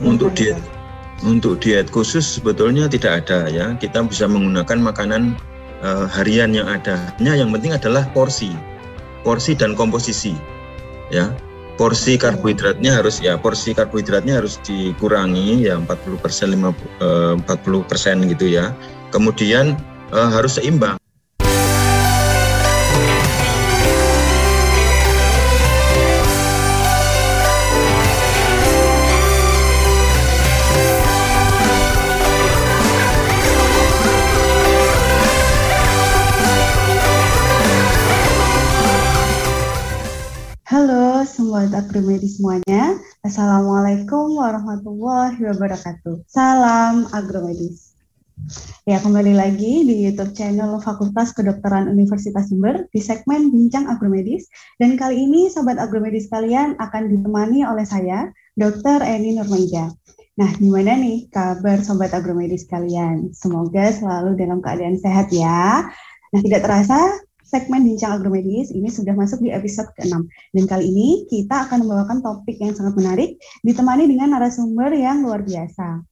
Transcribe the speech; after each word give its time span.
Untuk 0.00 0.36
diet 0.36 0.60
untuk 1.24 1.64
diet 1.64 1.88
khusus 1.88 2.36
sebetulnya 2.36 2.90
tidak 2.90 3.24
ada 3.24 3.48
ya. 3.48 3.72
Kita 3.80 4.04
bisa 4.04 4.28
menggunakan 4.28 4.76
makanan 4.82 5.38
uh, 5.80 6.04
harian 6.10 6.52
yang 6.52 6.68
ada. 6.68 7.16
Hanya 7.16 7.40
yang 7.40 7.48
penting 7.54 7.72
adalah 7.72 8.04
porsi, 8.12 8.52
porsi 9.24 9.56
dan 9.56 9.72
komposisi. 9.72 10.36
Ya, 11.08 11.32
porsi 11.80 12.18
karbohidratnya 12.18 12.90
harus 12.98 13.22
ya 13.22 13.38
porsi 13.38 13.72
karbohidratnya 13.72 14.42
harus 14.42 14.58
dikurangi 14.66 15.70
ya 15.70 15.78
40 15.78 16.18
persen 16.18 16.48
40 16.52 17.46
persen 17.88 18.16
gitu 18.28 18.46
ya. 18.50 18.74
Kemudian 19.14 19.78
uh, 20.12 20.28
harus 20.28 20.60
seimbang. 20.60 21.00
Sobat 41.96 42.04
Agromedis 42.12 42.36
semuanya. 42.36 42.82
Assalamualaikum 43.24 44.36
warahmatullahi 44.36 45.40
wabarakatuh. 45.40 46.28
Salam 46.28 47.08
Agromedis. 47.08 47.96
Ya, 48.84 49.00
kembali 49.00 49.32
lagi 49.32 49.80
di 49.88 50.04
YouTube 50.04 50.36
channel 50.36 50.76
Fakultas 50.84 51.32
Kedokteran 51.32 51.88
Universitas 51.88 52.52
Jember 52.52 52.84
di 52.92 53.00
segmen 53.00 53.48
Bincang 53.48 53.88
Agromedis. 53.88 54.44
Dan 54.76 55.00
kali 55.00 55.24
ini 55.24 55.48
Sobat 55.48 55.80
Agromedis 55.80 56.28
kalian 56.28 56.76
akan 56.76 57.08
ditemani 57.08 57.64
oleh 57.64 57.88
saya, 57.88 58.28
Dr. 58.60 59.00
Eni 59.00 59.40
Nurmaida. 59.40 59.88
Nah, 60.36 60.52
gimana 60.52 61.00
nih 61.00 61.32
kabar 61.32 61.80
Sobat 61.80 62.12
Agromedis 62.12 62.68
kalian? 62.68 63.32
Semoga 63.32 63.88
selalu 63.88 64.36
dalam 64.36 64.60
keadaan 64.60 65.00
sehat 65.00 65.32
ya. 65.32 65.88
Nah, 66.28 66.40
tidak 66.44 66.60
terasa 66.60 67.24
segmen 67.46 67.86
Bincang 67.86 68.18
Agromedis 68.18 68.74
ini 68.74 68.90
sudah 68.90 69.14
masuk 69.14 69.38
di 69.46 69.54
episode 69.54 69.86
ke-6. 69.94 70.18
Dan 70.52 70.64
kali 70.66 70.90
ini 70.90 71.08
kita 71.30 71.70
akan 71.70 71.86
membawakan 71.86 72.18
topik 72.20 72.58
yang 72.58 72.74
sangat 72.74 72.98
menarik, 72.98 73.30
ditemani 73.62 74.10
dengan 74.10 74.34
narasumber 74.34 74.90
yang 74.92 75.22
luar 75.22 75.46
biasa. 75.46 76.02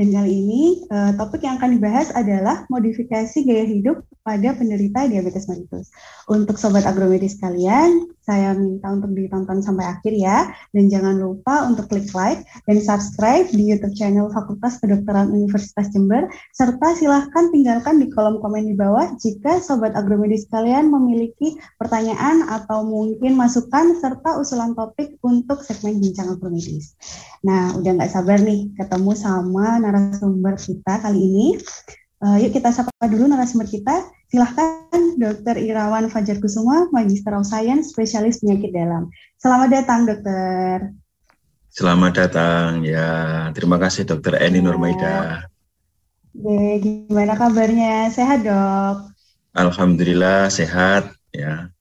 Dan 0.00 0.08
kali 0.16 0.32
ini 0.32 0.62
uh, 0.88 1.12
topik 1.18 1.44
yang 1.44 1.60
akan 1.60 1.76
dibahas 1.76 2.08
adalah 2.16 2.64
modifikasi 2.72 3.36
gaya 3.44 3.68
hidup 3.68 4.00
pada 4.30 4.54
penderita 4.54 5.10
diabetes 5.10 5.50
mellitus. 5.50 5.90
Untuk 6.30 6.54
sobat 6.54 6.86
agromedis 6.86 7.42
kalian, 7.42 8.06
saya 8.22 8.54
minta 8.54 8.86
untuk 8.94 9.10
ditonton 9.10 9.58
sampai 9.58 9.90
akhir 9.90 10.14
ya. 10.14 10.54
Dan 10.70 10.86
jangan 10.86 11.18
lupa 11.18 11.66
untuk 11.66 11.90
klik 11.90 12.06
like 12.14 12.46
dan 12.70 12.78
subscribe 12.78 13.50
di 13.50 13.74
YouTube 13.74 13.98
channel 13.98 14.30
Fakultas 14.30 14.78
Kedokteran 14.78 15.34
Universitas 15.34 15.90
Jember. 15.90 16.30
Serta 16.54 16.94
silahkan 16.94 17.50
tinggalkan 17.50 17.98
di 17.98 18.06
kolom 18.14 18.38
komen 18.38 18.70
di 18.70 18.78
bawah 18.78 19.10
jika 19.18 19.58
sobat 19.58 19.98
agromedis 19.98 20.46
kalian 20.46 20.94
memiliki 20.94 21.58
pertanyaan 21.82 22.46
atau 22.46 22.86
mungkin 22.86 23.34
masukan 23.34 23.98
serta 23.98 24.38
usulan 24.38 24.78
topik 24.78 25.18
untuk 25.26 25.66
segmen 25.66 25.98
bincang 25.98 26.38
agromedis. 26.38 26.94
Nah, 27.42 27.74
udah 27.74 27.98
nggak 27.98 28.12
sabar 28.14 28.38
nih 28.38 28.70
ketemu 28.78 29.10
sama 29.18 29.82
narasumber 29.82 30.54
kita 30.54 31.02
kali 31.02 31.18
ini. 31.18 31.46
Uh, 32.20 32.36
yuk 32.36 32.52
kita 32.52 32.68
sapa 32.70 32.92
dulu 33.10 33.26
narasumber 33.26 33.66
kita. 33.66 34.19
Silahkan 34.30 35.18
Dr. 35.18 35.58
Irawan 35.58 36.06
Fajar 36.06 36.38
Kusuma, 36.38 36.86
Magister 36.94 37.34
of 37.34 37.42
Science, 37.42 37.90
spesialis 37.90 38.38
penyakit 38.38 38.70
dalam. 38.70 39.10
Selamat 39.42 39.68
datang, 39.74 40.06
Dokter. 40.06 40.94
Selamat 41.66 42.12
datang, 42.14 42.86
ya. 42.86 43.50
Terima 43.50 43.74
kasih, 43.82 44.06
Dokter 44.06 44.38
Eni 44.38 44.62
ya. 44.62 44.70
Nurmaida. 44.70 45.16
Oke, 46.30 46.78
gimana 46.78 47.34
kabarnya? 47.34 48.06
Sehat, 48.14 48.46
dok? 48.46 49.10
Alhamdulillah, 49.50 50.46
sehat, 50.46 51.10
ya. 51.34 51.74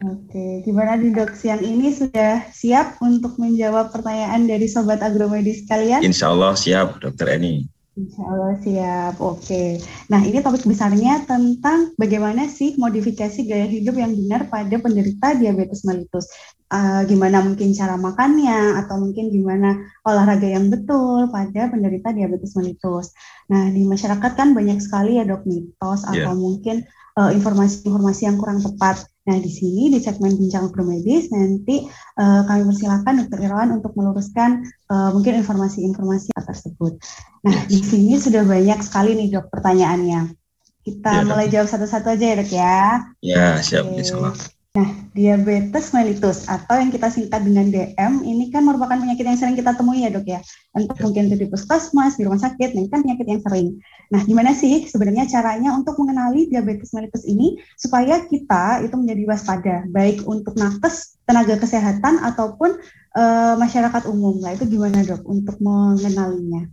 Oke, 0.00 0.64
gimana 0.64 0.96
di 0.96 1.12
dok 1.12 1.36
siang 1.36 1.60
ini 1.60 1.92
sudah 1.92 2.48
siap 2.56 3.04
untuk 3.04 3.36
menjawab 3.36 3.92
pertanyaan 3.92 4.48
dari 4.48 4.64
sobat 4.64 5.04
agromedis 5.04 5.68
kalian? 5.68 6.00
Insya 6.00 6.32
Allah 6.32 6.56
siap, 6.56 7.04
Dokter 7.04 7.36
Eni. 7.36 7.68
Insya 7.92 8.24
Allah 8.24 8.56
siap, 8.56 9.20
oke. 9.20 9.76
Nah 10.08 10.24
ini 10.24 10.40
topik 10.40 10.64
besarnya 10.64 11.28
tentang 11.28 11.92
bagaimana 12.00 12.48
sih 12.48 12.72
modifikasi 12.80 13.44
gaya 13.44 13.68
hidup 13.68 14.00
yang 14.00 14.16
benar 14.16 14.48
pada 14.48 14.80
penderita 14.80 15.36
diabetes 15.36 15.84
mellitus. 15.84 16.24
Uh, 16.72 17.04
gimana 17.04 17.44
mungkin 17.44 17.76
cara 17.76 18.00
makannya 18.00 18.80
atau 18.80 18.96
mungkin 18.96 19.28
gimana 19.28 19.76
olahraga 20.08 20.48
yang 20.48 20.72
betul 20.72 21.28
pada 21.28 21.68
penderita 21.68 22.16
diabetes 22.16 22.56
mellitus. 22.56 23.12
Nah 23.52 23.68
di 23.68 23.84
masyarakat 23.84 24.32
kan 24.40 24.56
banyak 24.56 24.80
sekali 24.80 25.20
ya 25.20 25.28
dok 25.28 25.44
mitos 25.44 26.08
yeah. 26.08 26.24
atau 26.24 26.32
mungkin 26.32 26.88
eh, 27.20 27.30
informasi-informasi 27.36 28.20
uh, 28.24 28.26
yang 28.32 28.36
kurang 28.40 28.64
tepat. 28.64 29.04
Nah, 29.22 29.38
di 29.38 29.52
sini 29.52 29.86
di 29.86 30.02
segmen 30.02 30.34
bincang 30.34 30.74
promedis 30.74 31.30
nanti 31.30 31.86
uh, 32.18 32.42
kami 32.42 32.66
persilakan 32.66 33.22
Dr. 33.22 33.38
Irawan 33.38 33.70
untuk 33.78 33.94
meluruskan 33.94 34.66
uh, 34.90 35.14
mungkin 35.14 35.38
informasi-informasi 35.38 36.34
tersebut. 36.34 36.98
Nah, 37.42 37.66
di 37.66 37.82
sini 37.82 38.14
sudah 38.22 38.46
banyak 38.46 38.78
sekali 38.86 39.18
nih 39.18 39.34
dok 39.34 39.50
pertanyaannya. 39.50 40.30
Kita 40.82 41.10
ya, 41.10 41.26
mulai 41.26 41.46
jawab 41.50 41.70
satu-satu 41.70 42.14
aja 42.14 42.24
ya 42.24 42.36
dok 42.38 42.50
ya. 42.54 42.78
Ya, 43.22 43.46
siap. 43.58 43.90
Okay. 43.90 44.50
Nah, 44.72 44.88
diabetes 45.12 45.92
mellitus 45.92 46.48
atau 46.48 46.80
yang 46.80 46.88
kita 46.88 47.12
singkat 47.12 47.44
dengan 47.44 47.68
DM 47.68 48.24
ini 48.24 48.48
kan 48.48 48.64
merupakan 48.64 48.96
penyakit 48.96 49.20
yang 49.20 49.36
sering 49.36 49.52
kita 49.52 49.76
temui 49.76 50.00
ya 50.00 50.08
dok 50.08 50.24
ya. 50.24 50.40
Entah 50.72 50.96
ya. 50.96 51.02
mungkin 51.04 51.28
itu 51.28 51.44
di 51.44 51.46
puskesmas, 51.50 52.16
di 52.16 52.24
rumah 52.24 52.40
sakit, 52.40 52.72
ini 52.72 52.88
kan 52.88 53.04
penyakit 53.04 53.26
yang 53.28 53.42
sering. 53.44 53.68
Nah, 54.08 54.24
gimana 54.24 54.56
sih 54.56 54.88
sebenarnya 54.88 55.28
caranya 55.28 55.76
untuk 55.76 56.00
mengenali 56.00 56.48
diabetes 56.48 56.88
mellitus 56.96 57.28
ini 57.28 57.60
supaya 57.76 58.24
kita 58.24 58.80
itu 58.86 58.96
menjadi 58.96 59.22
waspada, 59.28 59.76
baik 59.92 60.24
untuk 60.24 60.56
nakes, 60.56 61.20
tenaga 61.28 61.60
kesehatan 61.60 62.24
ataupun 62.24 62.80
uh, 63.12 63.54
masyarakat 63.60 64.08
umum. 64.08 64.40
Nah, 64.40 64.56
itu 64.56 64.64
gimana 64.64 65.04
dok 65.04 65.20
untuk 65.28 65.60
mengenalinya? 65.60 66.64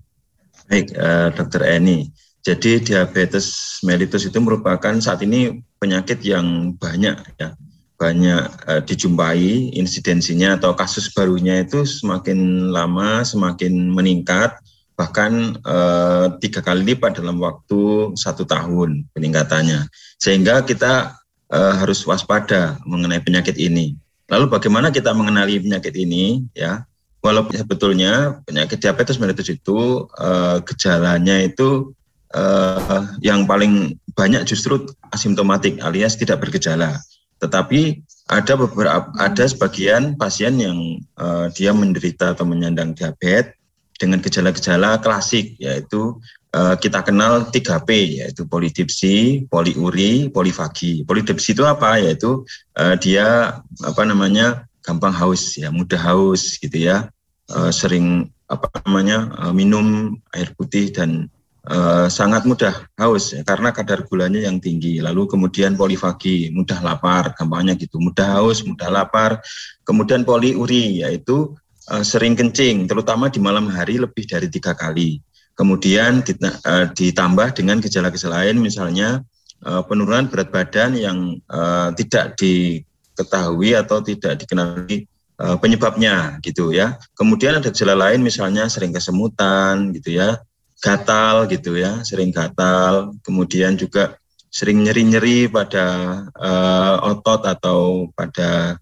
Baik, 0.69 0.93
uh, 0.93 1.33
dokter 1.33 1.65
Eni. 1.65 2.13
Jadi 2.45 2.77
diabetes 2.79 3.77
mellitus 3.81 4.29
itu 4.29 4.37
merupakan 4.37 4.93
saat 5.01 5.25
ini 5.25 5.65
penyakit 5.81 6.21
yang 6.21 6.77
banyak 6.77 7.17
ya. 7.41 7.57
Banyak 7.97 8.43
uh, 8.69 8.81
dijumpai 8.85 9.73
insidensinya 9.75 10.61
atau 10.61 10.77
kasus 10.77 11.09
barunya 11.11 11.65
itu 11.65 11.83
semakin 11.83 12.69
lama 12.69 13.25
semakin 13.25 13.91
meningkat 13.91 14.55
bahkan 14.93 15.57
uh, 15.65 16.37
tiga 16.37 16.61
kali 16.61 16.93
lipat 16.93 17.17
dalam 17.17 17.41
waktu 17.41 18.13
satu 18.13 18.45
tahun 18.45 19.09
peningkatannya. 19.17 19.89
Sehingga 20.21 20.61
kita 20.69 21.17
uh, 21.49 21.73
harus 21.81 22.05
waspada 22.05 22.77
mengenai 22.85 23.25
penyakit 23.25 23.57
ini. 23.57 23.97
Lalu 24.29 24.53
bagaimana 24.53 24.93
kita 24.93 25.09
mengenali 25.17 25.57
penyakit 25.57 25.97
ini 25.97 26.45
ya 26.53 26.85
walaupun 27.19 27.55
sebetulnya 27.55 28.39
penyakit 28.47 28.79
diabetes 28.79 29.19
mellitus 29.19 29.51
itu 29.51 30.07
uh, 30.19 30.63
gejalanya 30.63 31.43
itu 31.43 31.91
uh, 32.35 33.03
yang 33.19 33.43
paling 33.43 33.99
banyak 34.15 34.43
justru 34.47 34.87
asimptomatik 35.11 35.79
alias 35.83 36.15
tidak 36.15 36.43
bergejala 36.43 36.99
tetapi 37.39 38.03
ada 38.29 38.53
beberapa 38.53 39.09
ada 39.17 39.45
sebagian 39.49 40.13
pasien 40.13 40.59
yang 40.61 41.01
uh, 41.17 41.49
dia 41.49 41.73
menderita 41.73 42.37
atau 42.37 42.45
menyandang 42.45 42.93
diabetes 42.93 43.57
dengan 43.99 44.23
gejala-gejala 44.23 45.03
klasik 45.03 45.59
yaitu 45.59 46.15
uh, 46.55 46.75
kita 46.79 47.03
kenal 47.03 47.51
3P 47.51 47.89
yaitu 48.23 48.47
polidipsi, 48.47 49.43
poliuri, 49.51 50.31
polifagi. 50.31 51.03
Polidipsi 51.03 51.51
itu 51.51 51.67
apa? 51.67 51.99
Yaitu 51.99 52.47
uh, 52.79 52.95
dia 52.95 53.59
apa 53.83 54.01
namanya 54.07 54.68
gampang 54.89 55.13
haus 55.13 55.53
ya, 55.53 55.69
mudah 55.69 56.01
haus 56.01 56.57
gitu 56.57 56.89
ya. 56.89 57.13
Uh, 57.49 57.69
sering 57.69 58.29
apa 58.49 58.65
namanya 58.85 59.29
uh, 59.37 59.53
minum 59.53 60.17
air 60.33 60.49
putih 60.57 60.89
dan 60.89 61.29
Eh, 61.69 62.07
sangat 62.09 62.49
mudah 62.49 62.87
haus 62.97 63.35
ya, 63.35 63.45
karena 63.45 63.69
kadar 63.69 64.01
gulanya 64.09 64.41
yang 64.41 64.57
tinggi. 64.57 64.97
Lalu 65.03 65.29
kemudian 65.29 65.77
polifagi, 65.77 66.49
mudah 66.49 66.81
lapar, 66.81 67.37
gampangnya 67.37 67.77
gitu, 67.77 68.01
mudah 68.01 68.41
haus, 68.41 68.65
mudah 68.65 68.89
lapar. 68.89 69.37
Kemudian 69.85 70.25
poliuri, 70.25 71.05
yaitu 71.05 71.53
uh, 71.93 72.01
sering 72.01 72.33
kencing, 72.33 72.89
terutama 72.89 73.29
di 73.29 73.37
malam 73.37 73.69
hari 73.69 74.01
lebih 74.01 74.25
dari 74.25 74.49
tiga 74.49 74.73
kali. 74.73 75.21
Kemudian 75.53 76.23
ditambah 76.95 77.47
dengan 77.51 77.83
gejala-gejala 77.83 78.47
lain, 78.47 78.63
misalnya 78.63 79.19
penurunan 79.59 80.31
berat 80.31 80.55
badan 80.55 80.95
yang 80.95 81.35
tidak 81.99 82.39
diketahui 83.19 83.75
atau 83.75 83.99
tidak 83.99 84.39
dikenali 84.39 85.03
penyebabnya 85.59 86.39
gitu 86.39 86.71
ya. 86.71 86.95
Kemudian 87.15 87.59
ada 87.59 87.71
gejala 87.71 87.95
lain 87.95 88.23
misalnya 88.23 88.67
sering 88.71 88.95
kesemutan 88.95 89.91
gitu 89.95 90.15
ya 90.15 90.39
gatal 90.79 91.47
gitu 91.51 91.75
ya, 91.75 92.01
sering 92.07 92.31
gatal, 92.31 93.13
kemudian 93.23 93.75
juga 93.75 94.15
sering 94.49 94.81
nyeri-nyeri 94.81 95.51
pada 95.51 95.85
uh, 96.33 96.95
otot 97.05 97.45
atau 97.45 98.09
pada 98.15 98.79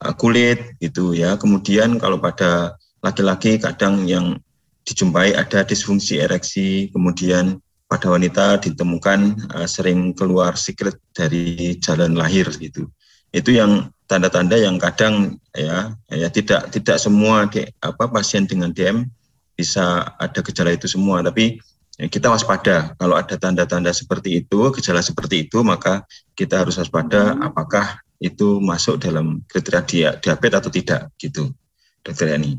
uh, 0.00 0.14
kulit 0.16 0.78
gitu 0.78 1.12
ya. 1.12 1.36
Kemudian 1.36 1.98
kalau 1.98 2.22
pada 2.22 2.78
laki-laki 3.02 3.58
kadang 3.58 4.06
yang 4.06 4.38
dijumpai 4.86 5.36
ada 5.36 5.66
disfungsi 5.66 6.22
ereksi, 6.22 6.88
kemudian 6.94 7.58
pada 7.90 8.06
wanita 8.06 8.62
ditemukan 8.62 9.50
uh, 9.52 9.66
sering 9.66 10.14
keluar 10.14 10.54
siklet 10.54 10.96
dari 11.12 11.76
jalan 11.82 12.14
lahir 12.14 12.46
gitu. 12.56 12.86
Itu 13.30 13.54
yang 13.54 13.94
tanda-tanda 14.10 14.58
yang 14.58 14.74
kadang 14.82 15.38
ya 15.54 15.94
ya 16.10 16.28
tidak 16.34 16.74
tidak 16.74 16.98
semua 16.98 17.46
di, 17.46 17.62
apa 17.78 18.10
pasien 18.10 18.42
dengan 18.42 18.74
DM 18.74 19.06
bisa 19.54 20.10
ada 20.18 20.42
gejala 20.42 20.74
itu 20.74 20.90
semua 20.90 21.22
tapi 21.22 21.62
ya, 21.94 22.10
kita 22.10 22.26
waspada 22.26 22.98
kalau 22.98 23.14
ada 23.14 23.38
tanda-tanda 23.38 23.94
seperti 23.94 24.42
itu 24.42 24.74
gejala 24.74 24.98
seperti 24.98 25.46
itu 25.46 25.62
maka 25.62 26.02
kita 26.34 26.66
harus 26.66 26.74
waspada 26.74 27.38
apakah 27.38 28.02
itu 28.18 28.58
masuk 28.58 28.98
dalam 28.98 29.46
kriteria 29.46 30.18
diabetes 30.18 30.58
atau 30.58 30.72
tidak 30.74 31.00
gitu 31.22 31.54
dokter 32.02 32.34
Yani. 32.34 32.58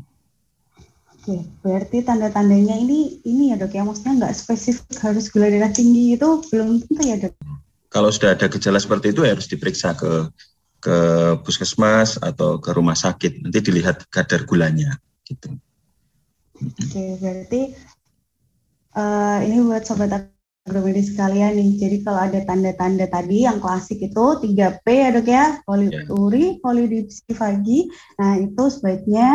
Oke, 1.22 1.38
berarti 1.62 2.02
tanda-tandanya 2.02 2.74
ini 2.82 3.22
ini 3.22 3.54
ya 3.54 3.60
dok 3.60 3.70
ya 3.70 3.86
maksudnya 3.86 4.26
nggak 4.26 4.34
spesifik 4.34 4.98
harus 5.06 5.30
gula 5.30 5.46
darah 5.52 5.70
tinggi 5.70 6.18
itu 6.18 6.28
belum 6.50 6.82
tentu 6.82 7.02
ya 7.06 7.16
dok. 7.28 7.34
Kalau 7.92 8.10
sudah 8.10 8.34
ada 8.34 8.50
gejala 8.50 8.82
seperti 8.82 9.14
itu 9.14 9.22
ya 9.22 9.38
harus 9.38 9.46
diperiksa 9.46 9.94
ke 9.94 10.26
ke 10.82 10.98
puskesmas 11.46 12.18
atau 12.18 12.58
ke 12.58 12.74
rumah 12.74 12.98
sakit 12.98 13.46
nanti 13.46 13.62
dilihat 13.62 14.10
kadar 14.10 14.42
gulanya 14.42 14.98
gitu. 15.22 15.54
Oke 16.58 17.04
berarti 17.22 17.70
uh, 18.98 19.38
ini 19.46 19.62
buat 19.62 19.86
sobat 19.86 20.10
agromedis 20.66 21.14
sekalian 21.14 21.58
nih. 21.58 21.70
Jadi 21.78 21.96
kalau 22.06 22.20
ada 22.22 22.40
tanda-tanda 22.42 23.06
tadi 23.10 23.46
yang 23.46 23.58
klasik 23.62 23.98
itu 24.02 24.26
3P 24.42 24.86
ya 24.86 25.08
dok 25.10 25.26
ya, 25.26 25.44
poliuri, 25.66 26.54
yeah. 26.54 26.58
polidipsifagi. 26.62 27.90
Nah 28.18 28.38
itu 28.38 28.64
sebaiknya 28.70 29.28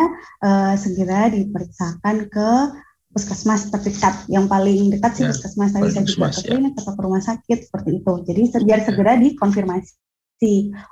uh, 0.44 0.74
segera 0.80 1.28
diperiksakan 1.32 2.32
ke 2.32 2.50
puskesmas 3.12 3.68
terdekat. 3.72 4.24
Yang 4.32 4.46
paling 4.48 4.80
dekat 4.96 5.12
sih 5.20 5.24
yeah. 5.28 5.32
puskesmas 5.36 5.72
tadi 5.76 5.90
saya 5.92 6.06
juga 6.08 6.32
ke 6.32 6.42
klinik 6.48 6.74
atau 6.80 6.94
ke 6.96 7.02
rumah 7.04 7.24
sakit 7.24 7.58
seperti 7.72 7.90
itu. 8.04 8.14
Jadi 8.24 8.42
segera 8.48 8.82
segera 8.84 9.14
dikonfirmasi 9.20 10.07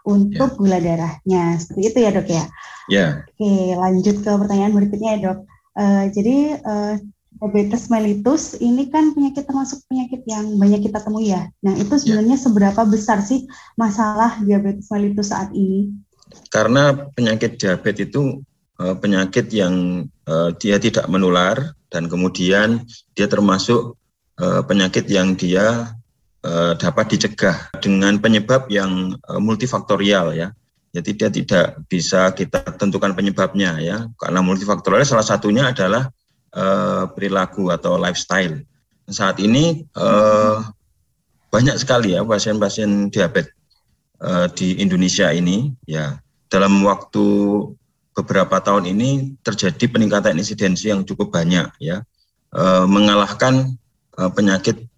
untuk 0.05 0.49
yeah. 0.55 0.57
gula 0.57 0.77
darahnya. 0.81 1.43
Seperti 1.61 1.81
itu 1.93 1.97
ya 2.01 2.09
dok 2.11 2.27
ya. 2.29 2.43
Yeah. 2.89 3.11
Oke, 3.29 3.53
lanjut 3.77 4.15
ke 4.25 4.31
pertanyaan 4.33 4.73
berikutnya 4.73 5.09
ya 5.17 5.19
dok. 5.31 5.39
Uh, 5.75 6.03
jadi 6.09 6.37
uh, 6.63 6.93
diabetes 7.35 7.91
mellitus 7.91 8.55
ini 8.63 8.87
kan 8.87 9.11
penyakit 9.11 9.43
termasuk 9.43 9.83
penyakit 9.91 10.23
yang 10.25 10.55
banyak 10.55 10.87
kita 10.87 11.03
temui 11.03 11.29
ya. 11.35 11.51
Nah 11.61 11.75
itu 11.75 11.93
ya. 11.93 12.01
sebenarnya 12.01 12.37
yeah. 12.39 12.45
seberapa 12.47 12.81
besar 12.87 13.19
sih 13.21 13.45
masalah 13.77 14.39
diabetes 14.41 14.87
mellitus 14.89 15.29
saat 15.29 15.51
ini? 15.53 15.93
Karena 16.49 16.95
penyakit 17.13 17.61
diabetes 17.61 18.09
itu 18.09 18.41
uh, 18.81 18.95
penyakit 18.97 19.51
yang 19.51 20.07
uh, 20.25 20.49
dia 20.57 20.81
tidak 20.81 21.05
menular 21.11 21.75
dan 21.91 22.09
kemudian 22.09 22.83
dia 23.13 23.27
termasuk 23.29 23.95
uh, 24.39 24.61
penyakit 24.65 25.05
yang 25.07 25.35
dia 25.35 25.94
dapat 26.77 27.17
dicegah 27.17 27.57
dengan 27.81 28.21
penyebab 28.21 28.69
yang 28.69 29.17
uh, 29.25 29.41
multifaktorial 29.41 30.37
ya. 30.37 30.53
Jadi 30.93 31.11
dia 31.17 31.29
tidak 31.33 31.67
bisa 31.89 32.29
kita 32.37 32.61
tentukan 32.77 33.17
penyebabnya 33.17 33.81
ya. 33.81 34.05
Karena 34.15 34.45
multifaktorial 34.45 35.03
salah 35.03 35.25
satunya 35.25 35.73
adalah 35.73 36.13
uh, 36.53 37.09
perilaku 37.09 37.73
atau 37.73 37.97
lifestyle. 37.97 38.61
Saat 39.05 39.37
ini 39.37 39.85
banyak 41.53 41.77
sekali 41.77 42.17
ya 42.17 42.25
pasien-pasien 42.25 43.13
diabetes 43.13 43.53
di 44.57 44.81
Indonesia 44.81 45.29
ini 45.29 45.69
ya. 45.85 46.17
Dalam 46.49 46.81
waktu 46.81 47.25
beberapa 48.17 48.57
tahun 48.65 48.89
ini 48.89 49.37
terjadi 49.45 49.85
peningkatan 49.91 50.41
insidensi 50.41 50.89
yang 50.89 51.05
cukup 51.05 51.37
banyak 51.37 51.69
ya. 51.77 52.01
Mengalahkan 52.89 53.77
penyakit 54.33 54.89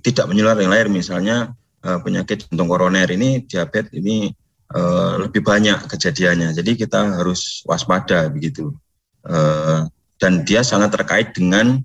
tidak 0.00 0.24
menular 0.32 0.56
yang 0.56 0.72
lain 0.72 0.88
misalnya 0.88 1.52
uh, 1.84 1.98
penyakit 2.00 2.48
jantung 2.48 2.68
koroner 2.68 3.08
ini 3.12 3.44
diabetes 3.44 3.92
ini 3.92 4.32
uh, 4.72 5.20
lebih 5.20 5.44
banyak 5.44 5.84
kejadiannya. 5.88 6.56
Jadi 6.56 6.80
kita 6.80 7.20
harus 7.20 7.64
waspada 7.68 8.28
begitu. 8.32 8.72
Uh, 9.20 9.84
dan 10.20 10.44
dia 10.44 10.60
sangat 10.60 10.92
terkait 10.96 11.32
dengan 11.32 11.80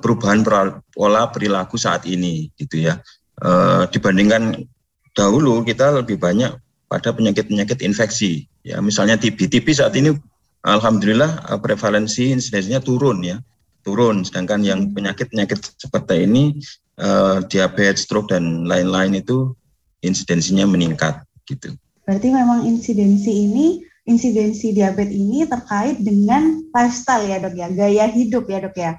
perubahan 0.00 0.40
pola 0.96 1.28
perilaku 1.28 1.76
saat 1.76 2.08
ini 2.08 2.48
gitu 2.56 2.88
ya. 2.88 3.04
Dibandingkan 3.92 4.64
dahulu 5.12 5.60
kita 5.60 5.92
lebih 5.92 6.16
banyak 6.16 6.56
pada 6.88 7.12
penyakit-penyakit 7.12 7.84
infeksi 7.84 8.48
ya. 8.64 8.80
Misalnya 8.80 9.20
TB 9.20 9.36
TB 9.36 9.68
saat 9.76 9.92
ini 10.00 10.16
alhamdulillah 10.64 11.52
prevalensi 11.60 12.32
insidensinya 12.32 12.80
turun 12.80 13.20
ya 13.20 13.36
turun 13.88 14.20
sedangkan 14.20 14.60
yang 14.60 14.92
penyakit-penyakit 14.92 15.80
seperti 15.80 16.28
ini 16.28 16.60
uh, 17.00 17.40
diabetes, 17.48 18.04
stroke 18.04 18.28
dan 18.28 18.68
lain-lain 18.68 19.16
itu 19.16 19.56
insidensinya 20.04 20.68
meningkat 20.68 21.24
gitu. 21.48 21.72
Berarti 22.04 22.28
memang 22.28 22.68
insidensi 22.68 23.48
ini 23.48 23.80
insidensi 24.04 24.76
diabetes 24.76 25.16
ini 25.16 25.48
terkait 25.48 26.00
dengan 26.04 26.60
lifestyle 26.72 27.24
ya 27.28 27.40
dok 27.40 27.54
ya, 27.56 27.68
gaya 27.72 28.04
hidup 28.12 28.44
ya 28.48 28.58
dok 28.64 28.76
ya. 28.76 28.92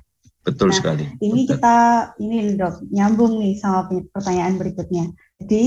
Betul 0.45 0.73
nah, 0.73 0.77
sekali. 0.77 1.05
Ini 1.21 1.41
Betul. 1.45 1.49
kita 1.57 1.77
ini 2.21 2.37
dok 2.57 2.85
nyambung 2.89 3.37
nih 3.41 3.53
sama 3.57 3.85
pertanyaan 3.89 4.57
berikutnya. 4.57 5.09
Jadi 5.41 5.65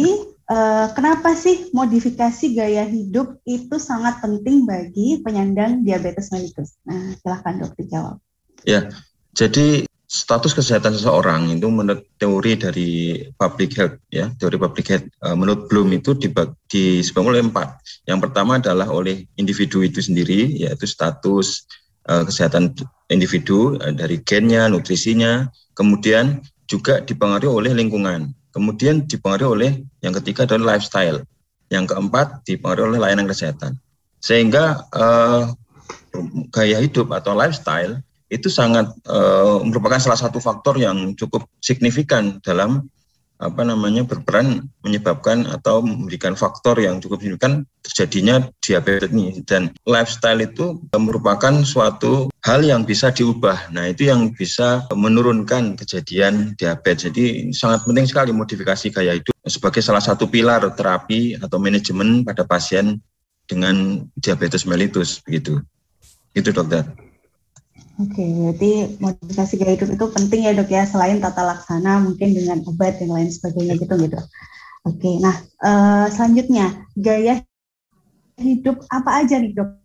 eh, 0.50 0.86
kenapa 0.94 1.34
sih 1.34 1.70
modifikasi 1.74 2.44
gaya 2.54 2.86
hidup 2.86 3.42
itu 3.46 3.76
sangat 3.78 4.22
penting 4.22 4.66
bagi 4.66 5.22
penyandang 5.22 5.82
diabetes 5.82 6.30
mellitus? 6.30 6.78
Nah 6.86 7.14
silahkan 7.20 7.62
dok 7.62 7.74
dijawab. 7.78 8.16
Ya, 8.62 8.86
jadi 9.32 9.88
status 10.12 10.52
kesehatan 10.52 10.92
seseorang 10.92 11.56
itu 11.56 11.72
menurut 11.72 12.04
teori 12.20 12.52
dari 12.60 12.90
public 13.32 13.80
health 13.80 13.96
ya 14.12 14.28
teori 14.36 14.60
public 14.60 14.86
health 14.92 15.08
uh, 15.24 15.32
menurut 15.32 15.72
Bloom 15.72 15.88
itu 15.96 16.12
disebut 16.68 17.24
oleh 17.24 17.40
empat. 17.40 17.80
Yang 18.04 18.28
pertama 18.28 18.60
adalah 18.60 18.92
oleh 18.92 19.24
individu 19.40 19.80
itu 19.80 20.04
sendiri 20.04 20.52
yaitu 20.52 20.84
status 20.84 21.64
uh, 22.12 22.28
kesehatan 22.28 22.76
individu 23.08 23.80
uh, 23.80 23.88
dari 23.96 24.20
gennya 24.20 24.68
nutrisinya. 24.68 25.48
Kemudian 25.72 26.44
juga 26.68 27.00
dipengaruhi 27.00 27.48
oleh 27.48 27.72
lingkungan. 27.72 28.36
Kemudian 28.52 29.08
dipengaruhi 29.08 29.48
oleh 29.48 29.72
yang 30.04 30.12
ketiga 30.20 30.44
adalah 30.44 30.76
lifestyle. 30.76 31.24
Yang 31.72 31.96
keempat 31.96 32.44
dipengaruhi 32.44 32.84
oleh 32.92 33.00
layanan 33.00 33.24
kesehatan. 33.24 33.80
Sehingga 34.20 34.84
uh, 34.92 35.48
gaya 36.52 36.84
hidup 36.84 37.16
atau 37.16 37.32
lifestyle 37.32 38.04
itu 38.32 38.48
sangat 38.48 38.88
uh, 39.04 39.60
merupakan 39.60 40.00
salah 40.00 40.16
satu 40.16 40.40
faktor 40.40 40.80
yang 40.80 41.12
cukup 41.12 41.44
signifikan 41.60 42.40
dalam 42.40 42.88
apa 43.42 43.66
namanya 43.66 44.06
berperan 44.06 44.70
menyebabkan 44.86 45.50
atau 45.50 45.82
memberikan 45.82 46.38
faktor 46.38 46.78
yang 46.78 47.02
cukup 47.02 47.18
signifikan 47.18 47.66
terjadinya 47.82 48.46
diabetes 48.62 49.10
ini 49.10 49.42
dan 49.42 49.74
lifestyle 49.82 50.38
itu 50.38 50.78
merupakan 50.94 51.50
suatu 51.66 52.30
hal 52.46 52.62
yang 52.62 52.86
bisa 52.86 53.10
diubah. 53.10 53.74
Nah, 53.74 53.90
itu 53.90 54.06
yang 54.06 54.30
bisa 54.30 54.86
menurunkan 54.94 55.74
kejadian 55.74 56.54
diabetes. 56.54 57.10
Jadi 57.10 57.50
sangat 57.50 57.82
penting 57.82 58.06
sekali 58.06 58.30
modifikasi 58.30 58.94
gaya 58.94 59.18
hidup 59.18 59.34
sebagai 59.42 59.82
salah 59.82 60.00
satu 60.00 60.30
pilar 60.30 60.62
terapi 60.78 61.34
atau 61.42 61.58
manajemen 61.58 62.22
pada 62.22 62.46
pasien 62.46 63.02
dengan 63.50 64.06
diabetes 64.14 64.62
mellitus 64.62 65.18
begitu. 65.26 65.58
Itu 66.30 66.54
dokter. 66.54 66.86
Oke, 68.02 68.24
berarti 68.26 68.98
modifikasi 68.98 69.52
gaya 69.62 69.72
hidup 69.78 69.90
itu 69.94 70.06
penting 70.10 70.40
ya 70.42 70.52
dok 70.58 70.70
ya, 70.74 70.82
selain 70.82 71.22
tata 71.22 71.46
laksana 71.46 72.02
mungkin 72.02 72.34
dengan 72.34 72.58
obat 72.66 72.98
dan 72.98 73.14
lain 73.14 73.30
sebagainya 73.30 73.78
gitu 73.78 73.94
gitu. 73.94 74.18
Oke, 74.82 75.22
nah 75.22 75.38
uh, 75.62 76.10
selanjutnya 76.10 76.82
gaya 76.98 77.46
hidup 78.42 78.82
apa 78.90 79.22
aja 79.22 79.38
nih 79.38 79.54
dok 79.54 79.78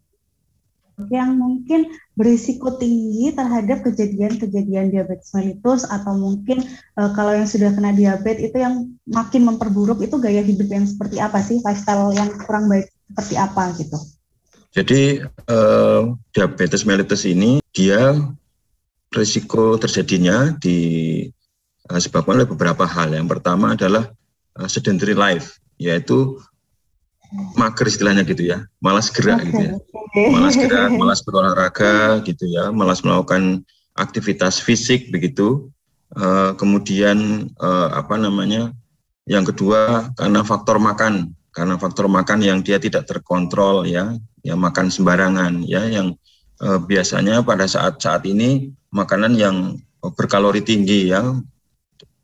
yang 1.13 1.37
mungkin 1.37 1.93
berisiko 2.17 2.73
tinggi 2.81 3.29
terhadap 3.29 3.85
kejadian-kejadian 3.85 4.89
diabetes 4.89 5.29
mellitus 5.37 5.85
atau 5.85 6.17
mungkin 6.17 6.65
uh, 6.97 7.13
kalau 7.13 7.37
yang 7.37 7.45
sudah 7.45 7.69
kena 7.69 7.93
diabetes 7.93 8.49
itu 8.49 8.57
yang 8.57 8.97
makin 9.05 9.45
memperburuk 9.45 10.01
itu 10.01 10.17
gaya 10.17 10.41
hidup 10.41 10.65
yang 10.73 10.89
seperti 10.89 11.21
apa 11.21 11.37
sih 11.45 11.61
lifestyle 11.61 12.09
yang 12.17 12.33
kurang 12.41 12.65
baik 12.65 12.89
seperti 13.13 13.37
apa 13.37 13.77
gitu? 13.77 14.16
Jadi 14.75 15.23
uh, 15.23 16.01
diabetes 16.35 16.83
mellitus 16.83 17.23
ini 17.23 17.63
dia 17.71 18.17
risiko 19.15 19.79
terjadinya 19.79 20.53
disebabkan 20.59 22.33
uh, 22.33 22.37
oleh 22.43 22.47
beberapa 22.47 22.83
hal. 22.83 23.15
Yang 23.15 23.37
pertama 23.37 23.73
adalah 23.73 24.11
uh, 24.59 24.67
sedentary 24.67 25.15
life, 25.15 25.57
yaitu 25.79 26.37
mager 27.59 27.91
istilahnya 27.91 28.23
gitu 28.23 28.47
ya, 28.47 28.63
malas 28.79 29.11
gerak 29.11 29.43
okay. 29.43 29.51
gitu 29.51 29.61
ya, 29.67 29.73
malas 30.31 30.55
gerak, 30.63 30.89
malas 30.95 31.19
berolahraga 31.23 32.23
gitu 32.23 32.47
ya, 32.47 32.71
malas 32.71 33.03
melakukan 33.03 33.63
aktivitas 33.95 34.59
fisik 34.63 35.11
begitu. 35.11 35.67
Uh, 36.15 36.55
kemudian 36.55 37.51
uh, 37.59 37.91
apa 37.91 38.15
namanya? 38.15 38.71
Yang 39.27 39.51
kedua 39.51 40.07
karena 40.15 40.39
faktor 40.39 40.79
makan, 40.79 41.35
karena 41.57 41.81
faktor 41.81 42.05
makan 42.05 42.45
yang 42.45 42.61
dia 42.61 42.77
tidak 42.77 43.09
terkontrol 43.09 43.89
ya, 43.89 44.13
ya 44.45 44.53
makan 44.53 44.93
sembarangan 44.93 45.65
ya 45.65 45.89
yang 45.89 46.13
uh, 46.61 46.77
biasanya 46.77 47.41
pada 47.41 47.65
saat 47.65 47.97
saat 47.97 48.21
ini 48.29 48.69
makanan 48.93 49.33
yang 49.33 49.81
berkalori 50.13 50.61
tinggi 50.61 51.09
ya 51.09 51.25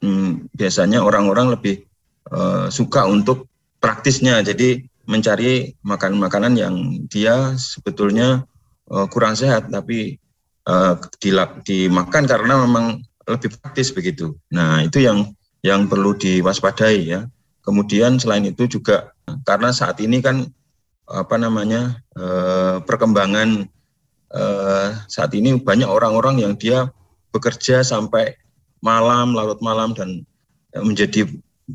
hmm, 0.05 0.53
biasanya 0.53 1.01
orang-orang 1.01 1.57
lebih 1.57 1.81
uh, 2.29 2.69
suka 2.69 3.09
untuk 3.09 3.49
praktisnya 3.81 4.45
jadi 4.45 4.85
mencari 5.09 5.73
makanan-makanan 5.81 6.53
yang 6.53 6.75
dia 7.09 7.57
sebetulnya 7.57 8.45
uh, 8.93 9.09
kurang 9.09 9.33
sehat 9.33 9.67
tapi 9.73 10.21
uh, 10.69 10.95
dimakan 11.65 12.23
karena 12.23 12.53
memang 12.63 13.03
lebih 13.27 13.55
praktis 13.59 13.91
begitu. 13.91 14.35
Nah 14.51 14.83
itu 14.83 15.03
yang 15.03 15.31
yang 15.63 15.87
perlu 15.87 16.15
diwaspadai 16.15 16.99
ya. 17.07 17.27
Kemudian 17.63 18.19
selain 18.19 18.43
itu 18.43 18.67
juga 18.67 19.15
karena 19.47 19.71
saat 19.71 19.97
ini 20.03 20.19
kan 20.19 20.43
apa 21.07 21.35
namanya 21.39 21.99
uh, 22.15 22.83
perkembangan 22.83 23.67
uh, 24.35 24.87
saat 25.07 25.31
ini 25.35 25.55
banyak 25.59 25.87
orang-orang 25.87 26.43
yang 26.43 26.53
dia 26.59 26.91
bekerja 27.31 27.81
sampai 27.83 28.35
malam 28.83 29.31
larut 29.31 29.63
malam 29.63 29.95
dan 29.95 30.27
menjadi 30.75 31.27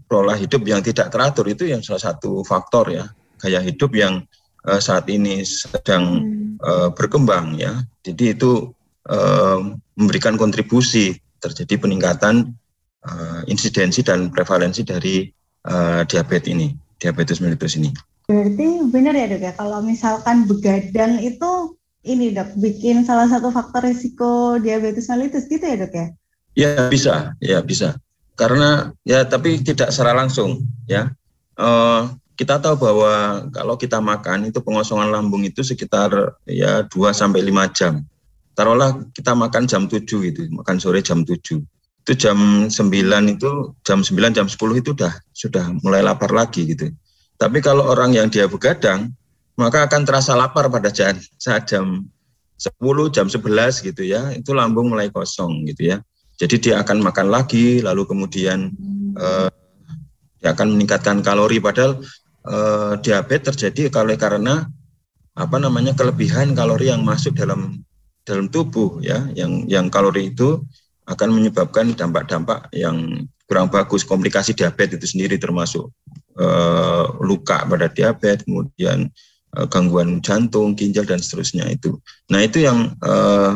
pola 0.05 0.37
hidup 0.37 0.61
yang 0.69 0.85
tidak 0.85 1.09
teratur 1.09 1.49
itu 1.49 1.65
yang 1.73 1.81
salah 1.81 2.13
satu 2.13 2.45
faktor 2.45 2.93
ya 2.93 3.05
gaya 3.41 3.65
hidup 3.65 3.95
yang 3.97 4.29
uh, 4.67 4.81
saat 4.83 5.07
ini 5.09 5.47
sedang 5.47 6.21
uh, 6.61 6.91
berkembang 6.93 7.57
ya. 7.57 7.81
Jadi 8.03 8.35
itu 8.35 8.75
uh, 9.09 9.59
memberikan 9.95 10.35
kontribusi 10.35 11.15
terjadi 11.39 11.79
peningkatan 11.79 12.53
uh, 13.07 13.41
insidensi 13.47 14.03
dan 14.03 14.29
prevalensi 14.35 14.83
dari 14.83 15.31
uh, 15.67 16.07
diabetes 16.07 16.53
ini, 16.53 16.77
diabetes 17.01 17.43
mellitus 17.43 17.75
ini. 17.75 17.91
Berarti 18.29 18.85
benar 18.93 19.17
ya 19.17 19.27
dok 19.33 19.43
ya, 19.43 19.53
kalau 19.57 19.81
misalkan 19.81 20.45
begadang 20.45 21.17
itu 21.25 21.75
ini 22.05 22.31
dok, 22.37 22.55
bikin 22.61 23.03
salah 23.09 23.27
satu 23.27 23.49
faktor 23.49 23.89
risiko 23.89 24.61
diabetes 24.61 25.09
mellitus 25.09 25.49
gitu 25.49 25.65
ya 25.65 25.77
dok 25.81 25.93
ya? 25.97 26.07
Ya 26.59 26.71
bisa, 26.93 27.15
ya 27.41 27.59
bisa. 27.65 27.97
Karena 28.39 28.95
ya 29.03 29.27
tapi 29.27 29.65
tidak 29.65 29.91
secara 29.91 30.15
langsung 30.15 30.63
ya. 30.87 31.11
Uh, 31.59 32.15
kita 32.39 32.63
tahu 32.63 32.79
bahwa 32.79 33.51
kalau 33.51 33.75
kita 33.75 33.99
makan 33.99 34.47
itu 34.47 34.63
pengosongan 34.63 35.11
lambung 35.11 35.43
itu 35.43 35.67
sekitar 35.67 36.39
ya 36.47 36.87
2 36.87 36.95
sampai 37.11 37.43
5 37.43 37.75
jam. 37.75 38.07
Taruhlah 38.55 39.03
kita 39.11 39.35
makan 39.35 39.67
jam 39.67 39.91
7 39.91 40.07
gitu, 40.07 40.47
makan 40.55 40.79
sore 40.79 41.03
jam 41.03 41.27
7. 41.27 41.59
Itu 42.09 42.17
jam 42.17 42.73
9 42.73 42.73
itu 43.37 43.77
jam 43.85 44.01
9 44.01 44.33
jam 44.33 44.49
10 44.49 44.81
itu 44.81 44.97
sudah 44.97 45.13
sudah 45.37 45.65
mulai 45.85 46.01
lapar 46.01 46.33
lagi 46.33 46.65
gitu. 46.73 46.89
Tapi 47.37 47.61
kalau 47.61 47.85
orang 47.85 48.17
yang 48.17 48.33
dia 48.33 48.49
begadang 48.49 49.13
maka 49.61 49.85
akan 49.85 50.09
terasa 50.09 50.33
lapar 50.33 50.73
pada 50.73 50.89
saat, 50.89 51.21
saat 51.37 51.69
jam 51.69 52.09
10 52.57 53.13
jam 53.13 53.29
11 53.29 53.85
gitu 53.93 54.09
ya. 54.09 54.33
Itu 54.33 54.57
lambung 54.57 54.89
mulai 54.89 55.13
kosong 55.13 55.69
gitu 55.69 55.93
ya. 55.93 56.01
Jadi 56.41 56.57
dia 56.57 56.81
akan 56.81 57.05
makan 57.05 57.29
lagi 57.29 57.85
lalu 57.85 58.09
kemudian 58.09 58.73
eh, 59.21 59.53
dia 60.41 60.57
akan 60.57 60.81
meningkatkan 60.81 61.21
kalori 61.21 61.61
padahal 61.61 62.01
eh, 62.49 62.93
diabetes 63.05 63.53
terjadi 63.53 63.93
kalau 63.93 64.17
karena 64.17 64.65
apa 65.37 65.57
namanya 65.61 65.93
kelebihan 65.93 66.57
kalori 66.57 66.89
yang 66.89 67.05
masuk 67.05 67.37
dalam 67.37 67.85
dalam 68.25 68.49
tubuh 68.49 69.05
ya 69.05 69.29
yang 69.37 69.69
yang 69.69 69.87
kalori 69.93 70.33
itu 70.33 70.65
akan 71.09 71.29
menyebabkan 71.33 71.97
dampak-dampak 71.97 72.69
yang 72.77 73.27
kurang 73.49 73.73
bagus. 73.73 74.05
Komplikasi 74.05 74.53
diabetes 74.53 75.01
itu 75.01 75.07
sendiri 75.17 75.41
termasuk 75.41 75.89
eh, 76.37 77.07
luka 77.25 77.65
pada 77.65 77.89
diabetes 77.89 78.45
kemudian 78.45 79.09
eh, 79.57 79.67
gangguan 79.73 80.21
jantung 80.21 80.77
ginjal 80.77 81.09
dan 81.09 81.19
seterusnya 81.19 81.67
itu. 81.73 81.97
Nah 82.29 82.45
itu 82.45 82.63
yang 82.63 82.93
eh, 83.01 83.53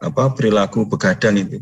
apa 0.00 0.24
perilaku 0.36 0.84
begadang 0.84 1.40
itu. 1.40 1.58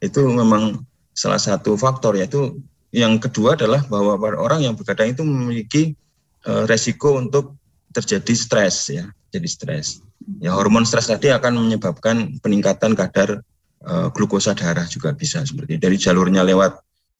Itu 0.00 0.24
memang 0.28 0.84
salah 1.12 1.40
satu 1.40 1.74
faktor 1.74 2.14
yaitu 2.16 2.56
yang 2.94 3.20
kedua 3.20 3.58
adalah 3.58 3.84
bahwa 3.84 4.16
orang 4.16 4.64
yang 4.64 4.74
begadang 4.78 5.12
itu 5.12 5.20
memiliki 5.20 5.82
uh, 6.48 6.64
resiko 6.64 7.20
untuk 7.20 7.58
terjadi 7.92 8.32
stres 8.32 8.88
ya, 8.88 9.04
jadi 9.28 9.48
stres. 9.48 10.00
Ya 10.40 10.52
hormon 10.56 10.84
stres 10.88 11.08
tadi 11.08 11.32
akan 11.32 11.68
menyebabkan 11.68 12.40
peningkatan 12.40 12.96
kadar 12.96 13.44
uh, 13.88 14.08
glukosa 14.12 14.52
darah 14.52 14.84
juga 14.84 15.16
bisa 15.16 15.40
seperti 15.42 15.80
dari 15.80 15.96
jalurnya 15.96 16.44
lewat 16.44 16.78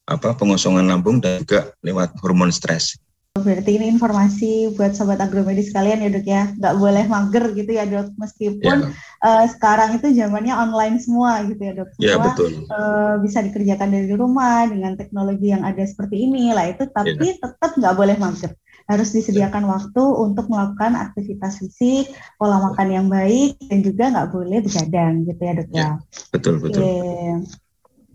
apa 0.09 0.33
pengosongan 0.37 0.85
lambung 0.89 1.21
dan 1.21 1.41
juga 1.41 1.73
lewat 1.81 2.17
hormon 2.21 2.49
stres. 2.49 2.97
Berarti 3.37 3.77
ini 3.77 3.93
informasi 3.93 4.73
buat 4.73 4.97
sobat 4.97 5.21
agromedis 5.21 5.69
sekalian 5.69 6.01
ya 6.01 6.09
dok 6.09 6.25
ya, 6.25 6.43
nggak 6.57 6.75
boleh 6.81 7.05
mager 7.05 7.45
gitu 7.53 7.71
ya 7.71 7.85
dok, 7.85 8.17
meskipun 8.17 8.89
ya. 8.89 8.91
uh, 9.21 9.45
sekarang 9.45 10.01
itu 10.01 10.11
zamannya 10.17 10.57
online 10.57 10.97
semua 10.97 11.45
gitu 11.45 11.61
ya 11.61 11.73
dok, 11.77 11.89
ya, 12.01 12.17
semua 12.17 12.25
ya, 12.25 12.25
betul. 12.25 12.49
Uh, 12.73 13.15
bisa 13.21 13.39
dikerjakan 13.45 13.93
dari 13.93 14.11
rumah 14.17 14.65
dengan 14.65 14.97
teknologi 14.97 15.53
yang 15.53 15.61
ada 15.61 15.85
seperti 15.85 16.25
ini 16.25 16.51
lah 16.51 16.73
itu, 16.73 16.89
tapi 16.89 17.37
ya. 17.37 17.37
tetap 17.37 17.77
nggak 17.77 17.95
boleh 17.95 18.17
mager 18.17 18.51
harus 18.89 19.13
disediakan 19.13 19.69
waktu 19.69 20.01
untuk 20.01 20.49
melakukan 20.49 20.97
aktivitas 20.97 21.61
fisik, 21.61 22.09
pola 22.41 22.57
makan 22.57 22.89
yang 22.89 23.07
baik, 23.07 23.61
dan 23.69 23.85
juga 23.85 24.09
nggak 24.09 24.29
boleh 24.33 24.59
begadang 24.65 25.13
gitu 25.29 25.41
ya 25.45 25.53
dok 25.53 25.69
ya. 25.69 25.77
ya 25.77 25.89
betul 26.33 26.55
betul. 26.57 26.81
Oke, 26.81 26.97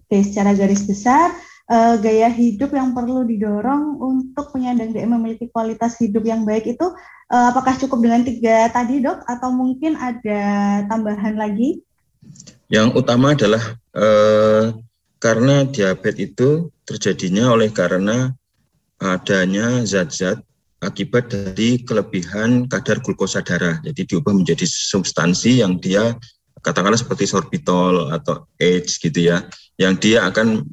Oke 0.05 0.19
secara 0.27 0.51
garis 0.59 0.83
besar 0.83 1.31
uh, 1.71 1.95
gaya 2.03 2.29
hidup 2.29 2.75
yang 2.75 2.93
perlu 2.93 3.25
didorong 3.25 4.03
untuk 4.03 4.53
penyandang 4.53 4.93
DM 4.93 5.17
memiliki 5.17 5.49
kualitas 5.49 5.97
hidup 6.03 6.27
yang 6.27 6.45
baik 6.45 6.67
itu 6.75 6.87
uh, 7.31 7.47
apakah 7.55 7.79
cukup 7.79 8.03
dengan 8.05 8.27
tiga 8.27 8.69
tadi 8.69 9.01
dok 9.01 9.25
atau 9.25 9.55
mungkin 9.55 9.97
ada 9.97 10.43
tambahan 10.91 11.39
lagi? 11.39 11.81
Yang 12.69 13.05
utama 13.05 13.37
adalah 13.37 13.63
uh, 13.95 14.75
karena 15.21 15.65
diabetes 15.69 16.33
itu 16.35 16.69
terjadinya 16.85 17.53
oleh 17.53 17.73
karena 17.73 18.33
adanya 19.01 19.85
zat-zat 19.85 20.41
akibat 20.83 21.31
dari 21.31 21.83
kelebihan 21.83 22.67
kadar 22.67 22.99
glukosa 23.05 23.45
darah. 23.45 23.79
Jadi 23.85 24.09
diubah 24.09 24.35
menjadi 24.35 24.67
substansi 24.67 25.63
yang 25.63 25.79
dia 25.79 26.17
katakanlah 26.65 26.97
seperti 26.97 27.29
sorbitol 27.29 28.09
atau 28.09 28.49
AIDS 28.57 28.97
gitu 28.97 29.31
ya, 29.31 29.45
yang 29.77 30.01
dia 30.01 30.25
akan 30.25 30.65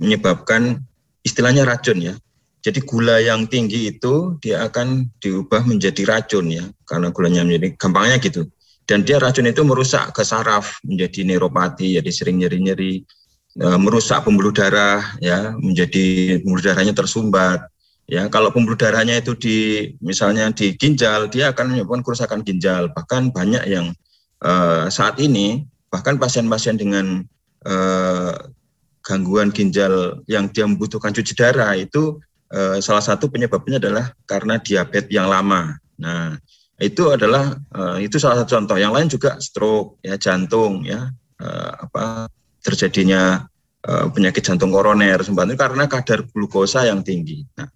menyebabkan 0.00 0.80
istilahnya 1.20 1.68
racun 1.68 2.00
ya. 2.00 2.14
Jadi 2.64 2.82
gula 2.82 3.22
yang 3.22 3.46
tinggi 3.46 3.94
itu 3.94 4.40
dia 4.42 4.66
akan 4.66 5.06
diubah 5.22 5.62
menjadi 5.68 6.02
racun 6.02 6.50
ya, 6.50 6.64
karena 6.88 7.14
gulanya 7.14 7.46
menjadi 7.46 7.78
gampangnya 7.78 8.18
gitu. 8.18 8.42
Dan 8.86 9.02
dia 9.02 9.22
racun 9.22 9.46
itu 9.46 9.62
merusak 9.62 10.14
ke 10.14 10.22
saraf 10.22 10.78
menjadi 10.82 11.26
neuropati, 11.26 11.98
jadi 11.98 12.10
sering 12.10 12.42
nyeri-nyeri, 12.42 13.02
e, 13.58 13.66
merusak 13.82 14.22
pembuluh 14.22 14.54
darah 14.54 15.02
ya, 15.18 15.54
menjadi 15.58 16.38
pembuluh 16.42 16.62
darahnya 16.62 16.94
tersumbat, 16.94 17.66
Ya, 18.06 18.30
kalau 18.30 18.54
pembuluh 18.54 18.78
darahnya 18.78 19.18
itu 19.18 19.34
di 19.34 19.90
misalnya 19.98 20.46
di 20.54 20.78
ginjal, 20.78 21.26
dia 21.26 21.50
akan 21.50 21.74
menyebabkan 21.74 22.06
kerusakan 22.06 22.46
ginjal. 22.46 22.86
Bahkan 22.94 23.34
banyak 23.34 23.66
yang 23.66 23.90
uh, 24.46 24.86
saat 24.86 25.18
ini 25.18 25.66
bahkan 25.90 26.14
pasien-pasien 26.14 26.78
dengan 26.78 27.26
uh, 27.66 28.34
gangguan 29.02 29.50
ginjal 29.50 30.22
yang 30.30 30.46
dia 30.54 30.70
membutuhkan 30.70 31.10
cuci 31.10 31.34
darah 31.34 31.74
itu 31.74 32.22
uh, 32.54 32.78
salah 32.78 33.02
satu 33.02 33.26
penyebabnya 33.26 33.82
adalah 33.82 34.14
karena 34.30 34.62
diabetes 34.62 35.10
yang 35.10 35.26
lama. 35.26 35.74
Nah, 35.98 36.38
itu 36.78 37.10
adalah 37.10 37.58
uh, 37.74 37.98
itu 37.98 38.22
salah 38.22 38.38
satu 38.38 38.54
contoh. 38.54 38.78
Yang 38.78 38.92
lain 38.94 39.08
juga 39.10 39.30
stroke, 39.42 39.98
ya 40.06 40.14
jantung, 40.14 40.86
ya 40.86 41.10
uh, 41.42 41.70
apa 41.82 42.30
terjadinya 42.62 43.50
penyakit 43.86 44.42
jantung 44.42 44.74
koroner 44.74 45.22
sebabnya 45.22 45.54
karena 45.54 45.86
kadar 45.86 46.26
glukosa 46.26 46.82
yang 46.90 47.06
tinggi. 47.06 47.46
Nah, 47.54 47.70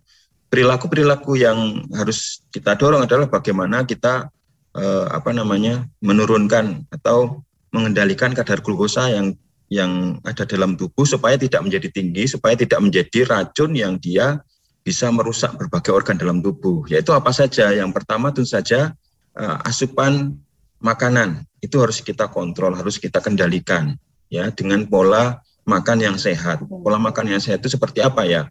perilaku-perilaku 0.50 1.38
yang 1.38 1.86
harus 1.94 2.42
kita 2.50 2.74
dorong 2.74 3.06
adalah 3.06 3.30
bagaimana 3.30 3.86
kita 3.86 4.28
eh, 4.74 5.06
apa 5.08 5.30
namanya 5.30 5.86
menurunkan 6.02 6.90
atau 6.90 7.46
mengendalikan 7.70 8.34
kadar 8.34 8.58
glukosa 8.60 9.06
yang 9.14 9.38
yang 9.70 10.18
ada 10.26 10.42
dalam 10.42 10.74
tubuh 10.74 11.06
supaya 11.06 11.38
tidak 11.38 11.62
menjadi 11.62 11.88
tinggi, 11.94 12.26
supaya 12.26 12.58
tidak 12.58 12.82
menjadi 12.82 13.22
racun 13.22 13.70
yang 13.78 13.94
dia 14.02 14.42
bisa 14.82 15.06
merusak 15.14 15.54
berbagai 15.54 15.94
organ 15.94 16.18
dalam 16.18 16.42
tubuh. 16.42 16.82
Yaitu 16.90 17.14
apa 17.14 17.30
saja? 17.30 17.70
Yang 17.70 17.94
pertama 17.94 18.34
tentu 18.34 18.50
saja 18.50 18.90
eh, 19.38 19.56
asupan 19.62 20.34
makanan 20.82 21.46
itu 21.62 21.78
harus 21.78 22.02
kita 22.02 22.26
kontrol, 22.26 22.74
harus 22.74 22.98
kita 22.98 23.22
kendalikan 23.22 23.94
ya 24.26 24.50
dengan 24.50 24.82
pola 24.90 25.38
makan 25.62 26.02
yang 26.02 26.16
sehat. 26.18 26.66
Pola 26.66 26.98
makan 26.98 27.38
yang 27.38 27.40
sehat 27.40 27.62
itu 27.62 27.70
seperti 27.70 28.02
apa 28.02 28.26
ya? 28.26 28.50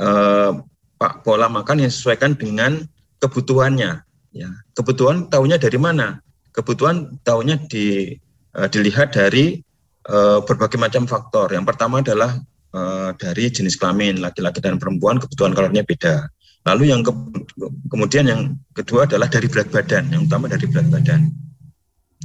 Eh, 0.00 0.52
pak 0.96 1.24
pola 1.24 1.48
makan 1.48 1.84
yang 1.84 1.92
sesuaikan 1.92 2.36
dengan 2.36 2.84
kebutuhannya. 3.20 4.04
Ya, 4.36 4.50
kebutuhan 4.76 5.32
tahunya 5.32 5.56
dari 5.56 5.80
mana? 5.80 6.20
Kebutuhan 6.52 7.20
tahunya 7.24 7.68
di, 7.68 8.16
uh, 8.56 8.68
dilihat 8.68 9.16
dari 9.16 9.60
uh, 10.08 10.44
berbagai 10.44 10.76
macam 10.76 11.08
faktor. 11.08 11.52
Yang 11.52 11.72
pertama 11.72 12.04
adalah 12.04 12.36
uh, 12.76 13.10
dari 13.16 13.48
jenis 13.48 13.80
kelamin 13.80 14.20
laki-laki 14.20 14.60
dan 14.60 14.76
perempuan 14.76 15.20
kebutuhan 15.20 15.56
kalorinya 15.56 15.84
beda. 15.84 16.28
Lalu 16.66 16.90
yang 16.90 17.06
ke, 17.06 17.12
kemudian 17.88 18.26
yang 18.26 18.42
kedua 18.74 19.06
adalah 19.06 19.30
dari 19.30 19.46
berat 19.46 19.70
badan, 19.70 20.10
yang 20.10 20.26
utama 20.26 20.50
dari 20.50 20.66
berat 20.66 20.90
badan. 20.90 21.30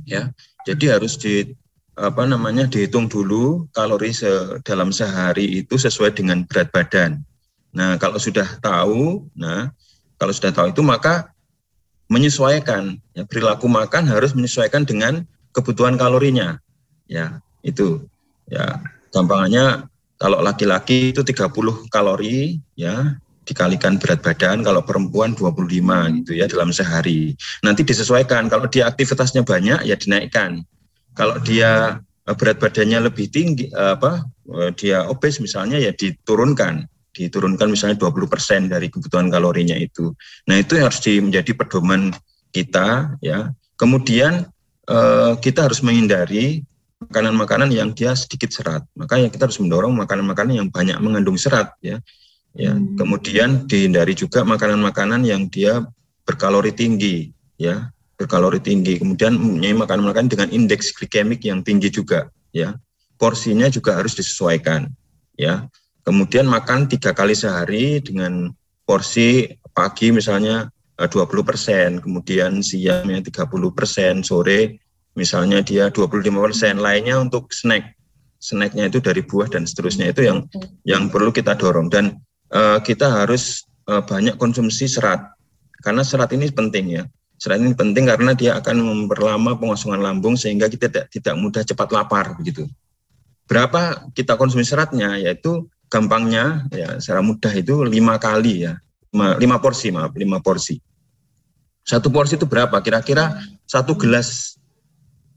ya. 0.04 0.34
Jadi 0.66 0.86
harus 0.90 1.18
di 1.18 1.46
apa 1.98 2.24
namanya 2.26 2.66
dihitung 2.66 3.06
dulu 3.06 3.70
kalori 3.76 4.10
dalam 4.66 4.90
sehari 4.90 5.62
itu 5.62 5.78
sesuai 5.78 6.18
dengan 6.18 6.42
berat 6.48 6.74
badan. 6.74 7.22
Nah, 7.72 7.96
kalau 7.96 8.20
sudah 8.20 8.46
tahu, 8.60 9.26
nah 9.32 9.72
kalau 10.20 10.34
sudah 10.36 10.52
tahu 10.52 10.76
itu 10.76 10.84
maka 10.84 11.32
menyesuaikan 12.12 13.00
ya, 13.16 13.24
perilaku 13.24 13.72
makan 13.72 14.06
harus 14.12 14.36
menyesuaikan 14.36 14.84
dengan 14.84 15.24
kebutuhan 15.56 15.96
kalorinya. 15.96 16.60
Ya, 17.08 17.40
itu. 17.64 18.04
Ya, 18.52 18.84
gampangannya 19.16 19.88
kalau 20.20 20.44
laki-laki 20.44 21.16
itu 21.16 21.24
30 21.24 21.88
kalori 21.88 22.60
ya 22.76 23.16
dikalikan 23.48 23.98
berat 23.98 24.22
badan, 24.22 24.62
kalau 24.62 24.86
perempuan 24.86 25.34
25 25.34 26.22
gitu 26.22 26.32
ya 26.38 26.46
dalam 26.46 26.70
sehari. 26.70 27.34
Nanti 27.66 27.82
disesuaikan 27.82 28.52
kalau 28.52 28.68
dia 28.70 28.86
aktivitasnya 28.86 29.42
banyak 29.48 29.88
ya 29.88 29.96
dinaikkan. 29.98 30.62
Kalau 31.16 31.40
dia 31.42 32.00
eh, 32.28 32.36
berat 32.36 32.60
badannya 32.60 33.08
lebih 33.08 33.32
tinggi 33.32 33.72
apa 33.74 34.28
eh, 34.62 34.72
dia 34.78 35.08
obes 35.08 35.40
misalnya 35.40 35.82
ya 35.82 35.96
diturunkan 35.96 36.86
diturunkan 37.12 37.68
misalnya 37.68 38.00
20% 38.00 38.72
dari 38.72 38.88
kebutuhan 38.88 39.28
kalorinya 39.28 39.76
itu. 39.76 40.16
Nah, 40.48 40.56
itu 40.60 40.80
harus 40.80 41.04
di, 41.04 41.20
menjadi 41.20 41.52
pedoman 41.56 42.16
kita 42.56 43.20
ya. 43.20 43.52
Kemudian 43.76 44.48
eh, 44.88 45.34
kita 45.44 45.68
harus 45.68 45.84
menghindari 45.84 46.64
makanan-makanan 47.02 47.70
yang 47.74 47.92
dia 47.92 48.16
sedikit 48.16 48.54
serat. 48.54 48.86
Makanya 48.96 49.28
kita 49.34 49.50
harus 49.50 49.60
mendorong 49.60 49.92
makanan-makanan 49.98 50.54
yang 50.64 50.68
banyak 50.72 50.98
mengandung 51.04 51.36
serat 51.36 51.76
ya. 51.84 52.00
Ya, 52.52 52.76
hmm. 52.76 53.00
kemudian 53.00 53.64
dihindari 53.64 54.12
juga 54.12 54.44
makanan-makanan 54.44 55.24
yang 55.24 55.48
dia 55.48 55.88
berkalori 56.28 56.76
tinggi 56.76 57.32
ya, 57.56 57.88
berkalori 58.20 58.60
tinggi. 58.60 59.00
Kemudian 59.00 59.40
mempunyai 59.40 59.72
makanan-makanan 59.72 60.30
dengan 60.30 60.48
indeks 60.52 60.92
glikemik 60.92 61.48
yang 61.48 61.64
tinggi 61.64 61.88
juga 61.88 62.28
ya. 62.52 62.76
Porsinya 63.16 63.72
juga 63.72 63.96
harus 63.96 64.18
disesuaikan 64.18 64.92
ya 65.40 65.72
Kemudian 66.02 66.50
makan 66.50 66.90
tiga 66.90 67.14
kali 67.14 67.38
sehari 67.38 68.02
dengan 68.02 68.50
porsi 68.86 69.48
pagi 69.72 70.10
misalnya 70.10 70.68
20 70.98 71.10
eh, 71.10 71.46
persen, 71.46 71.90
kemudian 72.02 72.62
siangnya 72.62 73.22
30 73.22 73.78
persen, 73.78 74.22
sore 74.22 74.82
misalnya 75.18 75.62
dia 75.66 75.90
25 75.90 76.30
persen, 76.32 76.78
lainnya 76.78 77.18
untuk 77.18 77.50
snack. 77.54 77.98
Snacknya 78.42 78.90
itu 78.90 78.98
dari 78.98 79.22
buah 79.22 79.54
dan 79.54 79.70
seterusnya 79.70 80.10
itu 80.10 80.26
yang 80.26 80.50
yang 80.82 81.14
perlu 81.14 81.30
kita 81.30 81.54
dorong 81.54 81.94
dan 81.94 82.18
uh, 82.50 82.82
kita 82.82 83.06
harus 83.22 83.70
uh, 83.86 84.02
banyak 84.02 84.34
konsumsi 84.42 84.90
serat 84.90 85.22
karena 85.82 86.06
serat 86.06 86.34
ini 86.34 86.50
penting 86.50 86.86
ya. 87.02 87.04
Serat 87.42 87.58
ini 87.58 87.74
penting 87.74 88.06
karena 88.06 88.38
dia 88.38 88.58
akan 88.58 88.82
memperlama 88.82 89.58
pengosongan 89.58 90.02
lambung 90.02 90.38
sehingga 90.38 90.70
kita 90.70 90.90
tidak 90.90 91.06
tidak 91.10 91.36
mudah 91.38 91.62
cepat 91.66 91.90
lapar 91.90 92.38
begitu. 92.38 92.70
Berapa 93.50 94.10
kita 94.14 94.38
konsumsi 94.38 94.74
seratnya 94.74 95.18
yaitu 95.18 95.70
gampangnya 95.92 96.66
ya 96.72 96.96
secara 97.04 97.20
mudah 97.20 97.52
itu 97.52 97.84
lima 97.84 98.16
kali 98.16 98.66
ya. 98.66 98.80
Lima, 99.12 99.36
lima 99.36 99.58
porsi 99.60 99.92
maaf 99.92 100.16
lima 100.16 100.40
porsi. 100.40 100.80
Satu 101.84 102.08
porsi 102.08 102.40
itu 102.40 102.48
berapa? 102.48 102.80
Kira-kira 102.80 103.36
satu 103.68 104.00
gelas 104.00 104.56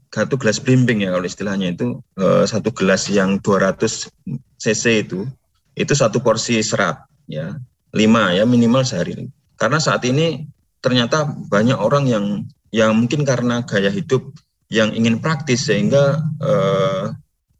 satu 0.07 0.39
gelas 0.39 0.63
blimbing 0.63 1.03
ya 1.03 1.11
kalau 1.11 1.27
istilahnya 1.27 1.75
itu 1.75 1.99
eh, 2.15 2.47
satu 2.47 2.71
gelas 2.71 3.11
yang 3.11 3.35
200 3.43 4.07
cc 4.55 4.83
itu 5.03 5.27
itu 5.75 5.93
satu 5.93 6.23
porsi 6.23 6.63
serat 6.63 7.03
ya. 7.27 7.59
Lima 7.91 8.31
ya 8.31 8.47
minimal 8.47 8.87
sehari. 8.87 9.27
Karena 9.59 9.83
saat 9.83 10.07
ini 10.07 10.47
ternyata 10.79 11.27
banyak 11.27 11.75
orang 11.75 12.07
yang 12.07 12.25
yang 12.71 12.95
mungkin 12.95 13.27
karena 13.27 13.63
gaya 13.67 13.91
hidup 13.91 14.31
yang 14.71 14.95
ingin 14.95 15.19
praktis 15.19 15.67
sehingga 15.67 16.23
eh, 16.39 17.11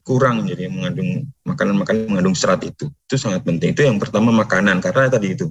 kurang 0.05 0.45
jadi 0.45 0.69
mengandung 0.69 1.25
makanan-makanan 1.49 2.05
mengandung 2.05 2.37
serat 2.37 2.61
itu. 2.61 2.93
Itu 3.09 3.17
sangat 3.17 3.41
penting. 3.41 3.73
Itu 3.73 3.89
yang 3.89 3.97
pertama 3.97 4.29
makanan 4.29 4.77
karena 4.79 5.09
tadi 5.09 5.33
itu 5.33 5.49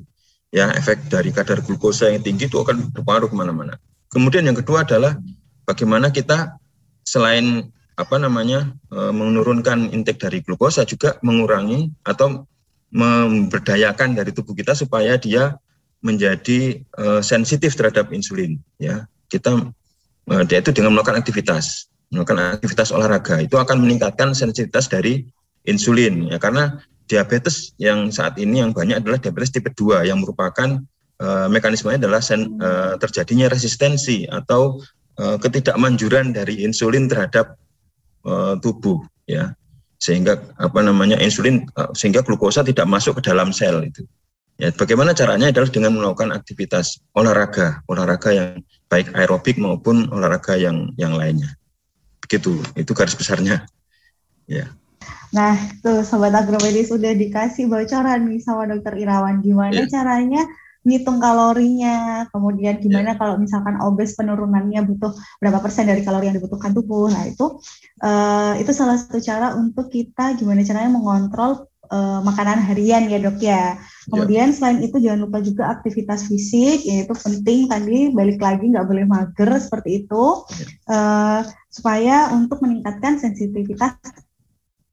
ya 0.55 0.71
efek 0.79 1.11
dari 1.11 1.35
kadar 1.35 1.59
glukosa 1.67 2.14
yang 2.14 2.23
tinggi 2.23 2.47
itu 2.47 2.62
akan 2.62 2.95
berpengaruh 2.95 3.27
ke 3.27 3.37
mana-mana. 3.37 3.75
Kemudian 4.14 4.47
yang 4.47 4.55
kedua 4.55 4.87
adalah 4.87 5.19
bagaimana 5.67 6.14
kita 6.14 6.55
selain 7.03 7.67
apa 7.99 8.17
namanya 8.23 8.71
e, 8.95 9.11
menurunkan 9.11 9.90
intake 9.90 10.23
dari 10.23 10.38
glukosa 10.47 10.87
juga 10.87 11.19
mengurangi 11.27 11.90
atau 12.07 12.47
memberdayakan 12.95 14.14
dari 14.14 14.31
tubuh 14.31 14.55
kita 14.55 14.79
supaya 14.79 15.19
dia 15.19 15.59
menjadi 15.99 16.79
e, 16.79 17.05
sensitif 17.27 17.75
terhadap 17.75 18.14
insulin 18.14 18.62
ya. 18.79 19.11
Kita 19.27 19.59
e, 20.31 20.35
dia 20.47 20.62
itu 20.62 20.71
dengan 20.71 20.95
melakukan 20.95 21.19
aktivitas 21.19 21.90
melakukan 22.14 22.57
aktivitas 22.57 22.94
olahraga 22.94 23.42
itu 23.42 23.59
akan 23.59 23.83
meningkatkan 23.83 24.31
sensitivitas 24.33 24.87
dari 24.87 25.27
insulin 25.66 26.31
ya. 26.31 26.38
Karena 26.38 26.79
diabetes 27.11 27.74
yang 27.77 28.09
saat 28.14 28.38
ini 28.38 28.62
yang 28.62 28.70
banyak 28.70 29.03
adalah 29.03 29.18
diabetes 29.18 29.53
tipe 29.53 29.68
2 29.74 30.09
yang 30.09 30.22
merupakan 30.22 30.81
uh, 31.20 31.46
mekanismenya 31.50 32.07
adalah 32.07 32.22
sen, 32.22 32.57
uh, 32.62 32.94
terjadinya 32.96 33.50
resistensi 33.50 34.24
atau 34.31 34.81
uh, 35.18 35.37
ketidakmanjuran 35.42 36.33
dari 36.33 36.62
insulin 36.62 37.11
terhadap 37.11 37.59
uh, 38.24 38.57
tubuh 38.62 39.03
ya. 39.27 39.53
Sehingga 39.98 40.37
apa 40.61 40.81
namanya 40.85 41.18
insulin 41.18 41.66
uh, 41.74 41.90
sehingga 41.92 42.22
glukosa 42.22 42.62
tidak 42.62 42.87
masuk 42.87 43.18
ke 43.20 43.29
dalam 43.29 43.50
sel 43.50 43.83
itu. 43.85 44.07
Ya 44.55 44.70
bagaimana 44.70 45.11
caranya 45.18 45.50
adalah 45.50 45.66
dengan 45.66 45.98
melakukan 45.98 46.31
aktivitas 46.31 47.03
olahraga 47.18 47.83
olahraga 47.90 48.31
yang 48.31 48.62
baik 48.87 49.11
aerobik 49.11 49.59
maupun 49.59 50.07
olahraga 50.14 50.55
yang 50.55 50.94
yang 50.94 51.18
lainnya 51.18 51.59
Begitu, 52.24 52.56
itu 52.74 52.92
garis 52.96 53.12
besarnya. 53.12 53.68
Ya. 54.48 54.72
Nah, 55.34 55.58
tuh 55.84 56.00
sobat 56.06 56.32
agromedis 56.32 56.88
udah 56.88 57.12
dikasih 57.12 57.68
bocoran 57.68 58.32
nih 58.32 58.40
sama 58.40 58.70
dokter 58.70 58.96
Irawan 58.96 59.44
gimana 59.44 59.84
ya. 59.84 59.90
caranya 59.90 60.40
ngitung 60.84 61.16
kalorinya, 61.16 62.28
kemudian 62.28 62.76
gimana 62.80 63.16
ya. 63.16 63.18
kalau 63.18 63.34
misalkan 63.40 63.80
obes 63.80 64.12
penurunannya 64.16 64.84
butuh 64.84 65.16
berapa 65.40 65.58
persen 65.64 65.88
dari 65.88 66.04
kalori 66.04 66.28
yang 66.28 66.37
dibutuhkan 66.37 66.76
tubuh. 66.76 67.08
Nah, 67.08 67.24
itu 67.28 67.60
uh, 68.04 68.54
itu 68.60 68.72
salah 68.72 69.00
satu 69.00 69.20
cara 69.20 69.56
untuk 69.56 69.88
kita 69.88 70.37
gimana 70.37 70.60
caranya 70.64 70.92
mengontrol 70.92 71.68
uh, 71.90 72.20
makanan 72.25 72.61
harian 72.62 73.09
ya 73.09 73.18
dok 73.20 73.38
ya. 73.40 73.77
Kemudian 74.09 74.53
ya. 74.53 74.55
selain 74.55 74.79
itu 74.85 74.97
jangan 75.01 75.25
lupa 75.29 75.40
juga 75.40 75.73
aktivitas 75.73 76.29
fisik, 76.29 76.85
yaitu 76.85 77.14
penting 77.16 77.66
tadi 77.66 78.12
balik 78.12 78.40
lagi 78.40 78.68
nggak 78.68 78.87
boleh 78.87 79.05
mager 79.09 79.51
seperti 79.57 80.05
itu, 80.05 80.25
ya. 80.61 80.66
uh, 80.92 81.40
supaya 81.73 82.31
untuk 82.37 82.61
meningkatkan 82.61 83.16
sensitivitas 83.16 83.97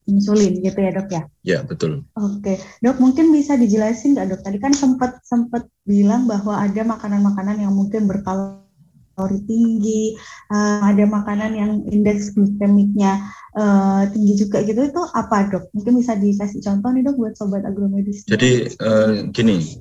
insulin 0.10 0.60
gitu 0.60 0.80
ya 0.82 0.92
dok 0.92 1.10
ya? 1.12 1.24
Ya 1.46 1.60
betul. 1.62 2.08
Oke 2.18 2.58
dok 2.82 2.98
mungkin 2.98 3.30
bisa 3.32 3.56
dijelasin 3.56 4.18
nggak 4.18 4.28
dok? 4.36 4.42
Tadi 4.42 4.58
kan 4.58 4.74
sempat 4.74 5.22
sempat 5.28 5.68
bilang 5.86 6.26
bahwa 6.26 6.58
ada 6.58 6.82
makanan-makanan 6.82 7.62
yang 7.62 7.74
mungkin 7.76 8.10
berkalori 8.10 8.71
kalori 9.16 9.40
tinggi, 9.46 10.16
uh, 10.50 10.88
ada 10.88 11.04
makanan 11.06 11.52
yang 11.54 11.72
indeks 11.92 12.34
glikemiknya 12.34 13.22
uh, 13.54 14.08
tinggi 14.10 14.34
juga 14.48 14.64
gitu, 14.64 14.82
itu 14.82 15.02
apa 15.14 15.52
dok? 15.52 15.70
Mungkin 15.76 16.00
bisa 16.00 16.16
dikasih 16.18 16.64
contoh 16.64 16.90
nih 16.96 17.04
dok 17.06 17.16
buat 17.20 17.34
sobat 17.36 17.64
agromedis. 17.68 18.26
Jadi 18.26 18.72
uh, 18.80 19.28
gini, 19.30 19.78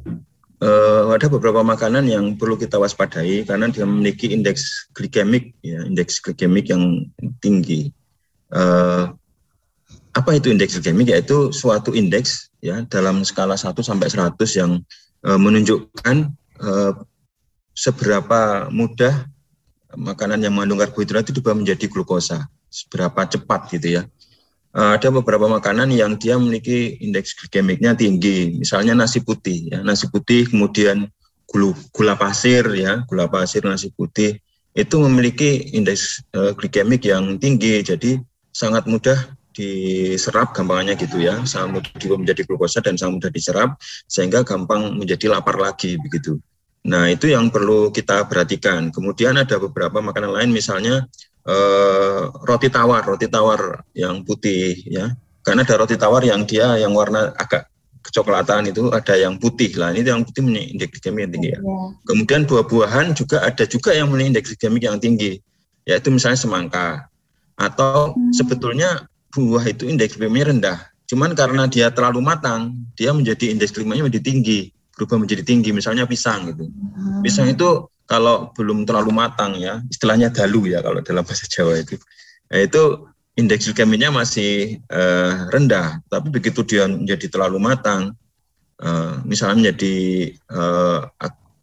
uh, 0.61 1.11
ada 1.15 1.27
beberapa 1.31 1.65
makanan 1.65 2.07
yang 2.07 2.37
perlu 2.37 2.59
kita 2.61 2.77
waspadai 2.77 3.49
karena 3.49 3.73
dia 3.73 3.89
memiliki 3.89 4.31
indeks 4.31 4.93
glikemik, 4.93 5.57
ya, 5.65 5.83
indeks 5.87 6.21
glikemik 6.21 6.69
yang 6.69 7.09
tinggi. 7.41 7.91
Uh, 8.51 9.15
apa 10.11 10.37
itu 10.37 10.51
indeks 10.51 10.77
glikemik? 10.79 11.11
Yaitu 11.11 11.55
suatu 11.55 11.95
indeks 11.95 12.51
ya 12.61 12.85
dalam 12.91 13.25
skala 13.25 13.57
1 13.57 13.73
sampai 13.81 14.11
100 14.11 14.37
yang 14.61 14.83
uh, 15.25 15.39
menunjukkan 15.41 16.37
seberapa 17.81 18.69
mudah 18.69 19.25
makanan 19.97 20.45
yang 20.45 20.53
mengandung 20.53 20.85
karbohidrat 20.85 21.25
itu 21.25 21.41
juga 21.41 21.57
menjadi 21.57 21.89
glukosa, 21.89 22.45
seberapa 22.69 23.25
cepat 23.25 23.73
gitu 23.73 23.97
ya. 23.97 24.03
Uh, 24.71 24.95
ada 24.95 25.11
beberapa 25.11 25.51
makanan 25.51 25.91
yang 25.91 26.15
dia 26.15 26.39
memiliki 26.39 27.01
indeks 27.03 27.35
glikemiknya 27.35 27.97
tinggi, 27.97 28.55
misalnya 28.55 28.95
nasi 28.95 29.19
putih, 29.25 29.67
ya. 29.67 29.83
Nasi 29.83 30.07
putih, 30.07 30.47
kemudian 30.47 31.11
gula, 31.51 32.15
pasir, 32.15 32.63
ya. 32.79 33.03
Gula 33.09 33.27
pasir, 33.27 33.67
nasi 33.67 33.91
putih. 33.91 34.39
Itu 34.71 35.03
memiliki 35.03 35.75
indeks 35.75 36.23
uh, 36.37 36.55
glikemik 36.55 37.03
yang 37.03 37.41
tinggi, 37.43 37.83
jadi 37.83 38.23
sangat 38.55 38.87
mudah 38.87 39.19
diserap 39.51 40.55
gampangnya 40.55 40.95
gitu 40.95 41.19
ya, 41.19 41.43
sangat 41.43 41.91
mudah 41.91 42.19
menjadi 42.23 42.47
glukosa 42.47 42.79
dan 42.79 42.95
sangat 42.95 43.27
mudah 43.27 43.33
diserap 43.35 43.71
sehingga 44.07 44.47
gampang 44.47 44.95
menjadi 44.95 45.35
lapar 45.35 45.59
lagi 45.59 45.99
begitu. 45.99 46.39
Nah, 46.81 47.13
itu 47.13 47.29
yang 47.29 47.53
perlu 47.53 47.93
kita 47.93 48.25
perhatikan. 48.25 48.89
Kemudian 48.89 49.37
ada 49.37 49.61
beberapa 49.61 50.01
makanan 50.01 50.33
lain 50.33 50.51
misalnya 50.55 51.05
eh, 51.45 52.23
roti 52.45 52.73
tawar, 52.73 53.05
roti 53.05 53.29
tawar 53.29 53.85
yang 53.93 54.25
putih 54.25 54.81
ya. 54.89 55.13
Karena 55.45 55.65
ada 55.65 55.77
roti 55.77 55.97
tawar 56.01 56.25
yang 56.25 56.49
dia 56.49 56.81
yang 56.81 56.97
warna 56.97 57.33
agak 57.37 57.69
kecoklatan 58.01 58.73
itu 58.73 58.89
ada 58.89 59.13
yang 59.13 59.37
putih 59.37 59.77
lah. 59.77 59.93
Ini 59.93 60.09
yang 60.09 60.25
putih 60.25 60.41
memiliki 60.41 60.73
indeks 60.73 60.91
glikemik 60.97 61.29
yang 61.29 61.33
tinggi 61.37 61.49
ya. 61.53 61.61
ya. 61.61 61.77
Kemudian 62.09 62.41
buah-buahan 62.49 63.07
juga 63.13 63.45
ada 63.45 63.65
juga 63.69 63.93
yang 63.93 64.09
memiliki 64.09 64.29
indeks 64.33 64.49
glikemik 64.57 64.85
yang 64.85 64.99
tinggi. 65.01 65.33
yaitu 65.89 66.13
misalnya 66.13 66.39
semangka. 66.39 67.09
Atau 67.57 68.15
hmm. 68.15 68.37
sebetulnya 68.37 69.09
buah 69.33 69.65
itu 69.69 69.89
indeks 69.89 70.17
glikemiknya 70.17 70.47
rendah. 70.53 70.79
Cuman 71.09 71.35
karena 71.35 71.67
dia 71.67 71.91
terlalu 71.91 72.23
matang, 72.23 72.87
dia 72.95 73.11
menjadi 73.11 73.51
indeks 73.51 73.75
glikemiknya 73.75 74.07
menjadi 74.07 74.23
tinggi, 74.23 74.61
berubah 75.01 75.17
menjadi 75.17 75.41
tinggi. 75.41 75.73
Misalnya 75.73 76.05
pisang 76.05 76.53
gitu. 76.53 76.69
Hmm. 76.69 77.25
Pisang 77.25 77.49
itu 77.49 77.89
kalau 78.05 78.53
belum 78.53 78.85
terlalu 78.85 79.17
matang 79.17 79.57
ya, 79.57 79.81
istilahnya 79.89 80.29
dalu 80.29 80.77
ya 80.77 80.85
kalau 80.85 81.01
dalam 81.01 81.25
bahasa 81.25 81.49
Jawa 81.49 81.81
itu. 81.81 81.97
Nah, 82.53 82.61
itu 82.61 82.83
indeks 83.39 83.71
glikemiknya 83.71 84.11
masih 84.13 84.83
uh, 84.91 85.49
rendah, 85.49 86.03
tapi 86.11 86.29
begitu 86.29 86.61
dia 86.67 86.85
menjadi 86.91 87.31
terlalu 87.31 87.63
matang, 87.63 88.13
uh, 88.83 89.23
misalnya 89.25 89.71
menjadi 89.71 89.97
uh, 90.51 91.07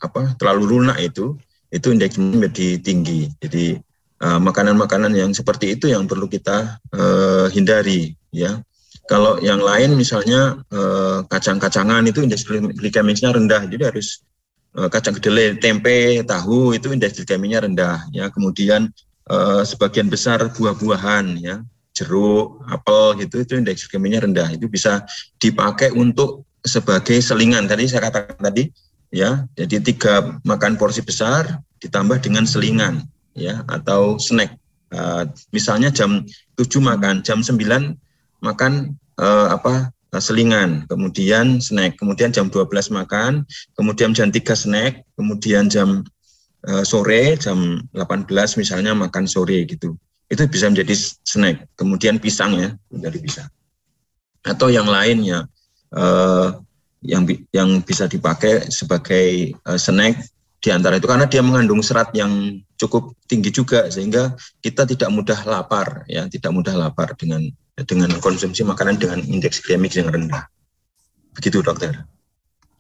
apa 0.01 0.39
terlalu 0.39 0.63
lunak 0.73 0.97
itu, 1.03 1.35
itu 1.69 1.91
indeksnya 1.91 2.33
menjadi 2.33 2.79
tinggi. 2.81 3.29
Jadi 3.43 3.77
makanan-makanan 4.17 5.13
uh, 5.13 5.19
yang 5.21 5.31
seperti 5.35 5.77
itu 5.77 5.93
yang 5.93 6.09
perlu 6.09 6.25
kita 6.25 6.81
uh, 6.95 7.45
hindari, 7.53 8.17
ya. 8.33 8.63
Kalau 9.07 9.39
yang 9.39 9.63
lain 9.63 9.95
misalnya 9.95 10.59
uh, 10.67 11.23
kacang-kacangan 11.31 12.03
itu 12.11 12.19
indeks 12.19 12.43
glikemiknya 12.75 13.31
rendah, 13.31 13.63
jadi 13.63 13.89
harus 13.95 14.21
uh, 14.75 14.91
kacang 14.91 15.15
kedelai, 15.15 15.55
tempe, 15.55 16.21
tahu 16.27 16.75
itu 16.75 16.91
indeks 16.91 17.15
glikemiknya 17.23 17.63
rendah, 17.63 18.03
ya. 18.11 18.27
Kemudian 18.27 18.91
uh, 19.31 19.63
sebagian 19.63 20.11
besar 20.11 20.43
buah-buahan 20.51 21.39
ya 21.39 21.63
jeruk, 21.97 22.61
apel 22.69 23.25
gitu 23.25 23.41
itu 23.41 23.53
indeks 23.57 23.89
glikemiknya 23.89 24.29
rendah. 24.29 24.47
Itu 24.53 24.69
bisa 24.69 25.01
dipakai 25.41 25.89
untuk 25.97 26.45
sebagai 26.61 27.17
selingan. 27.17 27.65
Tadi 27.65 27.89
saya 27.89 28.05
katakan 28.05 28.37
tadi 28.37 28.69
ya. 29.09 29.49
Jadi 29.57 29.81
tiga 29.81 30.37
makan 30.45 30.77
porsi 30.77 31.01
besar 31.01 31.63
ditambah 31.81 32.21
dengan 32.21 32.45
selingan 32.45 33.01
ya 33.33 33.65
atau 33.65 34.21
snack. 34.21 34.53
Uh, 34.87 35.27
misalnya 35.51 35.91
jam 35.91 36.23
7 36.55 36.79
makan, 36.79 37.19
jam 37.19 37.43
9 37.43 37.59
makan 38.43 38.97
uh, 39.19 39.53
apa 39.53 39.91
selingan, 40.17 40.87
kemudian 40.89 41.61
snack, 41.61 41.99
kemudian 41.99 42.33
jam 42.33 42.49
12 42.49 42.89
makan, 42.89 43.45
kemudian 43.77 44.17
jam 44.17 44.33
3 44.33 44.41
snack, 44.55 45.05
kemudian 45.13 45.69
jam 45.69 46.01
uh, 46.65 46.81
sore 46.81 47.37
jam 47.37 47.83
18 47.93 48.27
misalnya 48.57 48.97
makan 48.97 49.29
sore 49.29 49.67
gitu 49.69 49.93
itu 50.27 50.43
bisa 50.47 50.67
menjadi 50.67 50.95
snack. 51.23 51.67
Kemudian 51.79 52.19
pisang 52.19 52.59
ya 52.59 52.69
dari 52.91 53.19
pisang. 53.19 53.47
Atau 54.43 54.71
yang 54.71 54.87
lainnya 54.87 55.47
eh, 55.91 56.47
yang 57.03 57.23
yang 57.51 57.69
bisa 57.83 58.07
dipakai 58.07 58.67
sebagai 58.67 59.55
eh, 59.55 59.79
snack 59.79 60.19
di 60.57 60.69
antara 60.73 60.97
itu 60.99 61.07
karena 61.07 61.29
dia 61.29 61.39
mengandung 61.45 61.79
serat 61.85 62.11
yang 62.17 62.59
cukup 62.75 63.13
tinggi 63.29 63.53
juga 63.53 63.87
sehingga 63.93 64.33
kita 64.59 64.89
tidak 64.89 65.09
mudah 65.13 65.39
lapar 65.45 66.01
ya 66.09 66.25
tidak 66.25 66.49
mudah 66.49 66.73
lapar 66.73 67.13
dengan 67.13 67.45
dengan 67.85 68.09
konsumsi 68.17 68.65
makanan 68.65 68.97
dengan 68.97 69.21
indeks 69.21 69.61
glikemik 69.61 69.93
yang 69.93 70.09
rendah 70.09 70.49
begitu 71.37 71.61
dokter 71.61 71.93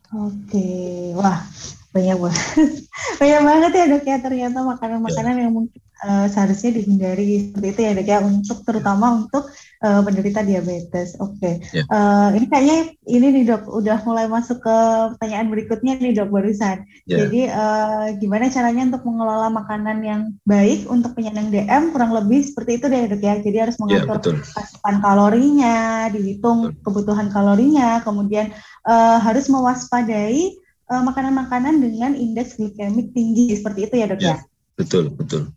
oke 0.09 0.67
wah 1.13 1.45
banyak 1.93 2.17
banget 2.17 2.45
banyak 3.21 3.41
banget 3.45 3.71
ya 3.73 3.85
dok 3.93 4.05
ya 4.05 4.17
ternyata 4.21 4.57
makanan-makanan 4.65 5.33
ya. 5.37 5.41
yang 5.45 5.53
mungkin 5.53 5.81
uh, 6.03 6.27
seharusnya 6.29 6.77
dihindari 6.77 7.49
seperti 7.49 7.67
itu 7.73 7.81
ya 7.81 7.91
dok 7.97 8.07
ya 8.07 8.17
untuk 8.21 8.57
terutama 8.61 9.05
untuk 9.25 9.49
uh, 9.81 10.01
penderita 10.05 10.45
diabetes. 10.45 11.17
Oke, 11.17 11.37
okay. 11.37 11.53
Ya. 11.73 11.83
yeah. 11.83 11.85
uh, 11.89 12.29
ini 12.37 12.45
kayaknya 12.49 12.77
ini 13.09 13.27
nih 13.33 13.43
dok 13.49 13.63
udah 13.69 13.97
mulai 14.05 14.25
masuk 14.29 14.61
ke 14.61 14.77
pertanyaan 15.15 15.47
berikutnya 15.49 15.93
nih 15.97 16.13
dok 16.17 16.29
barusan. 16.29 16.85
Yeah. 17.09 17.25
Jadi 17.25 17.41
uh, 17.49 18.05
gimana 18.21 18.49
caranya 18.53 18.83
untuk 18.93 19.03
mengelola 19.05 19.49
makanan 19.49 19.97
yang 20.05 20.21
baik 20.45 20.85
untuk 20.89 21.17
penyandang 21.17 21.49
DM 21.49 21.93
kurang 21.93 22.11
lebih 22.13 22.45
seperti 22.45 22.81
itu 22.81 22.85
deh 22.89 23.03
dok 23.09 23.21
ya. 23.21 23.35
Jadi 23.41 23.57
harus 23.57 23.77
ya, 23.77 23.81
mengatur 23.81 24.35
yeah, 24.37 24.59
asupan 24.61 24.95
kalorinya, 25.01 25.77
dihitung 26.13 26.59
betul. 26.73 26.81
kebutuhan 26.85 27.27
kalorinya, 27.33 28.01
kemudian 28.05 28.53
uh, 28.85 29.17
harus 29.21 29.49
mewaspadai 29.49 30.57
makanan-makanan 30.87 31.75
uh, 31.75 31.81
dengan 31.83 32.11
indeks 32.15 32.55
glikemik 32.55 33.11
tinggi 33.11 33.51
seperti 33.59 33.91
itu 33.91 33.95
ya 33.99 34.07
dok 34.07 34.21
ya. 34.23 34.27
ya? 34.31 34.37
Betul 34.79 35.11
betul. 35.11 35.51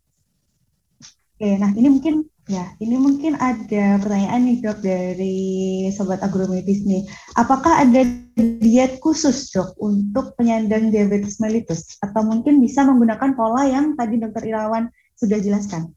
Oke, 1.40 1.57
nah 1.57 1.72
ini 1.72 1.88
mungkin 1.88 2.29
ya, 2.53 2.68
ini 2.85 3.00
mungkin 3.00 3.33
ada 3.40 3.96
pertanyaan 3.96 4.44
nih 4.44 4.61
dok 4.61 4.85
dari 4.85 5.40
sobat 5.88 6.20
agromedis 6.20 6.85
nih. 6.85 7.09
Apakah 7.33 7.81
ada 7.81 8.05
diet 8.37 9.00
khusus 9.00 9.48
dok 9.48 9.72
untuk 9.81 10.37
penyandang 10.37 10.92
diabetes 10.92 11.40
mellitus 11.40 11.96
atau 12.05 12.29
mungkin 12.29 12.61
bisa 12.61 12.85
menggunakan 12.85 13.33
pola 13.33 13.64
yang 13.64 13.96
tadi 13.96 14.20
dokter 14.20 14.53
Irawan 14.53 14.92
sudah 15.16 15.40
jelaskan? 15.40 15.96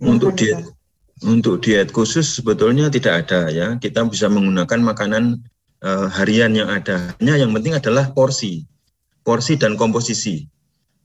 Untuk 0.00 0.40
diet 0.40 0.72
untuk 1.20 1.60
diet 1.60 1.92
khusus 1.92 2.24
sebetulnya 2.40 2.88
tidak 2.88 3.28
ada 3.28 3.52
ya. 3.52 3.76
Kita 3.76 4.08
bisa 4.08 4.32
menggunakan 4.32 4.80
makanan 4.80 5.44
uh, 5.84 6.08
harian 6.16 6.56
yang 6.56 6.72
ada. 6.72 7.12
Hanya 7.20 7.44
yang 7.44 7.52
penting 7.52 7.76
adalah 7.76 8.08
porsi, 8.16 8.64
porsi 9.20 9.60
dan 9.60 9.76
komposisi. 9.76 10.48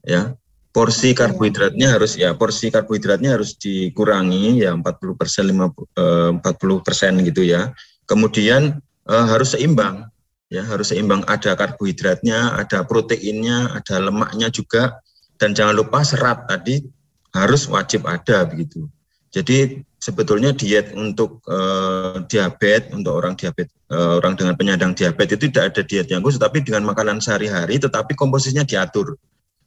Ya, 0.08 0.40
porsi 0.72 1.12
karbohidratnya 1.12 1.92
harus 1.92 2.16
ya 2.16 2.32
porsi 2.36 2.72
karbohidratnya 2.72 3.36
harus 3.36 3.60
dikurangi 3.60 4.64
ya 4.64 4.72
40 4.72 5.20
persen 5.20 5.44
50 5.52 6.40
40 6.40 6.86
persen 6.86 7.14
gitu 7.28 7.44
ya. 7.44 7.76
Kemudian 8.08 8.80
eh, 9.08 9.26
harus 9.28 9.54
seimbang 9.56 10.08
ya 10.48 10.64
harus 10.64 10.92
seimbang. 10.92 11.28
Ada 11.28 11.60
karbohidratnya 11.60 12.56
ada 12.60 12.88
proteinnya 12.88 13.78
ada 13.78 13.96
lemaknya 14.00 14.48
juga. 14.52 15.00
Dan 15.36 15.58
jangan 15.58 15.74
lupa 15.74 16.06
serat 16.06 16.46
tadi 16.46 16.86
harus 17.34 17.66
wajib 17.66 18.06
ada 18.06 18.46
begitu. 18.46 18.86
Jadi 19.32 19.82
sebetulnya 20.02 20.52
diet 20.52 20.92
untuk 20.98 21.46
eh, 21.46 22.26
diabetes 22.26 22.90
untuk 22.96 23.22
orang 23.22 23.38
diabetes 23.38 23.72
eh, 23.92 24.14
orang 24.18 24.34
dengan 24.34 24.58
penyandang 24.58 24.98
diabetes 24.98 25.38
itu 25.38 25.54
tidak 25.54 25.76
ada 25.76 25.82
diet 25.86 26.08
yang 26.10 26.26
khusus 26.26 26.42
tapi 26.42 26.66
dengan 26.66 26.90
makanan 26.90 27.22
sehari-hari 27.22 27.78
tetapi 27.78 28.18
komposisinya 28.18 28.66
diatur 28.66 29.14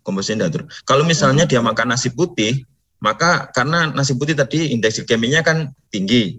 komposisinya 0.05 0.47
diatur. 0.47 0.69
Kalau 0.85 1.03
misalnya 1.03 1.49
dia 1.49 1.64
makan 1.64 1.97
nasi 1.97 2.12
putih, 2.12 2.62
maka 3.01 3.51
karena 3.51 3.90
nasi 3.90 4.14
putih 4.14 4.37
tadi 4.37 4.71
indeks 4.71 5.03
glikemiknya 5.03 5.40
kan 5.40 5.73
tinggi, 5.88 6.38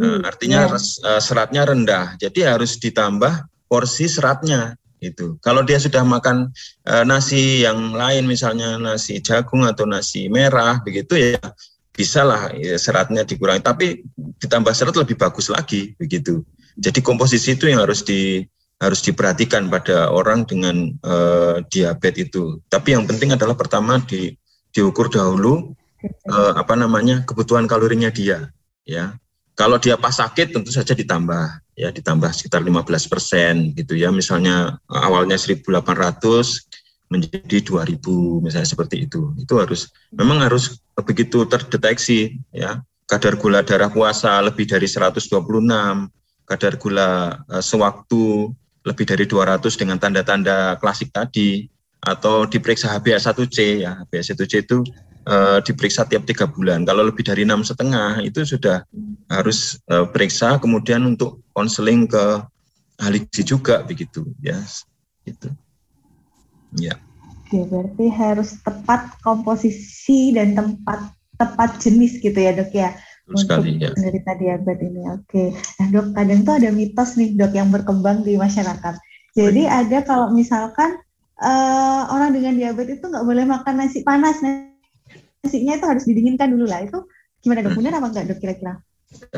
uh, 0.00 0.22
artinya 0.22 0.70
ya. 0.70 0.78
uh, 0.78 1.20
seratnya 1.20 1.66
rendah, 1.66 2.16
jadi 2.16 2.54
harus 2.56 2.78
ditambah 2.78 3.50
porsi 3.66 4.06
seratnya 4.06 4.78
itu. 5.02 5.34
Kalau 5.42 5.66
dia 5.66 5.82
sudah 5.82 6.06
makan 6.06 6.54
uh, 6.86 7.04
nasi 7.04 7.66
yang 7.66 7.92
lain, 7.92 8.24
misalnya 8.30 8.78
nasi 8.78 9.18
jagung 9.18 9.66
atau 9.66 9.82
nasi 9.84 10.30
merah, 10.30 10.78
begitu 10.80 11.18
ya 11.18 11.42
bisa 11.92 12.24
lah 12.24 12.48
ya, 12.56 12.78
seratnya 12.80 13.26
dikurangi, 13.26 13.60
tapi 13.60 14.00
ditambah 14.16 14.72
serat 14.72 14.96
lebih 14.96 15.18
bagus 15.18 15.52
lagi 15.52 15.92
begitu. 16.00 16.40
Jadi 16.78 17.04
komposisi 17.04 17.52
itu 17.52 17.68
yang 17.68 17.84
harus 17.84 18.00
di 18.00 18.40
harus 18.82 18.98
diperhatikan 19.06 19.70
pada 19.70 20.10
orang 20.10 20.42
dengan 20.42 20.90
uh, 21.06 21.62
diabetes 21.70 22.26
itu. 22.26 22.58
Tapi 22.66 22.98
yang 22.98 23.06
penting 23.06 23.30
adalah 23.30 23.54
pertama 23.54 24.02
di 24.02 24.34
diukur 24.74 25.06
dahulu 25.06 25.70
uh, 26.26 26.52
apa 26.58 26.74
namanya 26.74 27.22
kebutuhan 27.22 27.70
kalorinya 27.70 28.10
dia, 28.10 28.50
ya. 28.82 29.14
Kalau 29.54 29.78
dia 29.78 29.94
pas 29.94 30.16
sakit 30.16 30.50
tentu 30.50 30.74
saja 30.74 30.96
ditambah, 30.96 31.78
ya 31.78 31.94
ditambah 31.94 32.26
sekitar 32.34 32.64
15 32.64 33.06
persen 33.06 33.54
gitu 33.78 33.94
ya. 33.94 34.10
Misalnya 34.10 34.82
awalnya 34.90 35.38
1.800 35.38 35.62
menjadi 37.12 37.60
2.000 37.60 38.42
misalnya 38.42 38.66
seperti 38.66 39.06
itu. 39.06 39.30
Itu 39.38 39.62
harus 39.62 39.92
memang 40.10 40.42
harus 40.42 40.82
begitu 41.04 41.44
terdeteksi 41.44 42.40
ya 42.50 42.80
kadar 43.12 43.36
gula 43.36 43.60
darah 43.60 43.92
puasa 43.92 44.40
lebih 44.40 44.64
dari 44.64 44.88
126, 44.88 45.28
kadar 46.48 46.72
gula 46.80 47.10
sewaktu 47.60 48.56
lebih 48.82 49.04
dari 49.06 49.24
200 49.26 49.62
dengan 49.78 49.98
tanda-tanda 49.98 50.78
klasik 50.82 51.14
tadi 51.14 51.70
atau 52.02 52.50
diperiksa 52.50 52.90
HbA1c 52.98 53.86
ya 53.86 54.02
HbA1c 54.02 54.52
itu 54.66 54.82
e, 55.22 55.36
diperiksa 55.62 56.02
tiap 56.10 56.26
tiga 56.26 56.50
bulan. 56.50 56.82
Kalau 56.82 57.06
lebih 57.06 57.22
dari 57.22 57.46
enam 57.46 57.62
setengah 57.62 58.18
itu 58.26 58.42
sudah 58.42 58.82
harus 59.30 59.78
e, 59.86 60.02
periksa 60.10 60.58
kemudian 60.58 61.06
untuk 61.06 61.38
konseling 61.54 62.10
ke 62.10 62.42
ahli 62.98 63.22
gizi 63.30 63.54
juga 63.54 63.86
begitu 63.86 64.26
ya 64.42 64.58
itu 65.26 65.48
ya. 66.74 66.98
Oke, 67.46 67.68
berarti 67.68 68.06
harus 68.10 68.58
tepat 68.64 69.14
komposisi 69.22 70.34
dan 70.34 70.58
tempat 70.58 71.14
tepat 71.38 71.78
jenis 71.82 72.18
gitu 72.18 72.38
ya 72.38 72.54
dok 72.54 72.72
ya 72.74 72.94
untuk 73.32 73.48
sekali, 73.48 73.80
ya. 73.80 73.90
penderita 73.96 74.32
diabetes 74.36 74.88
ini. 74.92 75.02
Oke, 75.08 75.44
nah 75.80 75.86
dok 75.88 76.06
kadang 76.12 76.40
tuh 76.44 76.54
ada 76.60 76.68
mitos 76.70 77.10
nih 77.16 77.28
dok 77.32 77.52
yang 77.56 77.68
berkembang 77.72 78.22
di 78.22 78.36
masyarakat. 78.36 78.94
Jadi 79.32 79.62
Baik. 79.64 79.78
ada 79.80 79.98
kalau 80.04 80.26
misalkan 80.30 81.00
uh, 81.40 82.02
orang 82.12 82.36
dengan 82.36 82.54
diabetes 82.54 83.00
itu 83.00 83.06
nggak 83.08 83.24
boleh 83.24 83.44
makan 83.48 83.74
nasi 83.80 84.04
panas, 84.04 84.38
nasinya 84.44 85.74
itu 85.80 85.86
harus 85.88 86.04
didinginkan 86.04 86.52
dulu 86.52 86.68
lah. 86.68 86.84
Itu 86.84 87.08
gimana 87.40 87.64
dok? 87.64 87.72
Hmm. 87.72 87.78
Benar 87.80 87.92
apa 87.98 88.06
enggak 88.12 88.26
dok 88.28 88.38
kira-kira? 88.44 88.74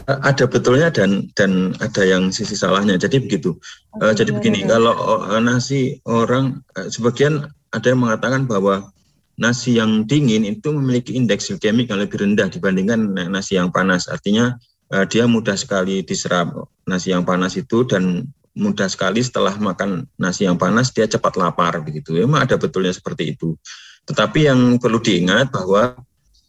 Ada 0.07 0.46
betulnya 0.46 0.90
dan 0.90 1.30
dan 1.35 1.74
ada 1.83 2.02
yang 2.07 2.30
sisi 2.30 2.54
salahnya. 2.54 2.94
Jadi 2.94 3.22
begitu. 3.22 3.59
Okay, 3.98 4.07
uh, 4.07 4.14
jadi 4.14 4.30
begini, 4.35 4.66
dok. 4.66 4.70
kalau 4.74 4.94
nasi 5.42 5.98
orang 6.07 6.62
sebagian 6.90 7.50
ada 7.74 7.87
yang 7.90 8.02
mengatakan 8.02 8.46
bahwa 8.46 8.94
nasi 9.35 9.79
yang 9.79 10.07
dingin 10.07 10.47
itu 10.47 10.70
memiliki 10.70 11.14
indeks 11.14 11.51
glikemik 11.51 11.90
yang 11.90 11.99
lebih 12.03 12.23
rendah 12.23 12.47
dibandingkan 12.47 13.31
nasi 13.31 13.59
yang 13.59 13.75
panas. 13.75 14.07
Artinya 14.07 14.55
uh, 14.94 15.05
dia 15.07 15.27
mudah 15.27 15.59
sekali 15.59 16.07
diserap 16.07 16.55
nasi 16.87 17.11
yang 17.11 17.27
panas 17.27 17.59
itu 17.59 17.83
dan 17.87 18.27
mudah 18.55 18.87
sekali 18.87 19.18
setelah 19.18 19.59
makan 19.59 20.07
nasi 20.14 20.47
yang 20.47 20.55
panas 20.55 20.94
dia 20.94 21.11
cepat 21.11 21.35
lapar 21.35 21.83
begitu. 21.83 22.14
Memang 22.14 22.47
ada 22.47 22.55
betulnya 22.55 22.94
seperti 22.94 23.35
itu. 23.35 23.59
Tetapi 24.07 24.47
yang 24.47 24.61
perlu 24.79 25.03
diingat 25.03 25.51
bahwa 25.51 25.99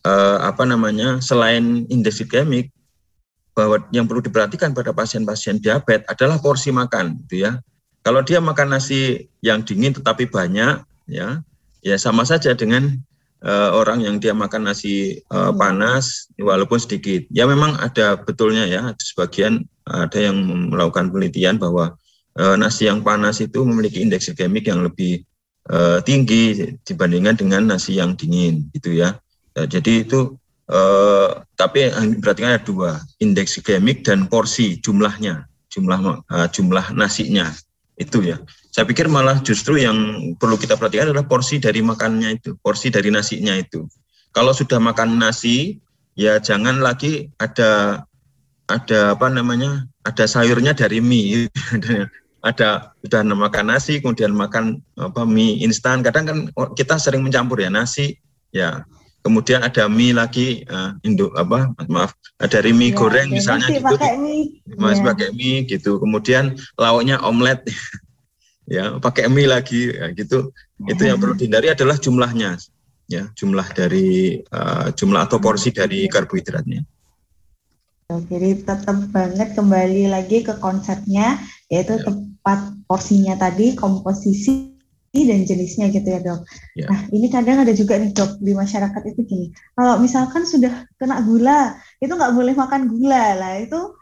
uh, 0.05 0.37
apa 0.45 0.63
namanya 0.69 1.17
selain 1.23 1.89
indeks 1.89 2.21
glikemik 2.21 2.69
bahwa 3.55 3.81
yang 3.89 4.05
perlu 4.05 4.21
diperhatikan 4.21 4.75
pada 4.75 4.91
pasien-pasien 4.91 5.57
diabetes 5.57 6.05
adalah 6.11 6.37
porsi 6.37 6.69
makan 6.69 7.25
gitu 7.25 7.49
ya. 7.49 7.57
Kalau 8.05 8.21
dia 8.21 8.37
makan 8.37 8.77
nasi 8.77 9.25
yang 9.41 9.65
dingin 9.65 9.97
tetapi 9.97 10.29
banyak 10.29 10.85
ya 11.09 11.41
ya 11.85 12.01
sama 12.01 12.25
saja 12.25 12.57
dengan 12.57 12.97
uh, 13.45 13.69
orang 13.77 14.01
yang 14.01 14.17
dia 14.17 14.33
makan 14.33 14.65
nasi 14.65 15.21
uh, 15.29 15.53
panas 15.53 16.25
walaupun 16.41 16.81
sedikit. 16.81 17.29
Ya 17.29 17.45
memang 17.45 17.77
ada 17.77 18.17
betulnya 18.17 18.65
ya, 18.65 18.89
sebagian 18.97 19.69
ada 19.85 20.17
yang 20.17 20.41
melakukan 20.73 21.13
penelitian 21.13 21.61
bahwa 21.61 21.93
uh, 22.41 22.55
nasi 22.57 22.89
yang 22.89 23.05
panas 23.05 23.37
itu 23.37 23.61
memiliki 23.61 24.01
indeks 24.01 24.33
glikemik 24.33 24.65
yang 24.65 24.81
lebih 24.81 25.21
uh, 25.69 26.01
tinggi 26.01 26.73
dibandingkan 26.81 27.37
dengan 27.37 27.61
nasi 27.69 28.01
yang 28.01 28.17
dingin 28.17 28.65
gitu 28.73 28.97
ya. 28.97 29.21
ya 29.53 29.69
jadi 29.69 30.09
itu 30.09 30.33
uh, 30.73 31.45
tapi 31.53 31.93
berarti 32.17 32.41
ada 32.41 32.59
dua, 32.65 32.97
indeks 33.21 33.61
glikemik 33.61 34.01
dan 34.01 34.25
porsi 34.25 34.81
jumlahnya, 34.81 35.45
jumlah 35.69 36.25
uh, 36.25 36.47
jumlah 36.49 36.97
nasinya 36.97 37.53
itu 37.95 38.25
ya. 38.25 38.41
Saya 38.75 38.91
pikir 38.91 39.07
malah 39.07 39.39
justru 39.39 39.79
yang 39.79 39.95
perlu 40.35 40.59
kita 40.59 40.75
perhatikan 40.75 41.07
adalah 41.07 41.23
porsi 41.23 41.63
dari 41.63 41.79
makannya 41.79 42.35
itu, 42.35 42.59
porsi 42.59 42.91
dari 42.91 43.07
nasinya 43.07 43.55
itu. 43.55 43.87
Kalau 44.35 44.51
sudah 44.51 44.83
makan 44.83 45.15
nasi, 45.15 45.79
ya 46.19 46.43
jangan 46.43 46.83
lagi 46.83 47.31
ada 47.39 48.03
ada 48.67 49.15
apa 49.15 49.31
namanya, 49.31 49.87
ada 50.03 50.27
sayurnya 50.27 50.75
dari 50.75 50.99
mie, 50.99 51.47
ada 52.51 52.91
sudah 52.99 53.23
makan 53.23 53.71
nasi, 53.71 54.03
kemudian 54.03 54.35
makan 54.35 54.83
apa 54.99 55.23
mie 55.23 55.63
instan. 55.63 56.03
Kadang 56.03 56.27
kan 56.27 56.37
kita 56.75 56.99
sering 56.99 57.23
mencampur 57.23 57.63
ya 57.63 57.71
nasi, 57.71 58.19
ya 58.51 58.83
kemudian 59.23 59.63
ada 59.63 59.87
mie 59.87 60.11
lagi 60.11 60.67
uh, 60.67 60.99
induk 61.07 61.31
apa 61.39 61.71
maaf 61.87 62.11
ada 62.43 62.59
dari 62.61 62.75
mie 62.75 62.91
ya, 62.91 62.99
goreng 62.99 63.33
misalnya 63.33 63.71
gitu 63.73 63.97
pakai 63.97 64.21
mie. 64.21 64.61
masih 64.77 65.01
ya. 65.01 65.07
pakai 65.09 65.29
mie 65.33 65.57
gitu 65.65 65.97
kemudian 65.97 66.53
lauknya 66.77 67.17
omelet 67.25 67.65
ya 68.65 68.97
pakai 69.01 69.29
mie 69.29 69.49
lagi. 69.49 69.93
Ya, 69.93 70.11
gitu. 70.13 70.51
Itu 70.85 71.01
yang 71.05 71.17
perlu 71.17 71.37
dihindari 71.37 71.71
adalah 71.71 71.95
jumlahnya. 71.97 72.59
Ya 73.05 73.29
jumlah 73.37 73.69
dari 73.77 74.41
uh, 74.49 74.89
jumlah 74.93 75.29
atau 75.29 75.37
porsi 75.37 75.69
dari 75.69 76.09
karbohidratnya. 76.09 76.81
Jadi 78.05 78.61
tetap 78.61 78.97
banget 79.09 79.57
kembali 79.57 80.09
lagi 80.13 80.45
ke 80.45 80.57
konsepnya 80.61 81.41
yaitu 81.73 81.97
ya. 81.97 82.05
tepat 82.05 82.59
porsinya 82.85 83.33
tadi 83.33 83.73
komposisi 83.73 84.75
dan 85.15 85.47
jenisnya 85.47 85.87
gitu 85.89 86.05
ya 86.11 86.19
dok. 86.19 86.43
Ya. 86.75 86.91
Nah 86.91 86.99
ini 87.09 87.31
kadang 87.31 87.63
ada 87.63 87.71
juga 87.71 87.95
nih 87.95 88.11
dok 88.11 88.37
di 88.43 88.51
masyarakat 88.51 89.01
itu 89.15 89.21
gini, 89.23 89.47
kalau 89.71 89.95
misalkan 90.03 90.43
sudah 90.43 90.83
kena 90.99 91.23
gula 91.23 91.79
itu 92.03 92.11
nggak 92.11 92.35
boleh 92.35 92.51
makan 92.51 92.91
gula. 92.91 93.25
Lah 93.39 93.53
itu 93.63 93.95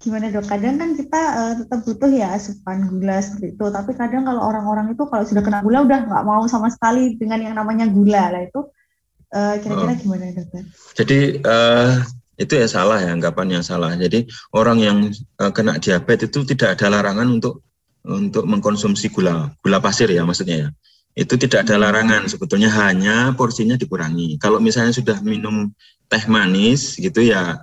gimana 0.00 0.32
dok? 0.32 0.48
Kadang 0.48 0.80
kan 0.80 0.96
kita 0.96 1.20
uh, 1.36 1.54
tetap 1.60 1.84
butuh 1.84 2.08
ya 2.08 2.32
asupan 2.32 2.88
gula 2.88 3.20
seperti 3.20 3.54
itu. 3.54 3.64
Tapi 3.68 3.92
kadang 3.92 4.24
kalau 4.24 4.42
orang-orang 4.48 4.96
itu 4.96 5.04
kalau 5.04 5.24
sudah 5.28 5.44
kena 5.44 5.60
gula 5.60 5.84
udah 5.84 6.08
nggak 6.08 6.24
mau 6.24 6.42
sama 6.48 6.72
sekali 6.72 7.20
dengan 7.20 7.44
yang 7.44 7.54
namanya 7.54 7.84
gula 7.86 8.32
lah 8.32 8.42
itu 8.48 8.60
uh, 9.36 9.54
kira-kira 9.60 9.92
oh. 9.92 9.98
gimana 10.00 10.32
dokter? 10.32 10.64
Jadi 10.96 11.18
uh, 11.44 12.00
itu 12.40 12.52
ya 12.56 12.66
salah 12.66 12.98
ya 13.04 13.12
anggapan 13.12 13.60
yang 13.60 13.64
salah. 13.64 13.92
Jadi 13.92 14.24
orang 14.56 14.78
yang 14.80 14.98
uh, 15.36 15.52
kena 15.52 15.76
diabetes 15.76 16.32
itu 16.32 16.48
tidak 16.48 16.80
ada 16.80 16.88
larangan 16.88 17.28
untuk 17.28 17.60
untuk 18.00 18.48
mengkonsumsi 18.48 19.12
gula 19.12 19.52
gula 19.60 19.78
pasir 19.84 20.08
ya 20.08 20.24
maksudnya 20.24 20.56
ya. 20.64 20.68
Itu 21.12 21.36
tidak 21.36 21.68
ada 21.68 21.76
larangan 21.76 22.24
sebetulnya 22.24 22.72
hanya 22.72 23.36
porsinya 23.36 23.76
dikurangi. 23.76 24.40
Kalau 24.40 24.56
misalnya 24.62 24.96
sudah 24.96 25.20
minum 25.20 25.68
teh 26.08 26.24
manis 26.24 26.96
gitu 26.96 27.20
ya 27.20 27.60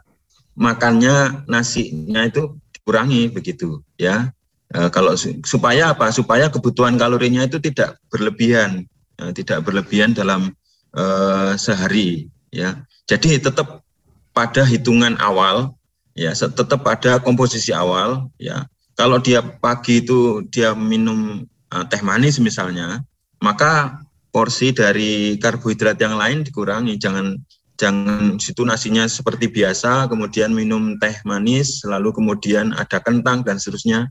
makannya 0.58 1.46
nasinya 1.46 2.26
itu 2.26 2.58
dikurangi 2.74 3.30
begitu 3.30 3.86
ya. 3.96 4.34
E, 4.74 4.90
kalau 4.90 5.14
supaya 5.46 5.94
apa? 5.94 6.10
Supaya 6.10 6.50
kebutuhan 6.50 6.98
kalorinya 6.98 7.46
itu 7.46 7.62
tidak 7.62 8.02
berlebihan, 8.10 8.90
e, 9.22 9.24
tidak 9.38 9.64
berlebihan 9.64 10.18
dalam 10.18 10.52
e, 10.92 11.04
sehari 11.56 12.28
ya. 12.50 12.82
Jadi 13.06 13.38
tetap 13.38 13.86
pada 14.34 14.66
hitungan 14.66 15.16
awal 15.22 15.78
ya, 16.18 16.34
tetap 16.34 16.82
pada 16.82 17.22
komposisi 17.22 17.72
awal 17.72 18.28
ya. 18.42 18.66
Kalau 18.98 19.22
dia 19.22 19.46
pagi 19.46 20.02
itu 20.02 20.42
dia 20.50 20.74
minum 20.74 21.46
e, 21.70 21.76
teh 21.88 22.02
manis 22.02 22.42
misalnya, 22.42 23.06
maka 23.40 24.02
porsi 24.34 24.74
dari 24.74 25.38
karbohidrat 25.38 25.98
yang 26.02 26.18
lain 26.18 26.42
dikurangi, 26.42 26.98
jangan 26.98 27.38
jangan 27.78 28.42
situ 28.42 28.66
nasinya 28.66 29.06
seperti 29.06 29.48
biasa, 29.54 30.10
kemudian 30.10 30.52
minum 30.52 30.98
teh 30.98 31.14
manis, 31.24 31.86
lalu 31.86 32.10
kemudian 32.12 32.74
ada 32.74 32.98
kentang 33.00 33.46
dan 33.46 33.62
seterusnya, 33.62 34.10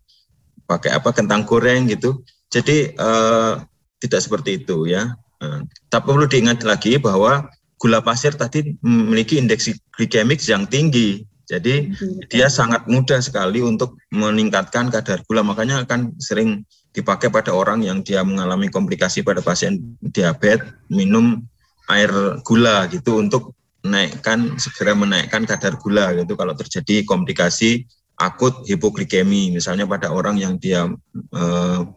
pakai 0.70 0.94
apa 0.94 1.10
kentang 1.10 1.42
goreng 1.42 1.90
gitu. 1.90 2.22
Jadi 2.48 2.94
eh, 2.94 3.54
tidak 3.98 4.20
seperti 4.22 4.62
itu 4.62 4.86
ya. 4.86 5.12
Eh, 5.42 5.60
tapi 5.90 6.14
perlu 6.14 6.30
diingat 6.30 6.62
lagi 6.62 6.96
bahwa 6.96 7.50
gula 7.76 8.00
pasir 8.00 8.32
tadi 8.38 8.78
memiliki 8.80 9.36
indeks 9.36 9.68
glikemik 9.98 10.38
yang 10.46 10.64
tinggi. 10.70 11.26
Jadi 11.46 11.94
dia 12.26 12.50
sangat 12.50 12.90
mudah 12.90 13.22
sekali 13.22 13.62
untuk 13.62 13.98
meningkatkan 14.10 14.90
kadar 14.90 15.22
gula. 15.26 15.46
Makanya 15.46 15.86
akan 15.86 16.18
sering 16.18 16.66
dipakai 16.90 17.30
pada 17.30 17.54
orang 17.54 17.86
yang 17.86 18.02
dia 18.02 18.26
mengalami 18.26 18.66
komplikasi 18.66 19.22
pada 19.22 19.44
pasien 19.44 19.78
diabetes 20.00 20.66
minum 20.90 21.44
air 21.86 22.10
gula 22.42 22.90
gitu 22.90 23.22
untuk 23.22 23.55
menaikkan 23.86 24.58
segera 24.58 24.98
menaikkan 24.98 25.46
kadar 25.46 25.78
gula 25.78 26.10
gitu. 26.18 26.34
Kalau 26.34 26.58
terjadi 26.58 27.06
komplikasi 27.06 27.86
akut 28.16 28.64
hipoglikemi 28.64 29.52
misalnya 29.52 29.84
pada 29.84 30.08
orang 30.08 30.40
yang 30.40 30.56
dia 30.56 30.88
e, 31.14 31.42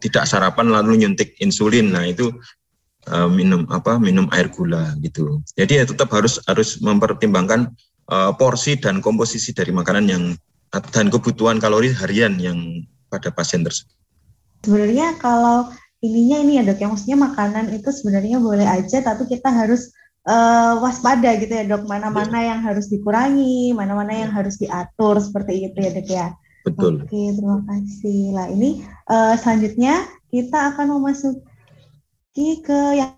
tidak 0.04 0.28
sarapan 0.28 0.68
lalu 0.68 1.00
nyuntik 1.00 1.32
insulin 1.40 1.96
nah 1.96 2.04
itu 2.04 2.28
e, 3.08 3.14
minum 3.32 3.64
apa 3.72 3.96
minum 3.96 4.28
air 4.30 4.52
gula 4.52 4.94
gitu. 5.00 5.40
Jadi 5.56 5.80
ya 5.80 5.84
tetap 5.88 6.12
harus 6.12 6.38
harus 6.44 6.78
mempertimbangkan 6.78 7.72
e, 8.06 8.16
porsi 8.36 8.76
dan 8.76 9.02
komposisi 9.02 9.56
dari 9.56 9.72
makanan 9.72 10.06
yang 10.06 10.24
dan 10.70 11.10
kebutuhan 11.10 11.58
kalori 11.58 11.90
harian 11.90 12.38
yang 12.38 12.86
pada 13.10 13.34
pasien 13.34 13.66
tersebut. 13.66 13.90
Sebenarnya 14.62 15.18
kalau 15.18 15.72
ininya 16.04 16.36
ini 16.40 16.52
ya 16.60 16.62
dok 16.68 16.78
ya. 16.78 16.86
Maksudnya 16.92 17.18
makanan 17.18 17.74
itu 17.74 17.88
sebenarnya 17.90 18.38
boleh 18.38 18.68
aja 18.68 19.00
tapi 19.00 19.24
kita 19.24 19.48
harus 19.48 19.90
uh, 20.26 20.80
waspada 20.82 21.36
gitu 21.40 21.52
ya 21.52 21.64
dok 21.64 21.86
mana-mana 21.88 22.38
yeah. 22.40 22.48
yang 22.54 22.60
harus 22.64 22.90
dikurangi 22.90 23.72
mana-mana 23.72 24.26
yang 24.26 24.32
harus 24.32 24.60
diatur 24.60 25.16
seperti 25.22 25.70
itu 25.70 25.78
ya 25.80 25.90
dok 25.94 26.08
ya 26.10 26.28
betul 26.66 27.00
oke 27.00 27.22
terima 27.36 27.58
kasih 27.64 28.20
lah 28.36 28.46
ini 28.52 28.84
uh, 29.08 29.34
selanjutnya 29.38 30.04
kita 30.28 30.74
akan 30.74 31.00
memasuki 31.00 32.60
ke 32.60 32.80
yang 33.00 33.16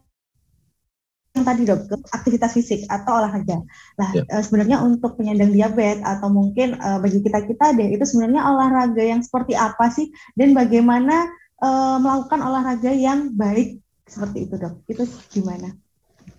yang 1.33 1.49
tadi 1.49 1.65
dok 1.65 1.89
aktivitas 2.13 2.53
fisik 2.53 2.85
atau 2.93 3.17
olahraga. 3.17 3.65
Nah. 3.97 4.11
Ya. 4.13 4.25
sebenarnya 4.45 4.85
untuk 4.85 5.17
penyandang 5.17 5.57
diabetes 5.57 6.05
atau 6.05 6.29
mungkin 6.29 6.77
uh, 6.77 7.01
bagi 7.01 7.25
kita 7.25 7.49
kita 7.49 7.73
deh 7.73 7.89
itu 7.97 8.05
sebenarnya 8.05 8.45
olahraga 8.53 9.01
yang 9.01 9.25
seperti 9.25 9.57
apa 9.57 9.89
sih 9.89 10.13
dan 10.37 10.53
bagaimana 10.53 11.33
uh, 11.65 11.97
melakukan 11.97 12.37
olahraga 12.45 12.93
yang 12.93 13.33
baik 13.33 13.81
seperti 14.05 14.45
itu 14.45 14.61
dok? 14.61 14.85
Itu 14.85 15.09
gimana? 15.33 15.73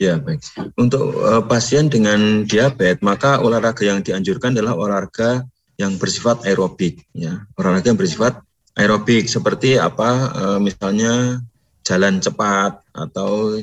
Ya 0.01 0.17
baik. 0.17 0.41
Untuk 0.75 1.15
uh, 1.21 1.43
pasien 1.45 1.87
dengan 1.87 2.43
diabetes, 2.43 3.01
maka 3.05 3.39
olahraga 3.39 3.85
yang 3.85 4.01
dianjurkan 4.01 4.57
adalah 4.57 4.73
olahraga 4.73 5.45
yang 5.77 5.97
bersifat 5.97 6.45
aerobik. 6.45 7.05
Ya, 7.13 7.45
olahraga 7.57 7.93
yang 7.93 7.99
bersifat 7.99 8.41
aerobik 8.77 9.29
seperti 9.29 9.77
apa? 9.77 10.09
Uh, 10.33 10.59
misalnya 10.59 11.41
jalan 11.85 12.19
cepat 12.23 12.81
atau 12.93 13.57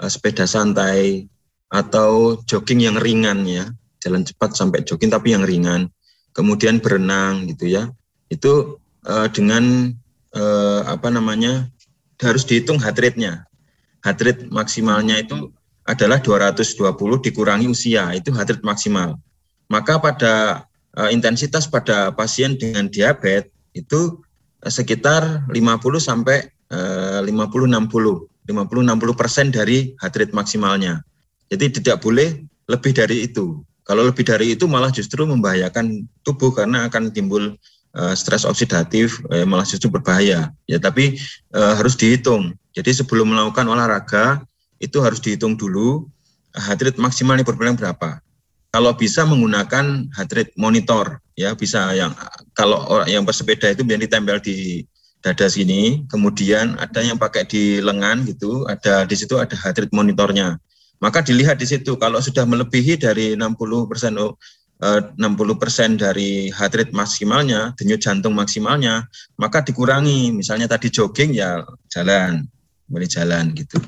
uh, 0.00 0.10
sepeda 0.10 0.44
santai 0.48 1.30
atau 1.70 2.40
jogging 2.46 2.86
yang 2.86 2.96
ringan 2.98 3.46
ya, 3.46 3.66
jalan 4.02 4.22
cepat 4.22 4.54
sampai 4.54 4.82
jogging 4.82 5.10
tapi 5.10 5.34
yang 5.34 5.46
ringan. 5.46 5.90
Kemudian 6.34 6.82
berenang 6.82 7.48
gitu 7.48 7.70
ya. 7.70 7.88
Itu 8.28 8.82
uh, 9.06 9.28
dengan 9.32 9.94
uh, 10.36 10.80
apa 10.84 11.08
namanya 11.08 11.70
harus 12.20 12.44
dihitung 12.44 12.76
heart 12.82 12.98
rate-nya. 13.00 13.48
Heart 14.04 14.20
rate 14.22 14.42
maksimalnya 14.52 15.24
itu 15.24 15.50
adalah 15.86 16.18
220 16.18 17.24
dikurangi 17.24 17.70
usia, 17.70 18.10
itu 18.12 18.34
heart 18.34 18.58
rate 18.58 18.66
maksimal. 18.66 19.16
Maka 19.70 19.98
pada 20.02 20.66
uh, 20.98 21.10
intensitas 21.10 21.70
pada 21.70 22.10
pasien 22.14 22.58
dengan 22.58 22.90
diabetes 22.90 23.50
itu 23.74 24.18
uh, 24.66 24.70
sekitar 24.70 25.46
50 25.46 25.54
sampai 26.02 26.50
uh, 26.74 27.22
50 27.22 27.70
60 27.70 28.36
50-60 28.46 29.18
persen 29.18 29.50
dari 29.50 29.94
heart 29.98 30.14
rate 30.14 30.34
maksimalnya. 30.34 31.02
Jadi 31.50 31.82
tidak 31.82 32.02
boleh 32.02 32.46
lebih 32.70 32.94
dari 32.94 33.26
itu. 33.26 33.62
Kalau 33.86 34.02
lebih 34.02 34.26
dari 34.26 34.58
itu 34.58 34.66
malah 34.66 34.90
justru 34.90 35.22
membahayakan 35.22 36.06
tubuh 36.26 36.50
karena 36.50 36.90
akan 36.90 37.14
timbul 37.14 37.54
uh, 37.94 38.14
stres 38.18 38.42
oksidatif, 38.42 39.22
eh, 39.30 39.46
malah 39.46 39.62
justru 39.62 39.86
berbahaya. 39.86 40.50
Ya, 40.66 40.78
tapi 40.82 41.18
uh, 41.54 41.78
harus 41.78 41.94
dihitung. 41.94 42.54
Jadi 42.74 43.02
sebelum 43.02 43.30
melakukan 43.30 43.66
olahraga 43.70 44.42
itu 44.80 44.98
harus 45.00 45.20
dihitung 45.22 45.56
dulu 45.56 46.06
heart 46.56 46.80
rate 46.82 47.00
maksimalnya 47.00 47.44
berpelan 47.44 47.76
berapa. 47.76 48.20
Kalau 48.72 48.92
bisa 48.96 49.24
menggunakan 49.24 50.12
heart 50.12 50.32
rate 50.36 50.52
monitor, 50.56 51.20
ya 51.36 51.56
bisa 51.56 51.92
yang 51.96 52.12
kalau 52.52 52.80
orang 52.88 53.08
yang 53.08 53.24
bersepeda 53.24 53.72
itu 53.72 53.84
biar 53.84 54.00
ditempel 54.00 54.40
di 54.40 54.84
dada 55.24 55.48
sini, 55.48 56.04
kemudian 56.12 56.76
ada 56.76 57.00
yang 57.00 57.16
pakai 57.16 57.48
di 57.48 57.80
lengan 57.80 58.24
gitu, 58.28 58.68
ada 58.68 59.08
di 59.08 59.16
situ 59.16 59.40
ada 59.40 59.56
heart 59.56 59.86
rate 59.86 59.94
monitornya. 59.96 60.60
Maka 61.00 61.20
dilihat 61.20 61.60
di 61.60 61.68
situ 61.68 61.96
kalau 62.00 62.20
sudah 62.20 62.48
melebihi 62.48 62.96
dari 63.00 63.36
60 63.36 63.88
persen 63.88 64.16
60 64.16 65.16
eh, 65.16 65.56
persen 65.56 65.96
dari 65.96 66.52
heart 66.52 66.74
rate 66.76 66.92
maksimalnya, 66.92 67.72
denyut 67.80 68.00
jantung 68.00 68.36
maksimalnya, 68.36 69.08
maka 69.40 69.64
dikurangi. 69.64 70.36
Misalnya 70.36 70.68
tadi 70.68 70.92
jogging 70.92 71.32
ya 71.32 71.64
jalan, 71.88 72.44
boleh 72.84 73.08
jalan 73.08 73.56
gitu. 73.56 73.80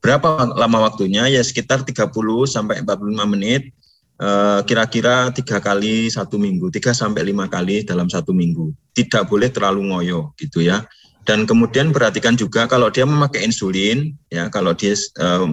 Berapa 0.00 0.48
lama 0.56 0.88
waktunya? 0.88 1.28
Ya 1.28 1.44
sekitar 1.44 1.84
30 1.84 2.10
sampai 2.48 2.80
45 2.80 3.28
menit. 3.28 3.72
Eh, 4.20 4.60
kira-kira 4.68 5.32
tiga 5.32 5.64
kali 5.64 6.12
satu 6.12 6.36
minggu, 6.36 6.68
tiga 6.68 6.92
sampai 6.92 7.24
lima 7.24 7.48
kali 7.48 7.88
dalam 7.88 8.04
satu 8.04 8.36
minggu. 8.36 8.68
Tidak 8.92 9.24
boleh 9.24 9.48
terlalu 9.48 9.88
ngoyo 9.88 10.36
gitu 10.36 10.60
ya. 10.60 10.84
Dan 11.24 11.48
kemudian 11.48 11.88
perhatikan 11.88 12.36
juga 12.36 12.68
kalau 12.68 12.92
dia 12.92 13.08
memakai 13.08 13.48
insulin, 13.48 14.12
ya 14.28 14.52
kalau 14.52 14.76
dia 14.76 14.92
uh, 15.24 15.48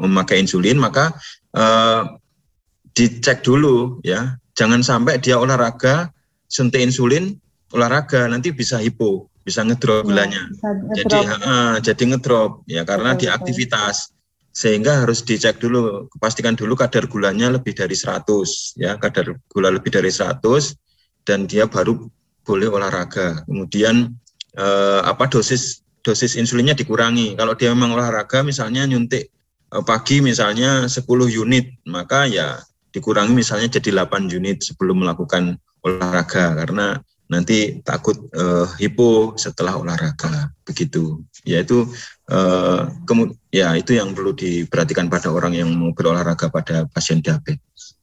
memakai 0.00 0.40
insulin 0.40 0.80
maka 0.80 1.12
uh, 1.52 2.08
dicek 2.96 3.44
dulu 3.44 4.00
ya. 4.00 4.40
Jangan 4.56 4.80
sampai 4.80 5.20
dia 5.20 5.36
olahraga 5.36 6.08
suntik 6.48 6.80
insulin 6.80 7.36
olahraga 7.74 8.30
nanti 8.32 8.48
bisa 8.54 8.80
hipo, 8.80 9.28
bisa 9.44 9.60
ngedrop 9.60 10.02
ya, 10.02 10.08
gulanya. 10.08 10.42
jadi 10.96 11.18
uh, 11.20 11.76
jadi 11.84 12.02
ngedrop 12.16 12.64
ya 12.64 12.82
karena 12.88 13.12
di 13.12 13.28
aktivitas 13.28 14.14
sehingga 14.54 15.02
harus 15.02 15.26
dicek 15.26 15.58
dulu, 15.58 16.06
pastikan 16.22 16.54
dulu 16.54 16.78
kadar 16.78 17.10
gulanya 17.10 17.50
lebih 17.50 17.74
dari 17.74 17.98
100 17.98 18.78
ya, 18.78 18.94
kadar 19.02 19.34
gula 19.50 19.74
lebih 19.74 19.90
dari 19.90 20.14
100 20.14 20.38
dan 21.26 21.50
dia 21.50 21.66
baru 21.66 22.06
boleh 22.46 22.70
olahraga. 22.70 23.42
Kemudian 23.50 24.14
eh, 24.54 25.00
apa 25.02 25.26
dosis 25.26 25.82
dosis 26.06 26.38
insulinnya 26.38 26.78
dikurangi. 26.78 27.34
Kalau 27.34 27.58
dia 27.58 27.74
memang 27.74 27.98
olahraga 27.98 28.46
misalnya 28.46 28.86
nyuntik 28.86 29.26
eh, 29.74 29.82
pagi 29.82 30.22
misalnya 30.22 30.86
10 30.86 31.02
unit, 31.34 31.74
maka 31.90 32.30
ya 32.30 32.62
dikurangi 32.94 33.34
misalnya 33.34 33.82
jadi 33.82 34.06
8 34.06 34.30
unit 34.30 34.62
sebelum 34.62 35.02
melakukan 35.02 35.58
olahraga 35.82 36.54
karena 36.62 37.02
nanti 37.24 37.80
takut 37.80 38.28
eh, 38.32 38.66
hipo 38.80 39.34
setelah 39.40 39.80
olahraga 39.80 40.52
begitu. 40.64 41.24
Yaitu 41.44 41.88
kemu 43.04 43.36
ya 43.52 43.76
itu 43.76 43.92
yang 44.00 44.16
perlu 44.16 44.32
diperhatikan 44.32 45.12
pada 45.12 45.28
orang 45.28 45.52
yang 45.52 45.68
mau 45.76 45.92
berolahraga 45.92 46.48
pada 46.48 46.88
pasien 46.88 47.20
diabetes. 47.20 48.00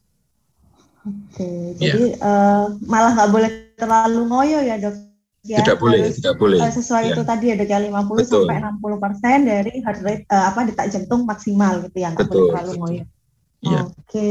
Oke, 1.02 1.74
ya. 1.82 1.98
jadi 1.98 2.14
ya. 2.14 2.22
uh, 2.22 2.66
malah 2.86 3.18
nggak 3.18 3.32
boleh 3.34 3.52
terlalu 3.74 4.22
ngoyo 4.30 4.60
ya 4.62 4.78
dok? 4.78 4.94
ya, 5.42 5.58
tidak 5.66 5.82
boleh, 5.82 6.14
tidak 6.14 6.36
boleh. 6.38 6.62
Uh, 6.62 6.70
sesuai 6.70 7.04
ya. 7.10 7.14
itu 7.18 7.22
tadi 7.26 7.46
ada 7.50 7.66
kayak 7.66 7.90
50 7.90 8.22
Betul. 8.22 8.46
sampai 8.46 8.58
60 8.62 9.04
persen 9.04 9.38
dari 9.50 9.72
heart 9.82 10.00
rate 10.06 10.24
uh, 10.30 10.54
apa 10.54 10.60
detak 10.70 10.88
jantung 10.94 11.26
maksimal 11.26 11.82
gitu 11.82 11.98
ya, 11.98 12.14
nggak 12.14 12.30
boleh 12.30 12.50
terlalu 12.54 12.72
ngoyo. 12.78 13.04
Ya. 13.62 13.82
Oke, 13.90 14.30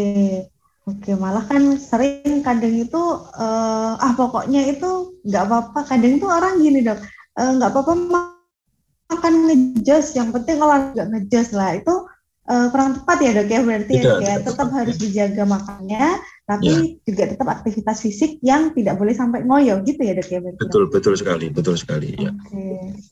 oke 0.90 1.11
malah 1.16 1.44
kan 1.46 1.79
sering 1.79 2.42
kadang 2.42 2.74
itu 2.74 3.03
uh, 3.38 3.94
ah 3.96 4.12
pokoknya 4.18 4.66
itu 4.70 5.16
nggak 5.22 5.44
apa-apa. 5.46 5.81
Kadang 5.87 6.18
itu 6.18 6.26
orang 6.26 6.59
gini 6.59 6.83
dok, 6.83 6.98
nggak 7.38 7.70
uh, 7.70 7.72
apa-apa 7.72 7.92
makan 9.11 9.35
ngejos, 9.46 10.18
yang 10.18 10.35
penting 10.35 10.59
kalau 10.59 10.92
nggak 10.92 11.09
ngejos 11.11 11.55
lah 11.55 11.79
itu 11.79 11.94
uh, 12.50 12.66
kurang 12.74 12.98
tepat 12.98 13.18
ya 13.22 13.31
dok 13.38 13.48
ya 13.48 13.61
berarti 13.62 13.92
ya, 13.94 14.03
tidak, 14.03 14.18
ya, 14.26 14.35
tetap 14.42 14.68
harus 14.74 14.96
dijaga 14.98 15.44
makannya 15.46 16.07
tapi 16.50 16.98
ya. 16.98 17.07
juga 17.07 17.24
tetap 17.31 17.48
aktivitas 17.48 18.03
fisik 18.03 18.42
yang 18.42 18.74
tidak 18.74 18.98
boleh 18.98 19.14
sampai 19.14 19.46
ngoyo 19.46 19.79
gitu 19.87 20.03
ya 20.03 20.18
dok 20.18 20.29
ya 20.29 20.38
berarti 20.42 20.59
betul 20.59 20.83
dok? 20.87 20.90
betul 20.98 21.14
sekali 21.14 21.46
betul 21.50 21.74
sekali 21.79 22.18
ya 22.18 22.31
okay. 22.35 22.90
ya 22.90 23.10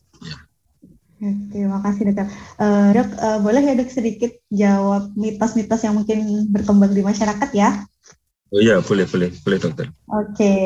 Terima 1.18 1.82
kasih 1.82 2.14
dok. 2.14 2.30
Uh, 2.62 2.88
dok, 2.94 3.10
uh, 3.18 3.38
boleh 3.42 3.62
ya 3.62 3.74
dok 3.74 3.90
sedikit 3.90 4.30
jawab 4.54 5.10
mitos-mitos 5.18 5.82
yang 5.82 5.98
mungkin 5.98 6.46
berkembang 6.54 6.94
di 6.94 7.02
masyarakat 7.02 7.50
ya? 7.50 7.82
Oh 8.48 8.62
iya, 8.64 8.80
boleh, 8.80 9.04
boleh, 9.04 9.28
boleh 9.44 9.58
dokter. 9.60 9.92
Oke, 10.08 10.32
okay. 10.32 10.60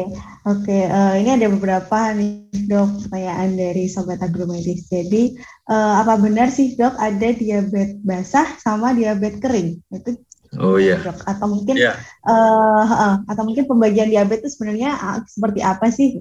oke. 0.46 0.62
Okay. 0.62 0.86
Uh, 0.86 1.18
ini 1.18 1.34
ada 1.34 1.50
beberapa 1.50 2.14
nih 2.14 2.46
dok 2.70 3.08
pertanyaan 3.08 3.58
dari 3.58 3.84
sobat 3.90 4.22
agromedis. 4.22 4.86
Jadi, 4.86 5.34
uh, 5.66 5.98
apa 5.98 6.20
benar 6.20 6.52
sih 6.52 6.78
dok 6.78 6.94
ada 7.00 7.28
diabetes 7.34 7.98
basah 8.06 8.46
sama 8.62 8.94
diabetes 8.94 9.42
kering? 9.42 9.82
Itu 9.90 10.20
Oh 10.60 10.76
iya. 10.76 11.00
Dok. 11.00 11.24
Atau 11.24 11.46
mungkin, 11.48 11.80
yeah. 11.80 11.96
Iya. 11.96 12.28
uh, 12.28 12.84
uh, 12.92 13.14
atau 13.24 13.42
mungkin 13.48 13.64
pembagian 13.64 14.12
diabetes 14.12 14.60
sebenarnya 14.60 15.24
seperti 15.24 15.64
apa 15.64 15.88
sih? 15.88 16.20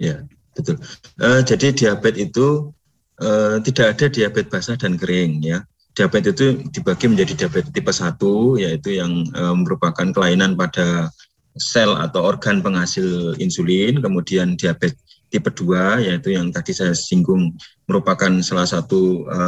Ya, 0.00 0.24
betul. 0.56 0.80
Uh, 1.20 1.44
jadi 1.44 1.76
diabetes 1.76 2.32
itu 2.32 2.72
uh, 3.22 3.56
tidak 3.62 3.96
ada 3.96 4.06
diabetes 4.10 4.50
basah 4.50 4.76
dan 4.78 4.98
kering 4.98 5.42
ya 5.42 5.62
diabetes 5.98 6.30
itu 6.38 6.46
dibagi 6.70 7.10
menjadi 7.10 7.32
diabetes 7.34 7.74
tipe 7.74 7.90
1 7.90 8.62
yaitu 8.62 9.02
yang 9.02 9.26
e, 9.34 9.42
merupakan 9.58 10.06
kelainan 10.14 10.54
pada 10.54 11.10
sel 11.58 11.98
atau 11.98 12.22
organ 12.22 12.62
penghasil 12.62 13.34
insulin, 13.42 13.98
kemudian 13.98 14.54
diabetes 14.54 14.94
tipe 15.26 15.50
2 15.50 16.06
yaitu 16.06 16.38
yang 16.38 16.54
tadi 16.54 16.70
saya 16.70 16.94
singgung 16.94 17.50
merupakan 17.90 18.30
salah 18.46 18.70
satu 18.70 19.26
e, 19.26 19.40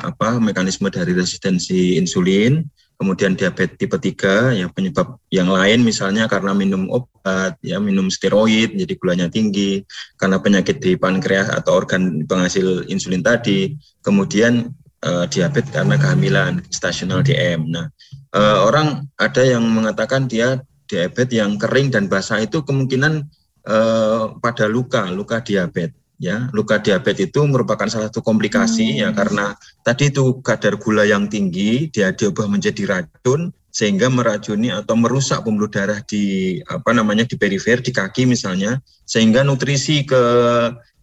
apa 0.00 0.40
mekanisme 0.40 0.88
dari 0.88 1.12
resistensi 1.12 2.00
insulin. 2.00 2.64
Kemudian 2.98 3.38
diabetes 3.38 3.78
tipe 3.78 3.94
3 3.94 4.58
yang 4.58 4.74
penyebab 4.74 5.22
yang 5.30 5.46
lain 5.46 5.86
misalnya 5.86 6.26
karena 6.26 6.50
minum 6.50 6.90
obat, 6.90 7.54
ya 7.62 7.78
minum 7.78 8.10
steroid 8.10 8.74
jadi 8.74 8.94
gulanya 8.98 9.30
tinggi, 9.30 9.86
karena 10.18 10.42
penyakit 10.42 10.82
di 10.82 10.98
pankreas 10.98 11.46
atau 11.46 11.78
organ 11.78 12.26
penghasil 12.26 12.90
insulin 12.90 13.22
tadi. 13.22 13.78
Kemudian 14.02 14.74
uh, 15.06 15.30
diabetes 15.30 15.70
karena 15.70 15.94
kehamilan 15.94 16.58
stasional 16.74 17.22
DM. 17.22 17.70
Nah, 17.70 17.86
uh, 18.34 18.66
orang 18.66 19.06
ada 19.14 19.46
yang 19.46 19.62
mengatakan 19.62 20.26
dia 20.26 20.58
diabetes 20.90 21.38
yang 21.38 21.54
kering 21.54 21.94
dan 21.94 22.10
basah 22.10 22.42
itu 22.42 22.66
kemungkinan 22.66 23.30
uh, 23.68 24.34
pada 24.42 24.66
luka, 24.66 25.06
luka 25.12 25.38
diabetes. 25.38 25.94
Ya, 26.18 26.50
luka 26.50 26.82
diabetes 26.82 27.30
itu 27.30 27.46
merupakan 27.46 27.86
salah 27.86 28.10
satu 28.10 28.26
komplikasi 28.26 28.90
hmm. 28.90 29.00
ya 29.06 29.08
karena 29.14 29.54
tadi 29.86 30.10
itu 30.10 30.42
kadar 30.42 30.74
gula 30.74 31.06
yang 31.06 31.30
tinggi 31.30 31.94
dia 31.94 32.10
diubah 32.10 32.50
menjadi 32.50 32.90
racun 32.90 33.54
sehingga 33.70 34.10
meracuni 34.10 34.74
atau 34.74 34.98
merusak 34.98 35.46
pembuluh 35.46 35.70
darah 35.70 36.02
di 36.02 36.58
apa 36.66 36.90
namanya 36.90 37.22
di 37.22 37.38
perifer 37.38 37.78
di 37.78 37.94
kaki 37.94 38.26
misalnya 38.26 38.82
sehingga 39.06 39.46
nutrisi 39.46 40.02
ke 40.02 40.22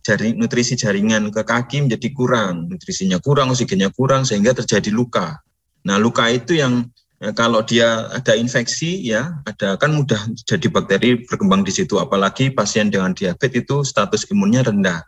jaring 0.03 0.35
nutrisi 0.35 0.75
jaringan 0.75 1.31
ke 1.31 1.41
kaki 1.41 1.87
menjadi 1.87 2.11
kurang, 2.13 2.69
nutrisinya 2.69 3.17
kurang, 3.17 3.49
oksigennya 3.49 3.89
kurang 3.95 4.27
sehingga 4.27 4.51
terjadi 4.51 4.91
luka. 4.93 5.41
Nah, 5.87 5.97
luka 5.97 6.29
itu 6.29 6.59
yang 6.59 6.85
ya, 7.25 7.29
kalau 7.33 7.65
dia 7.65 8.05
ada 8.13 8.37
infeksi 8.37 9.01
ya, 9.01 9.41
ada 9.49 9.73
kan 9.81 9.97
mudah 9.97 10.21
jadi 10.45 10.69
bakteri 10.69 11.25
berkembang 11.25 11.65
di 11.65 11.73
situ 11.73 11.97
apalagi 11.97 12.53
pasien 12.53 12.93
dengan 12.93 13.17
diabetes 13.17 13.65
itu 13.65 13.81
status 13.81 14.29
imunnya 14.29 14.61
rendah. 14.61 15.01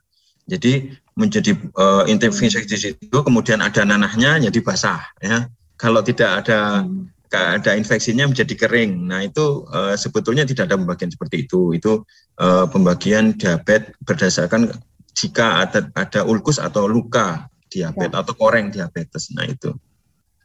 Jadi 0.49 0.89
menjadi 1.13 1.53
uh, 1.77 2.09
infeksi 2.09 2.49
di 2.65 2.77
situ 2.79 3.17
kemudian 3.21 3.61
ada 3.61 3.85
nanahnya 3.85 4.41
jadi 4.49 4.59
basah 4.65 5.05
ya. 5.21 5.45
Kalau 5.77 6.01
tidak 6.01 6.41
ada 6.41 6.81
hmm 6.81 7.13
ada 7.35 7.75
infeksinya 7.75 8.23
menjadi 8.23 8.55
kering. 8.55 9.11
Nah 9.11 9.27
itu 9.27 9.67
uh, 9.67 9.95
sebetulnya 9.99 10.47
tidak 10.47 10.71
ada 10.71 10.79
pembagian 10.79 11.11
seperti 11.11 11.43
itu. 11.43 11.75
Itu 11.75 12.07
uh, 12.39 12.65
pembagian 12.71 13.35
diabetes 13.35 13.91
berdasarkan 14.07 14.71
jika 15.11 15.67
ada 15.67 15.79
ada 15.97 16.23
ulkus 16.23 16.61
atau 16.61 16.87
luka 16.87 17.51
diabetes 17.67 18.15
ya. 18.15 18.21
atau 18.23 18.33
koreng 18.37 18.71
diabetes. 18.71 19.33
Nah 19.35 19.43
itu. 19.43 19.75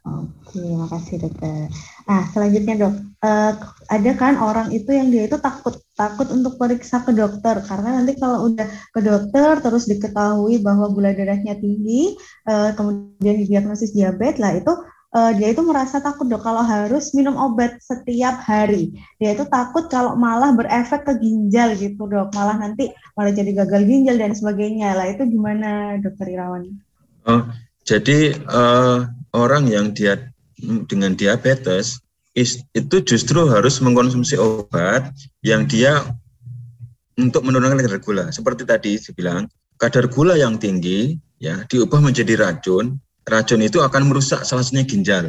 Oke, 0.03 0.59
makasih 0.59 1.15
dokter. 1.15 1.71
Nah, 2.03 2.27
selanjutnya 2.35 2.75
dok, 2.75 2.93
uh, 3.23 3.55
ada 3.87 4.11
kan 4.19 4.35
orang 4.35 4.75
itu 4.75 4.91
yang 4.91 5.07
dia 5.07 5.31
itu 5.31 5.39
takut 5.39 5.79
takut 5.95 6.27
untuk 6.27 6.59
periksa 6.59 7.07
ke 7.07 7.15
dokter 7.15 7.63
karena 7.63 8.03
nanti 8.03 8.19
kalau 8.19 8.51
udah 8.51 8.67
ke 8.91 8.99
dokter 8.99 9.63
terus 9.63 9.87
diketahui 9.87 10.59
bahwa 10.59 10.91
gula 10.91 11.15
darahnya 11.15 11.55
tinggi, 11.55 12.19
uh, 12.51 12.75
kemudian 12.75 13.47
diagnosis 13.47 13.95
diabetes 13.95 14.43
lah 14.43 14.51
itu 14.59 14.75
uh, 15.15 15.31
dia 15.39 15.55
itu 15.55 15.63
merasa 15.63 16.03
takut 16.03 16.27
dok 16.27 16.43
kalau 16.43 16.67
harus 16.67 17.15
minum 17.15 17.39
obat 17.39 17.79
setiap 17.79 18.43
hari. 18.43 18.91
Dia 19.23 19.39
itu 19.39 19.47
takut 19.47 19.87
kalau 19.87 20.19
malah 20.19 20.51
berefek 20.51 21.07
ke 21.07 21.15
ginjal 21.23 21.79
gitu 21.79 22.11
dok, 22.11 22.35
malah 22.35 22.59
nanti 22.59 22.91
malah 23.15 23.31
jadi 23.31 23.55
gagal 23.55 23.87
ginjal 23.87 24.19
dan 24.19 24.35
sebagainya. 24.35 24.99
Lah 24.99 25.07
itu 25.07 25.23
gimana 25.31 25.95
dokter 26.03 26.27
Irawan? 26.27 26.67
Oh, 27.23 27.47
Jadi 27.87 28.35
uh, 28.51 29.22
orang 29.33 29.67
yang 29.67 29.91
dia 29.91 30.31
dengan 30.87 31.17
diabetes 31.17 31.99
itu 32.33 32.97
justru 33.05 33.45
harus 33.49 33.77
mengkonsumsi 33.81 34.37
obat 34.37 35.13
yang 35.45 35.69
dia 35.69 36.01
untuk 37.19 37.45
menurunkan 37.45 37.77
kadar 37.83 38.01
gula. 38.01 38.25
Seperti 38.33 38.65
tadi 38.65 38.97
saya 38.97 39.13
bilang, 39.13 39.45
kadar 39.77 40.09
gula 40.09 40.33
yang 40.33 40.57
tinggi 40.57 41.17
ya 41.37 41.65
diubah 41.69 42.01
menjadi 42.01 42.39
racun. 42.39 42.97
Racun 43.23 43.61
itu 43.63 43.79
akan 43.79 44.11
merusak 44.11 44.43
salah 44.43 44.67
satunya 44.67 44.83
ginjal, 44.83 45.25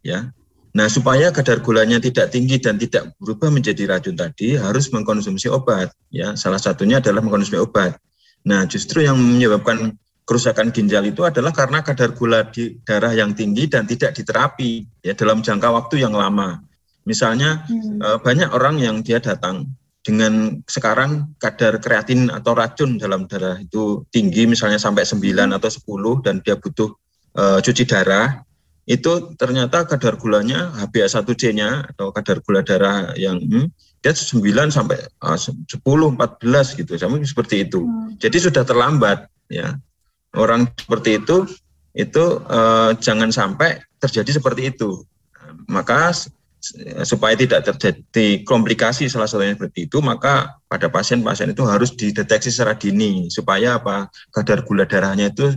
ya. 0.00 0.32
Nah, 0.72 0.88
supaya 0.88 1.28
kadar 1.28 1.60
gulanya 1.60 2.00
tidak 2.00 2.32
tinggi 2.32 2.56
dan 2.56 2.80
tidak 2.80 3.12
berubah 3.20 3.52
menjadi 3.52 3.84
racun 3.84 4.16
tadi, 4.16 4.56
harus 4.56 4.88
mengkonsumsi 4.88 5.52
obat, 5.52 5.92
ya. 6.08 6.32
Salah 6.40 6.56
satunya 6.56 7.04
adalah 7.04 7.20
mengkonsumsi 7.20 7.60
obat. 7.60 8.00
Nah, 8.48 8.64
justru 8.64 9.04
yang 9.04 9.20
menyebabkan 9.20 9.92
kerusakan 10.24 10.72
ginjal 10.72 11.04
itu 11.04 11.20
adalah 11.22 11.52
karena 11.52 11.84
kadar 11.84 12.16
gula 12.16 12.48
di 12.48 12.80
darah 12.80 13.12
yang 13.12 13.36
tinggi 13.36 13.68
dan 13.68 13.84
tidak 13.84 14.16
diterapi 14.16 15.04
ya 15.04 15.12
dalam 15.12 15.44
jangka 15.44 15.68
waktu 15.68 16.00
yang 16.00 16.16
lama. 16.16 16.64
Misalnya 17.04 17.68
hmm. 17.68 18.00
Eh, 18.00 18.18
banyak 18.24 18.48
orang 18.52 18.80
yang 18.80 19.04
dia 19.04 19.20
datang 19.20 19.68
dengan 20.04 20.60
sekarang 20.68 21.32
kadar 21.40 21.80
kreatin 21.80 22.28
atau 22.28 22.52
racun 22.52 23.00
dalam 23.00 23.24
darah 23.24 23.56
itu 23.56 24.04
tinggi 24.12 24.44
misalnya 24.44 24.76
sampai 24.76 25.08
9 25.08 25.20
hmm. 25.20 25.56
atau 25.56 25.70
10 25.72 26.24
dan 26.24 26.44
dia 26.44 26.60
butuh 26.60 26.92
uh, 27.40 27.56
cuci 27.64 27.88
darah 27.88 28.44
itu 28.84 29.32
ternyata 29.40 29.88
kadar 29.88 30.20
gulanya 30.20 30.68
HbA1c-nya 30.76 31.88
atau 31.96 32.12
kadar 32.12 32.44
gula 32.44 32.60
darah 32.60 33.16
yang 33.16 33.40
hmm, 33.40 33.72
dia 34.04 34.12
9 34.12 34.44
sampai 34.68 35.00
uh, 35.24 35.40
10 35.40 35.72
14 35.72 36.80
gitu 36.84 36.92
sama 37.00 37.16
seperti 37.24 37.64
itu. 37.64 37.80
Hmm. 37.80 38.20
Jadi 38.20 38.36
sudah 38.44 38.60
terlambat 38.60 39.24
ya. 39.48 39.80
Orang 40.34 40.70
seperti 40.74 41.22
itu 41.22 41.46
itu 41.94 42.24
uh, 42.50 42.90
jangan 42.98 43.30
sampai 43.30 43.78
terjadi 44.02 44.42
seperti 44.42 44.74
itu. 44.74 45.06
Maka 45.70 46.10
supaya 47.04 47.36
tidak 47.36 47.68
terjadi 47.68 48.40
komplikasi 48.48 49.06
salah 49.12 49.28
satunya 49.28 49.52
seperti 49.52 49.84
itu, 49.84 50.00
maka 50.00 50.56
pada 50.64 50.88
pasien-pasien 50.88 51.52
itu 51.52 51.62
harus 51.68 51.92
dideteksi 51.92 52.48
secara 52.48 52.72
dini 52.72 53.28
supaya 53.28 53.76
apa 53.76 54.08
kadar 54.32 54.64
gula 54.64 54.88
darahnya 54.88 55.28
itu 55.28 55.52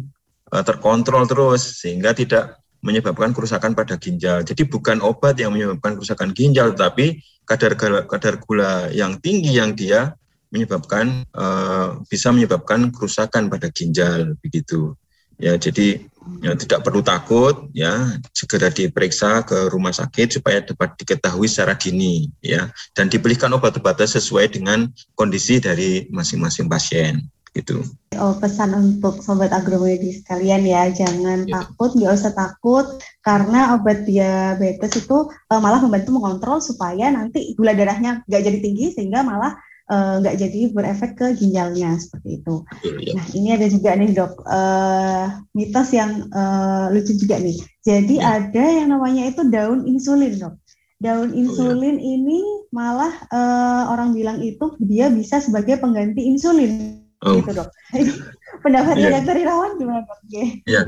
uh, 0.51 0.63
terkontrol 0.63 1.23
terus 1.25 1.79
sehingga 1.79 2.11
tidak 2.11 2.59
menyebabkan 2.83 3.33
kerusakan 3.33 3.73
pada 3.73 3.97
ginjal. 3.97 4.43
Jadi 4.45 4.67
bukan 4.67 5.01
obat 5.01 5.39
yang 5.39 5.55
menyebabkan 5.55 5.97
kerusakan 5.97 6.35
ginjal, 6.35 6.75
tapi 6.75 7.23
kadar 7.47 7.73
kadar 8.05 8.33
gula 8.43 8.91
yang 8.91 9.17
tinggi 9.23 9.57
yang 9.57 9.73
dia 9.73 10.13
menyebabkan 10.53 11.27
uh, 11.35 11.99
bisa 12.07 12.31
menyebabkan 12.31 12.91
kerusakan 12.91 13.51
pada 13.51 13.67
ginjal 13.71 14.35
begitu. 14.39 14.95
Ya, 15.37 15.53
jadi 15.53 16.01
ya, 16.41 16.57
tidak 16.57 16.81
perlu 16.81 17.05
takut 17.05 17.69
ya 17.71 18.17
segera 18.33 18.73
diperiksa 18.73 19.45
ke 19.45 19.69
rumah 19.69 19.93
sakit 19.93 20.41
supaya 20.41 20.65
dapat 20.65 20.97
diketahui 20.97 21.45
secara 21.45 21.77
dini 21.77 22.25
ya 22.41 22.73
dan 22.97 23.07
diberikan 23.07 23.53
obat-obatan 23.53 24.09
sesuai 24.09 24.57
dengan 24.57 24.89
kondisi 25.13 25.61
dari 25.61 26.09
masing-masing 26.09 26.65
pasien 26.65 27.21
gitu. 27.57 27.81
Oh, 28.17 28.37
pesan 28.37 28.73
untuk 28.77 29.21
sobat 29.25 29.49
agromedis 29.49 30.21
kalian 30.25 30.65
ya, 30.65 30.89
jangan 30.93 31.49
ya. 31.49 31.61
takut, 31.61 31.93
nggak 31.97 32.13
usah 32.13 32.33
takut 32.33 32.85
karena 33.25 33.73
obat 33.77 34.05
diabetes 34.05 35.05
itu 35.05 35.17
uh, 35.29 35.59
malah 35.61 35.81
membantu 35.81 36.13
mengontrol 36.13 36.61
supaya 36.61 37.09
nanti 37.09 37.57
gula 37.57 37.73
darahnya 37.73 38.21
nggak 38.29 38.41
jadi 38.41 38.59
tinggi 38.61 38.85
sehingga 38.93 39.25
malah 39.25 39.57
nggak 39.87 40.35
uh, 40.35 40.39
jadi 40.39 40.59
berefek 40.75 41.15
ke 41.15 41.27
ginjalnya 41.39 41.95
seperti 41.95 42.43
itu. 42.43 42.59
Ya. 42.99 43.15
Nah 43.15 43.25
ini 43.31 43.49
ada 43.55 43.67
juga 43.71 43.95
nih 43.95 44.11
dok 44.11 44.43
uh, 44.43 45.25
mitos 45.55 45.95
yang 45.95 46.27
uh, 46.35 46.91
lucu 46.91 47.15
juga 47.15 47.39
nih. 47.39 47.55
Jadi 47.87 48.19
ya. 48.19 48.43
ada 48.43 48.65
yang 48.67 48.91
namanya 48.91 49.31
itu 49.31 49.47
daun 49.47 49.87
insulin 49.87 50.35
dok. 50.35 50.59
Daun 50.99 51.31
insulin 51.31 51.95
oh, 51.95 52.03
ya. 52.03 52.11
ini 52.19 52.39
malah 52.75 53.13
uh, 53.31 53.87
orang 53.95 54.11
bilang 54.11 54.43
itu 54.43 54.75
dia 54.83 55.07
bisa 55.07 55.39
sebagai 55.39 55.79
pengganti 55.79 56.19
insulin. 56.27 56.99
Oh. 57.23 57.39
Gitu 57.39 57.55
dok. 57.55 57.71
Pendapatnya 58.67 59.07
ya. 59.07 59.13
dokter 59.23 59.35
Irawan 59.39 59.79
gimana 59.79 60.03
dok? 60.03 60.19
Okay. 60.27 60.47
Ya, 60.67 60.83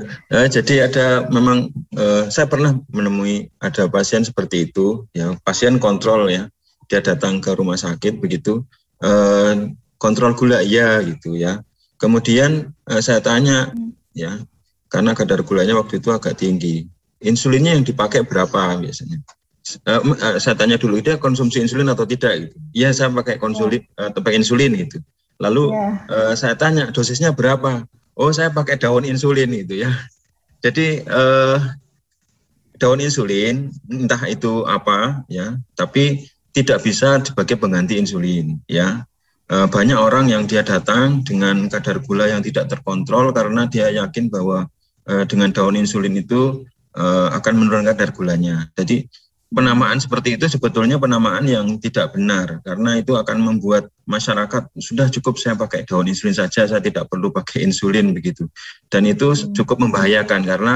jadi 0.51 0.91
ada 0.91 1.31
memang 1.31 1.71
uh, 1.95 2.27
saya 2.27 2.51
pernah 2.51 2.75
menemui 2.91 3.47
ada 3.63 3.87
pasien 3.87 4.27
seperti 4.27 4.67
itu, 4.67 5.07
ya 5.15 5.39
pasien 5.47 5.79
kontrol 5.79 6.27
ya 6.27 6.51
dia 6.89 6.99
datang 7.05 7.37
ke 7.37 7.53
rumah 7.53 7.77
sakit 7.77 8.17
begitu 8.17 8.65
eh, 9.03 9.53
kontrol 9.99 10.33
gula 10.35 10.63
iya 10.63 11.03
gitu 11.03 11.35
ya. 11.35 11.63
Kemudian 11.99 12.71
eh, 12.87 13.01
saya 13.03 13.19
tanya 13.19 13.71
ya 14.15 14.39
karena 14.89 15.13
kadar 15.13 15.45
gulanya 15.45 15.77
waktu 15.77 16.01
itu 16.01 16.09
agak 16.09 16.39
tinggi. 16.39 16.89
Insulinnya 17.19 17.75
yang 17.75 17.83
dipakai 17.83 18.23
berapa 18.23 18.79
biasanya? 18.79 19.19
Uh, 19.85 20.01
uh, 20.17 20.35
saya 20.41 20.57
tanya 20.57 20.81
dulu 20.81 20.97
dia 20.97 21.21
konsumsi 21.21 21.61
insulin 21.61 21.91
atau 21.93 22.07
tidak 22.07 22.47
gitu. 22.47 22.55
Iya 22.73 22.89
saya 22.89 23.13
pakai 23.13 23.37
konsulin 23.37 23.85
uh, 24.01 24.09
pakai 24.09 24.41
insulin 24.41 24.73
gitu. 24.73 24.97
Lalu 25.37 25.69
yeah. 25.69 25.93
uh, 26.09 26.33
saya 26.33 26.57
tanya 26.57 26.89
dosisnya 26.89 27.35
berapa? 27.35 27.85
Oh 28.17 28.33
saya 28.33 28.49
pakai 28.49 28.81
daun 28.81 29.05
insulin 29.05 29.53
itu 29.53 29.85
ya. 29.85 29.93
Jadi 30.65 31.05
uh, 31.05 31.61
daun 32.81 33.03
insulin 33.03 33.69
entah 33.91 34.23
itu 34.25 34.65
apa 34.65 35.21
ya, 35.29 35.59
tapi 35.75 36.25
tidak 36.53 36.81
bisa 36.81 37.21
sebagai 37.21 37.55
pengganti 37.57 37.97
insulin 37.97 38.57
ya. 38.65 39.05
E, 39.49 39.55
banyak 39.69 39.97
orang 39.97 40.29
yang 40.29 40.45
dia 40.49 40.65
datang 40.65 41.21
dengan 41.25 41.69
kadar 41.69 42.01
gula 42.01 42.29
yang 42.29 42.41
tidak 42.41 42.69
terkontrol 42.69 43.33
karena 43.33 43.69
dia 43.69 43.89
yakin 43.93 44.29
bahwa 44.29 44.69
e, 45.05 45.25
dengan 45.29 45.53
daun 45.53 45.77
insulin 45.77 46.17
itu 46.17 46.65
e, 46.93 47.03
akan 47.33 47.53
menurunkan 47.57 47.93
kadar 47.93 48.09
gulanya. 48.13 48.69
Jadi 48.73 49.05
penamaan 49.49 49.97
seperti 49.97 50.37
itu 50.37 50.45
sebetulnya 50.45 51.01
penamaan 51.01 51.49
yang 51.49 51.65
tidak 51.81 52.13
benar 52.13 52.61
karena 52.61 53.01
itu 53.01 53.17
akan 53.17 53.37
membuat 53.41 53.89
masyarakat 54.05 54.69
sudah 54.77 55.09
cukup 55.09 55.41
saya 55.41 55.57
pakai 55.57 55.89
daun 55.89 56.05
insulin 56.05 56.37
saja 56.37 56.69
saya 56.69 56.81
tidak 56.81 57.09
perlu 57.09 57.33
pakai 57.33 57.65
insulin 57.65 58.13
begitu. 58.13 58.45
Dan 58.89 59.09
itu 59.09 59.33
cukup 59.53 59.81
membahayakan 59.81 60.45
karena 60.45 60.75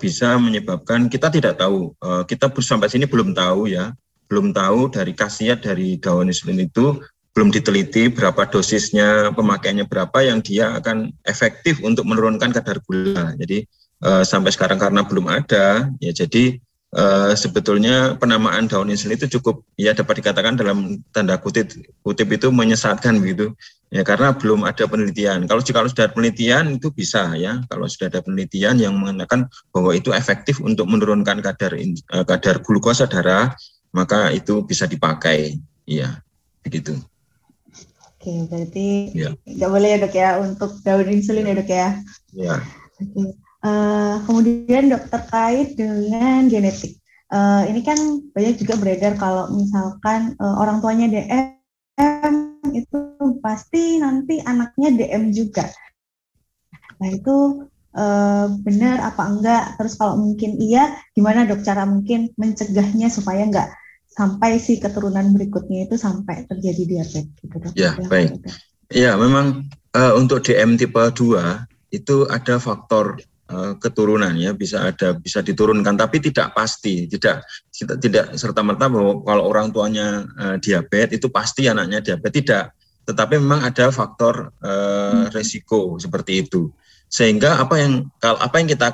bisa 0.00 0.40
menyebabkan 0.40 1.12
kita 1.12 1.28
tidak 1.28 1.60
tahu 1.60 1.92
kita 2.24 2.48
sampai 2.64 2.88
sini 2.88 3.04
belum 3.04 3.36
tahu 3.36 3.68
ya 3.68 3.92
belum 4.32 4.56
tahu 4.56 4.88
dari 4.88 5.12
khasiat 5.12 5.60
dari 5.60 6.00
daun 6.00 6.32
insulin 6.32 6.64
itu 6.64 7.04
belum 7.36 7.52
diteliti 7.52 8.08
berapa 8.08 8.48
dosisnya, 8.48 9.36
pemakaiannya 9.36 9.84
berapa 9.84 10.18
yang 10.24 10.40
dia 10.40 10.72
akan 10.80 11.12
efektif 11.28 11.84
untuk 11.84 12.08
menurunkan 12.08 12.48
kadar 12.52 12.80
gula. 12.84 13.36
Jadi 13.36 13.68
uh, 14.04 14.24
sampai 14.24 14.56
sekarang 14.56 14.80
karena 14.80 15.04
belum 15.04 15.28
ada, 15.28 15.92
ya 16.00 16.12
jadi 16.12 16.60
uh, 16.96 17.32
sebetulnya 17.32 18.20
penamaan 18.20 18.68
daun 18.68 18.92
insulin 18.92 19.16
itu 19.16 19.40
cukup 19.40 19.64
ya 19.80 19.96
dapat 19.96 20.24
dikatakan 20.24 20.60
dalam 20.60 21.00
tanda 21.12 21.40
kutip 21.40 21.72
kutip 22.04 22.28
itu 22.32 22.48
menyesatkan 22.48 23.20
begitu. 23.20 23.52
Ya 23.92 24.00
karena 24.00 24.32
belum 24.32 24.64
ada 24.64 24.88
penelitian. 24.88 25.44
Kalau 25.44 25.60
jika 25.60 25.84
sudah 25.84 26.08
ada 26.08 26.16
penelitian 26.16 26.80
itu 26.80 26.88
bisa 26.88 27.36
ya. 27.36 27.60
Kalau 27.68 27.84
sudah 27.84 28.08
ada 28.08 28.24
penelitian 28.24 28.80
yang 28.80 28.96
mengatakan 28.96 29.52
bahwa 29.68 29.92
itu 29.92 30.16
efektif 30.16 30.64
untuk 30.64 30.88
menurunkan 30.88 31.44
kadar 31.44 31.76
uh, 31.76 32.24
kadar 32.24 32.64
glukosa 32.64 33.04
darah 33.04 33.52
maka 33.92 34.32
itu 34.32 34.64
bisa 34.64 34.88
dipakai. 34.88 35.60
Iya, 35.84 36.24
begitu. 36.64 36.96
Oke, 38.16 38.48
berarti 38.48 39.12
ya. 39.12 39.30
nggak 39.44 39.70
boleh 39.70 39.88
ya 39.92 39.98
dok 40.00 40.14
ya 40.16 40.28
untuk 40.40 40.70
daun 40.86 41.10
insulin 41.10 41.50
ya 41.52 41.54
dok 41.54 41.70
ya. 41.70 41.88
Iya. 42.32 42.56
Oke. 42.98 43.22
Uh, 43.62 44.18
kemudian 44.26 44.90
dok 44.90 45.06
terkait 45.12 45.78
dengan 45.78 46.48
genetik. 46.48 46.98
Uh, 47.32 47.64
ini 47.68 47.80
kan 47.80 47.96
banyak 48.34 48.60
juga 48.60 48.76
beredar 48.76 49.16
kalau 49.16 49.48
misalkan 49.50 50.36
uh, 50.36 50.60
orang 50.60 50.84
tuanya 50.84 51.08
DM 51.08 52.36
itu 52.76 52.98
pasti 53.42 53.98
nanti 53.98 54.38
anaknya 54.42 54.94
DM 54.94 55.34
juga. 55.34 55.66
Nah 57.02 57.08
itu 57.10 57.66
uh, 57.98 58.46
benar 58.62 59.02
apa 59.02 59.22
enggak? 59.34 59.64
Terus 59.82 59.98
kalau 59.98 60.14
mungkin 60.14 60.62
iya, 60.62 60.94
gimana 61.10 61.42
dok 61.42 61.66
cara 61.66 61.82
mungkin 61.90 62.30
mencegahnya 62.38 63.10
supaya 63.10 63.42
enggak 63.42 63.81
sampai 64.12 64.60
si 64.60 64.76
keturunan 64.76 65.32
berikutnya 65.32 65.88
itu 65.88 65.96
sampai 65.96 66.44
terjadi 66.44 66.82
diabetes 66.84 67.32
gitu 67.40 67.56
dok. 67.56 67.72
Ya, 67.72 67.96
baik. 67.96 68.36
Ya, 68.92 69.16
memang 69.16 69.72
uh, 69.96 70.12
untuk 70.16 70.44
DM 70.44 70.76
tipe 70.76 71.00
2 71.00 71.16
itu 71.92 72.24
ada 72.28 72.56
faktor 72.60 73.20
uh, 73.52 73.76
keturunan 73.76 74.32
ya 74.36 74.56
bisa 74.56 74.92
ada 74.92 75.12
bisa 75.16 75.44
diturunkan 75.44 75.96
tapi 75.96 76.24
tidak 76.24 76.56
pasti 76.56 77.04
tidak 77.04 77.44
tidak, 77.68 77.96
tidak 78.00 78.24
serta 78.32 78.64
merta 78.64 78.88
bahwa 78.88 79.20
kalau 79.20 79.44
orang 79.44 79.68
tuanya 79.68 80.24
uh, 80.40 80.56
diabetes 80.56 81.20
itu 81.20 81.28
pasti 81.28 81.68
anaknya 81.68 82.00
diabetes 82.00 82.40
tidak 82.40 82.64
tetapi 83.04 83.36
memang 83.36 83.66
ada 83.66 83.92
faktor 83.92 84.56
uh, 84.64 85.28
hmm. 85.28 85.36
resiko 85.36 86.00
seperti 86.00 86.48
itu 86.48 86.72
sehingga 87.12 87.60
apa 87.60 87.76
yang 87.76 88.08
kalau 88.16 88.40
apa 88.40 88.56
yang 88.56 88.72
kita 88.72 88.88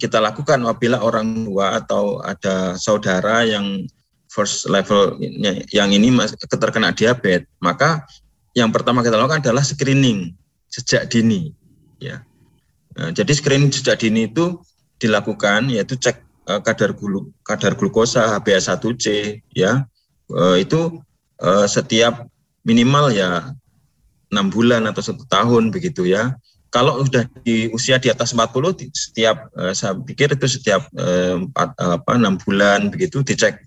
kita 0.00 0.16
lakukan 0.16 0.64
apabila 0.64 1.04
orang 1.04 1.44
tua 1.44 1.76
atau 1.76 2.24
ada 2.24 2.72
saudara 2.80 3.44
yang 3.44 3.84
first 4.34 4.66
level 4.66 5.14
yang 5.70 5.94
ini 5.94 6.10
terkena 6.50 6.90
diabetes, 6.90 7.46
maka 7.62 8.02
yang 8.58 8.74
pertama 8.74 9.06
kita 9.06 9.14
lakukan 9.14 9.46
adalah 9.46 9.62
screening 9.62 10.34
sejak 10.66 11.06
dini, 11.06 11.54
ya. 12.02 12.26
Nah, 12.98 13.14
jadi 13.14 13.30
screening 13.30 13.70
sejak 13.70 14.02
dini 14.02 14.26
itu 14.26 14.58
dilakukan 14.98 15.70
yaitu 15.70 15.94
cek 15.94 16.18
uh, 16.50 16.58
kadar 16.62 16.94
glu, 16.94 17.30
kadar 17.46 17.74
glukosa 17.74 18.38
HbA1c 18.38 19.38
ya 19.54 19.86
uh, 20.30 20.56
itu 20.58 21.02
uh, 21.42 21.66
setiap 21.66 22.26
minimal 22.62 23.10
ya 23.10 23.54
enam 24.30 24.50
bulan 24.50 24.86
atau 24.90 25.02
satu 25.02 25.26
tahun 25.30 25.70
begitu 25.70 26.06
ya. 26.10 26.34
Kalau 26.74 27.06
sudah 27.06 27.22
di 27.46 27.70
usia 27.70 28.02
di 28.02 28.10
atas 28.10 28.34
40 28.34 28.50
setiap 28.90 29.46
saya 29.78 29.94
pikir 29.94 30.34
itu 30.34 30.58
setiap 30.58 30.82
uh, 30.98 31.38
apa 31.54 32.18
enam 32.18 32.34
bulan 32.42 32.90
begitu 32.90 33.22
dicek 33.22 33.62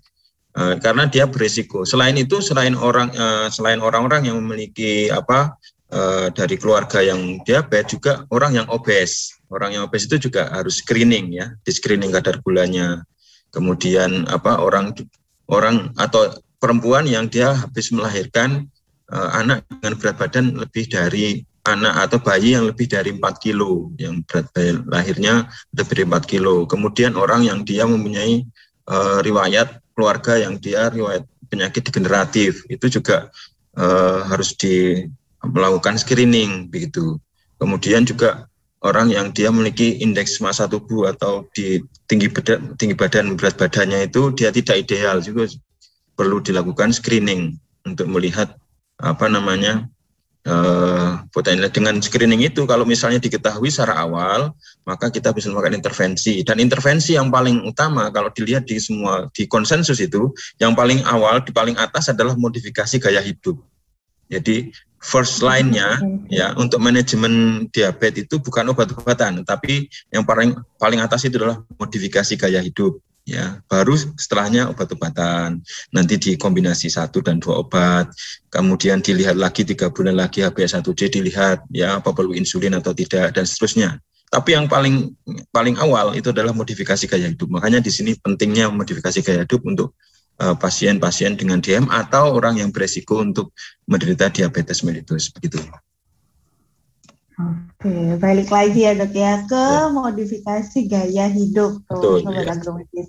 karena 0.82 1.06
dia 1.06 1.24
berisiko. 1.30 1.86
Selain 1.86 2.16
itu 2.18 2.42
selain 2.42 2.74
orang 2.74 3.14
uh, 3.14 3.46
selain 3.46 3.78
orang-orang 3.78 4.26
yang 4.26 4.42
memiliki 4.42 5.06
apa 5.06 5.54
uh, 5.94 6.26
dari 6.34 6.58
keluarga 6.58 6.98
yang 6.98 7.38
diabetes 7.46 7.94
juga 7.94 8.26
orang 8.34 8.58
yang 8.58 8.66
obes. 8.72 9.38
Orang 9.48 9.72
yang 9.72 9.86
obes 9.86 10.04
itu 10.10 10.28
juga 10.28 10.50
harus 10.50 10.82
screening 10.82 11.38
ya, 11.38 11.54
di 11.62 11.70
screening 11.72 12.10
kadar 12.12 12.42
gulanya. 12.42 13.06
Kemudian 13.48 14.28
apa 14.28 14.60
orang 14.60 14.92
orang 15.48 15.94
atau 15.96 16.36
perempuan 16.60 17.08
yang 17.08 17.32
dia 17.32 17.56
habis 17.56 17.88
melahirkan 17.88 18.68
anak 19.08 19.64
dengan 19.72 19.96
berat 19.96 20.16
badan 20.20 20.52
lebih 20.52 20.84
dari 20.84 21.40
anak 21.64 21.94
atau 22.08 22.18
bayi 22.20 22.56
yang 22.56 22.68
lebih 22.68 22.88
dari 22.88 23.16
4 23.16 23.24
kilo, 23.40 23.88
yang 23.96 24.20
berat 24.24 24.52
lahirnya 24.84 25.48
lebih 25.72 25.92
dari 25.96 26.04
4 26.04 26.24
kilo. 26.28 26.68
Kemudian 26.68 27.16
orang 27.16 27.48
yang 27.48 27.64
dia 27.64 27.88
mempunyai 27.88 28.44
uh, 28.88 29.20
riwayat 29.20 29.80
keluarga 29.98 30.38
yang 30.38 30.62
dia 30.62 30.86
riwayat 30.86 31.26
penyakit 31.50 31.90
degeneratif, 31.90 32.62
itu 32.70 32.86
juga 32.86 33.34
uh, 33.74 34.22
harus 34.30 34.54
di 34.54 35.02
melakukan 35.42 35.98
screening 35.98 36.70
begitu. 36.70 37.18
Kemudian 37.58 38.06
juga 38.06 38.46
orang 38.86 39.10
yang 39.10 39.34
dia 39.34 39.50
memiliki 39.50 39.98
indeks 39.98 40.38
massa 40.38 40.70
tubuh 40.70 41.10
atau 41.10 41.50
di 41.50 41.82
tinggi 42.06 42.30
badan, 42.30 42.78
tinggi 42.78 42.94
badan 42.94 43.34
berat 43.34 43.58
badannya 43.58 44.06
itu 44.06 44.30
dia 44.38 44.54
tidak 44.54 44.86
ideal 44.86 45.18
juga 45.18 45.50
perlu 46.14 46.38
dilakukan 46.38 46.94
screening 46.94 47.58
untuk 47.82 48.06
melihat 48.06 48.54
apa 49.02 49.26
namanya 49.26 49.90
uh, 50.46 51.24
potensi 51.34 51.66
dengan 51.74 51.98
screening 51.98 52.46
itu 52.46 52.68
kalau 52.68 52.86
misalnya 52.86 53.18
diketahui 53.18 53.72
secara 53.72 53.98
awal 54.04 54.54
maka 54.86 55.10
kita 55.10 55.34
bisa 55.34 55.50
melakukan 55.50 55.80
intervensi. 55.80 56.44
Dan 56.46 56.62
intervensi 56.62 57.18
yang 57.18 57.32
paling 57.32 57.64
utama 57.66 58.12
kalau 58.14 58.30
dilihat 58.30 58.68
di 58.68 58.78
semua 58.78 59.26
di 59.34 59.48
konsensus 59.50 59.98
itu 59.98 60.30
yang 60.62 60.76
paling 60.78 61.02
awal 61.08 61.42
di 61.42 61.50
paling 61.50 61.74
atas 61.74 62.12
adalah 62.12 62.38
modifikasi 62.38 63.00
gaya 63.02 63.24
hidup. 63.24 63.58
Jadi 64.28 64.68
first 64.98 65.40
line-nya 65.46 66.02
ya 66.26 66.52
untuk 66.58 66.82
manajemen 66.82 67.64
diabetes 67.70 68.26
itu 68.26 68.42
bukan 68.42 68.66
obat-obatan 68.74 69.46
tapi 69.46 69.86
yang 70.10 70.26
paling 70.26 70.58
paling 70.74 70.98
atas 70.98 71.22
itu 71.22 71.38
adalah 71.38 71.62
modifikasi 71.78 72.34
gaya 72.34 72.58
hidup 72.58 72.98
ya 73.28 73.60
baru 73.68 73.92
setelahnya 73.94 74.72
obat-obatan. 74.72 75.60
Nanti 75.92 76.14
dikombinasi 76.16 76.88
satu 76.88 77.20
dan 77.20 77.36
dua 77.36 77.60
obat. 77.60 78.08
Kemudian 78.48 79.04
dilihat 79.04 79.36
lagi 79.36 79.68
tiga 79.68 79.92
bulan 79.92 80.16
lagi 80.16 80.40
HbA1c 80.40 81.20
dilihat 81.20 81.68
ya 81.68 82.00
apa 82.00 82.16
perlu 82.16 82.32
insulin 82.32 82.72
atau 82.80 82.96
tidak 82.96 83.36
dan 83.36 83.44
seterusnya. 83.44 84.00
Tapi 84.32 84.56
yang 84.56 84.64
paling 84.64 85.12
paling 85.52 85.76
awal 85.76 86.16
itu 86.16 86.32
adalah 86.32 86.56
modifikasi 86.56 87.04
gaya 87.04 87.28
hidup. 87.28 87.52
Makanya 87.52 87.84
di 87.84 87.92
sini 87.92 88.16
pentingnya 88.16 88.72
modifikasi 88.72 89.20
gaya 89.20 89.44
hidup 89.44 89.60
untuk 89.68 89.92
eh, 90.40 90.56
pasien-pasien 90.56 91.36
uh, 91.36 91.36
dengan 91.36 91.60
DM 91.60 91.88
atau 91.92 92.36
orang 92.36 92.60
yang 92.60 92.72
beresiko 92.72 93.20
untuk 93.20 93.52
menderita 93.84 94.32
diabetes 94.32 94.80
mellitus. 94.84 95.28
Begitu. 95.32 95.60
Oke, 97.38 98.18
balik 98.18 98.50
lagi 98.50 98.82
ya 98.82 98.98
dok 98.98 99.14
ya 99.14 99.46
ke 99.46 99.54
ya. 99.54 99.94
modifikasi 99.94 100.78
gaya 100.90 101.30
hidup 101.30 101.86
tuh 101.86 102.18
Betul, 102.18 102.60
sobat 102.66 102.90
ya 102.90 103.06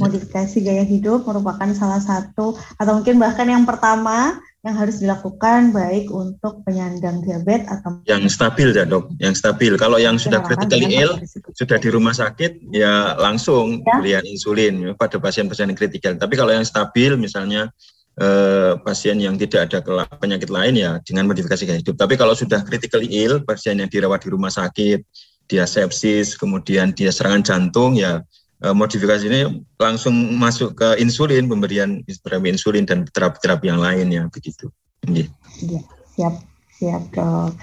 modifikasi 0.00 0.56
gaya 0.64 0.84
hidup 0.84 1.28
merupakan 1.28 1.68
salah 1.76 2.00
satu 2.00 2.56
atau 2.80 2.92
mungkin 2.96 3.20
bahkan 3.20 3.46
yang 3.46 3.68
pertama 3.68 4.40
yang 4.60 4.76
harus 4.76 5.00
dilakukan 5.00 5.72
baik 5.72 6.12
untuk 6.12 6.60
penyandang 6.68 7.24
diabetes 7.24 7.64
atau 7.64 8.04
yang 8.04 8.28
stabil 8.28 8.76
ya 8.76 8.84
dok, 8.84 9.08
yang 9.16 9.32
stabil. 9.32 9.72
Kalau 9.80 9.96
yang 9.96 10.20
sudah 10.20 10.44
critically 10.44 11.00
ill, 11.00 11.16
sudah 11.56 11.80
di 11.80 11.88
rumah 11.88 12.12
sakit, 12.12 12.68
ya 12.68 13.16
langsung 13.16 13.80
ya? 14.04 14.20
insulin 14.20 14.74
ya, 14.84 14.92
pada 14.92 15.16
pasien-pasien 15.16 15.72
yang 15.72 15.80
kritikal. 15.80 16.12
Tapi 16.12 16.36
kalau 16.36 16.52
yang 16.52 16.68
stabil, 16.68 17.16
misalnya 17.16 17.72
eh, 18.20 18.76
pasien 18.84 19.16
yang 19.16 19.40
tidak 19.40 19.72
ada 19.72 20.04
penyakit 20.20 20.52
lain 20.52 20.76
ya 20.76 21.00
dengan 21.08 21.32
modifikasi 21.32 21.64
gaya 21.64 21.80
hidup. 21.80 21.96
Tapi 21.96 22.20
kalau 22.20 22.36
sudah 22.36 22.60
critically 22.60 23.08
ill, 23.16 23.40
pasien 23.40 23.80
yang 23.80 23.88
dirawat 23.88 24.20
di 24.20 24.28
rumah 24.28 24.52
sakit, 24.52 25.00
dia 25.48 25.64
sepsis, 25.64 26.36
kemudian 26.36 26.92
dia 26.92 27.08
serangan 27.08 27.40
jantung, 27.40 27.96
ya 27.96 28.20
modifikasi 28.60 29.24
ini 29.24 29.64
langsung 29.80 30.12
masuk 30.36 30.76
ke 30.76 31.00
insulin, 31.00 31.48
pemberian 31.48 32.04
terapi 32.04 32.52
insulin 32.52 32.84
dan 32.84 33.08
terapi-terapi 33.08 33.72
yang 33.72 33.80
lainnya 33.80 34.28
begitu. 34.28 34.68
Iya, 35.08 35.80
siap, 36.12 36.34
siap 36.76 37.02
dok. 37.16 37.56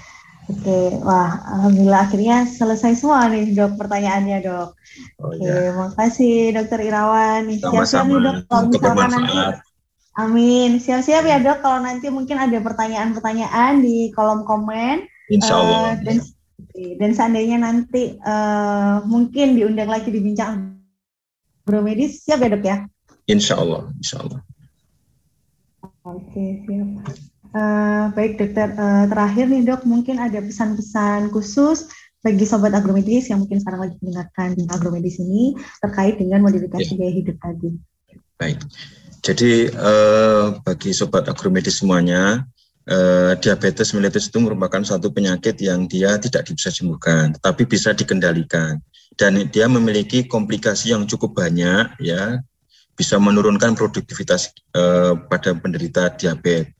Oke, 0.48 0.96
wah, 1.04 1.44
alhamdulillah 1.44 2.08
akhirnya 2.08 2.48
selesai 2.48 3.04
semua 3.04 3.28
nih 3.28 3.52
dok 3.52 3.76
pertanyaannya 3.76 4.38
dok. 4.40 4.68
Oh, 5.20 5.28
Oke, 5.28 5.44
ya. 5.44 5.76
makasih 5.76 6.56
dokter 6.56 6.80
Irawan. 6.88 7.52
Siap-siap 7.52 8.04
nih 8.08 8.18
dok 8.24 8.36
kalau 8.48 8.62
misalkan 8.72 9.10
nanti. 9.12 9.36
Amin. 10.16 10.70
Siap-siap 10.80 11.22
ya 11.28 11.36
dok 11.38 11.60
kalau 11.60 11.84
nanti 11.84 12.08
mungkin 12.08 12.40
ada 12.40 12.56
pertanyaan-pertanyaan 12.64 13.84
di 13.84 14.08
kolom 14.16 14.48
komen. 14.48 15.04
Insya 15.28 15.52
Allah. 15.52 15.78
Uh, 15.84 15.94
dan, 16.00 16.16
dan 16.96 17.10
seandainya 17.12 17.60
nanti 17.60 18.16
uh, 18.24 19.04
mungkin 19.04 19.52
diundang 19.52 19.92
lagi 19.92 20.08
dibincang 21.68 21.84
Agromedis 21.84 22.24
siap 22.24 22.40
ya 22.40 22.48
dok 22.48 22.64
ya? 22.64 22.76
Insya 23.28 23.54
Allah, 23.60 23.92
insya 24.00 24.16
Allah. 24.24 24.40
Oke, 26.08 26.64
siap. 26.64 26.88
Uh, 27.48 28.12
baik 28.12 28.36
dokter, 28.40 28.76
uh, 28.76 29.04
terakhir 29.08 29.48
nih 29.48 29.64
dok, 29.64 29.84
mungkin 29.84 30.20
ada 30.20 30.40
pesan-pesan 30.40 31.32
khusus 31.32 31.88
bagi 32.24 32.44
sobat 32.44 32.76
agromedis 32.76 33.32
yang 33.32 33.44
mungkin 33.44 33.60
sekarang 33.60 33.88
lagi 33.88 33.96
mendengarkan 34.04 34.52
agromedis 34.68 35.20
ini 35.20 35.56
terkait 35.80 36.20
dengan 36.20 36.44
modifikasi 36.44 36.92
ya. 36.92 36.96
gaya 36.96 37.12
hidup 37.12 37.36
tadi. 37.40 37.70
Baik, 38.36 38.58
jadi 39.24 39.72
uh, 39.76 40.60
bagi 40.60 40.92
sobat 40.92 41.28
agromedis 41.28 41.80
semuanya, 41.80 42.44
uh, 42.88 43.32
diabetes 43.38 43.92
mellitus 43.94 44.32
itu 44.32 44.40
merupakan 44.40 44.82
suatu 44.82 45.12
penyakit 45.12 45.60
yang 45.60 45.86
dia 45.86 46.16
tidak 46.18 46.48
bisa 46.50 46.72
sembuhkan, 46.72 47.36
tetapi 47.38 47.62
bisa 47.68 47.92
dikendalikan 47.94 48.80
dan 49.18 49.34
dia 49.50 49.66
memiliki 49.66 50.24
komplikasi 50.24 50.94
yang 50.94 51.04
cukup 51.04 51.34
banyak 51.42 51.90
ya 52.00 52.38
bisa 52.94 53.18
menurunkan 53.18 53.78
produktivitas 53.78 54.54
uh, 54.74 55.14
pada 55.30 55.54
penderita 55.54 56.10
diabetes. 56.18 56.74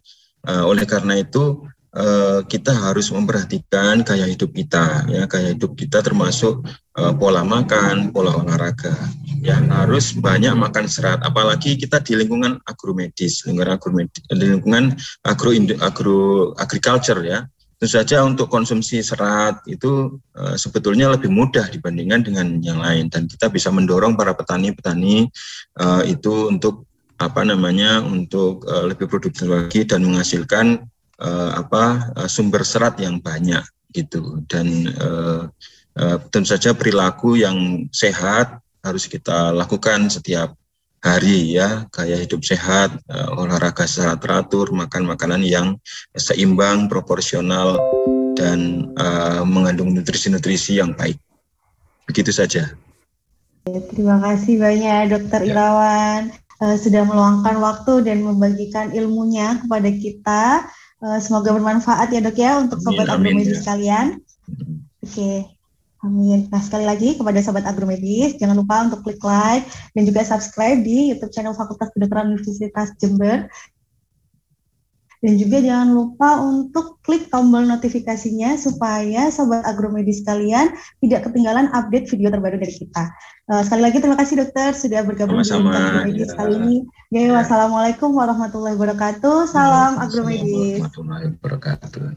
Uh, 0.47 0.65
oleh 0.71 0.87
karena 0.87 1.19
itu 1.19 1.67
uh, 1.99 2.41
kita 2.47 2.71
harus 2.71 3.11
memperhatikan 3.11 4.07
gaya 4.07 4.27
hidup 4.27 4.55
kita 4.55 5.03
ya 5.11 5.27
gaya 5.27 5.51
hidup 5.51 5.75
kita 5.75 5.99
termasuk 5.99 6.63
uh, 6.95 7.13
pola 7.19 7.43
makan, 7.43 8.15
pola 8.15 8.39
olahraga. 8.39 8.95
Ya 9.39 9.61
harus 9.61 10.17
banyak 10.19 10.55
makan 10.59 10.91
serat. 10.91 11.23
Apalagi 11.23 11.79
kita 11.79 12.03
di 12.03 12.19
lingkungan 12.19 12.59
agromedis, 12.67 13.47
lingkungan 13.47 13.79
agromedis, 13.79 14.23
lingkungan 14.35 14.99
agro 15.23 15.51
agro 15.79 16.21
agriculture 16.59 17.23
ya. 17.23 17.47
Tentu 17.79 17.95
saja 17.95 18.27
untuk 18.27 18.51
konsumsi 18.51 18.99
serat 19.07 19.63
itu 19.71 20.19
uh, 20.35 20.59
sebetulnya 20.59 21.15
lebih 21.15 21.31
mudah 21.31 21.71
dibandingkan 21.71 22.27
dengan 22.27 22.47
yang 22.59 22.83
lain. 22.83 23.07
Dan 23.07 23.31
kita 23.31 23.47
bisa 23.47 23.71
mendorong 23.71 24.19
para 24.19 24.35
petani-petani 24.35 25.31
uh, 25.79 26.03
itu 26.03 26.51
untuk 26.51 26.91
apa 27.23 27.47
namanya 27.47 28.03
untuk 28.03 28.67
uh, 28.67 28.91
lebih 28.91 29.07
produktif 29.07 29.47
lagi 29.47 29.87
dan 29.87 30.03
menghasilkan 30.03 30.83
uh, 31.23 31.51
apa 31.55 32.15
sumber 32.27 32.67
serat 32.67 32.99
yang 32.99 33.23
banyak 33.23 33.63
gitu. 33.95 34.43
Dan 34.51 34.91
uh, 34.99 35.47
uh, 35.95 36.17
tentu 36.35 36.51
saja 36.51 36.75
perilaku 36.75 37.39
yang 37.39 37.87
sehat 37.95 38.59
harus 38.83 39.05
kita 39.11 39.51
lakukan 39.55 40.11
setiap 40.11 40.55
hari 41.03 41.55
ya. 41.59 41.87
Gaya 41.91 42.19
hidup 42.19 42.43
sehat 42.43 42.95
uh, 43.11 43.39
olahraga 43.39 43.87
secara 43.87 44.19
teratur 44.19 44.71
makan 44.75 45.07
makanan 45.07 45.43
yang 45.47 45.79
seimbang 46.15 46.91
proporsional 46.91 47.79
dan 48.35 48.91
uh, 48.99 49.43
mengandung 49.43 49.95
nutrisi-nutrisi 49.95 50.79
yang 50.79 50.95
baik. 50.95 51.19
Begitu 52.07 52.31
saja. 52.31 52.73
Terima 53.69 54.17
kasih 54.23 54.57
banyak 54.57 55.13
dokter 55.13 55.41
ya. 55.45 55.53
Irawan. 55.53 56.23
Uh, 56.59 56.75
sudah 56.75 57.07
meluangkan 57.07 57.63
waktu 57.63 58.03
dan 58.03 58.27
membagikan 58.27 58.91
ilmunya 58.91 59.63
kepada 59.63 59.91
kita. 59.95 60.43
Uh, 60.99 61.23
semoga 61.23 61.55
bermanfaat 61.55 62.11
ya 62.11 62.19
dok 62.19 62.35
ya 62.35 62.59
untuk 62.59 62.83
sobat 62.83 63.07
agromedis 63.07 63.55
ya. 63.55 63.59
sekalian 63.63 64.19
oke. 64.99 65.15
okay. 65.15 65.58
Amin. 66.07 66.47
Nah, 66.47 66.63
sekali 66.63 66.87
lagi 66.87 67.19
kepada 67.19 67.43
sahabat 67.43 67.67
agromedis, 67.67 68.39
jangan 68.39 68.55
lupa 68.55 68.87
untuk 68.87 69.03
klik 69.03 69.19
like 69.27 69.67
dan 69.99 70.07
juga 70.07 70.23
subscribe 70.23 70.79
di 70.87 71.11
YouTube 71.11 71.35
channel 71.35 71.59
Fakultas 71.59 71.91
Kedokteran 71.91 72.39
Universitas 72.39 72.95
Jember. 73.03 73.51
Dan 75.19 75.35
juga 75.35 75.59
jangan 75.59 75.99
lupa 75.99 76.39
untuk 76.39 77.03
klik 77.03 77.27
tombol 77.27 77.67
notifikasinya 77.67 78.55
supaya 78.55 79.35
Sobat 79.35 79.67
Agromedis 79.67 80.23
kalian 80.23 80.71
tidak 81.03 81.27
ketinggalan 81.27 81.67
update 81.75 82.07
video 82.07 82.31
terbaru 82.31 82.55
dari 82.55 82.71
kita. 82.71 83.11
Uh, 83.51 83.67
sekali 83.67 83.83
lagi 83.83 83.99
terima 83.99 84.15
kasih 84.15 84.47
dokter 84.47 84.79
sudah 84.79 85.03
bergabung 85.03 85.43
di 85.43 85.51
Agromedis 85.51 86.31
ya. 86.31 86.39
kali 86.39 86.55
ini. 86.63 86.87
Ya, 87.11 87.35
ya. 87.35 87.43
Wassalamualaikum 87.43 88.15
warahmatullahi 88.15 88.79
wabarakatuh. 88.79 89.51
Salam 89.51 89.99
Agromedis. 89.99 90.87
Warahmatullahi 90.87 91.35
wabarakatuh. 91.35 92.15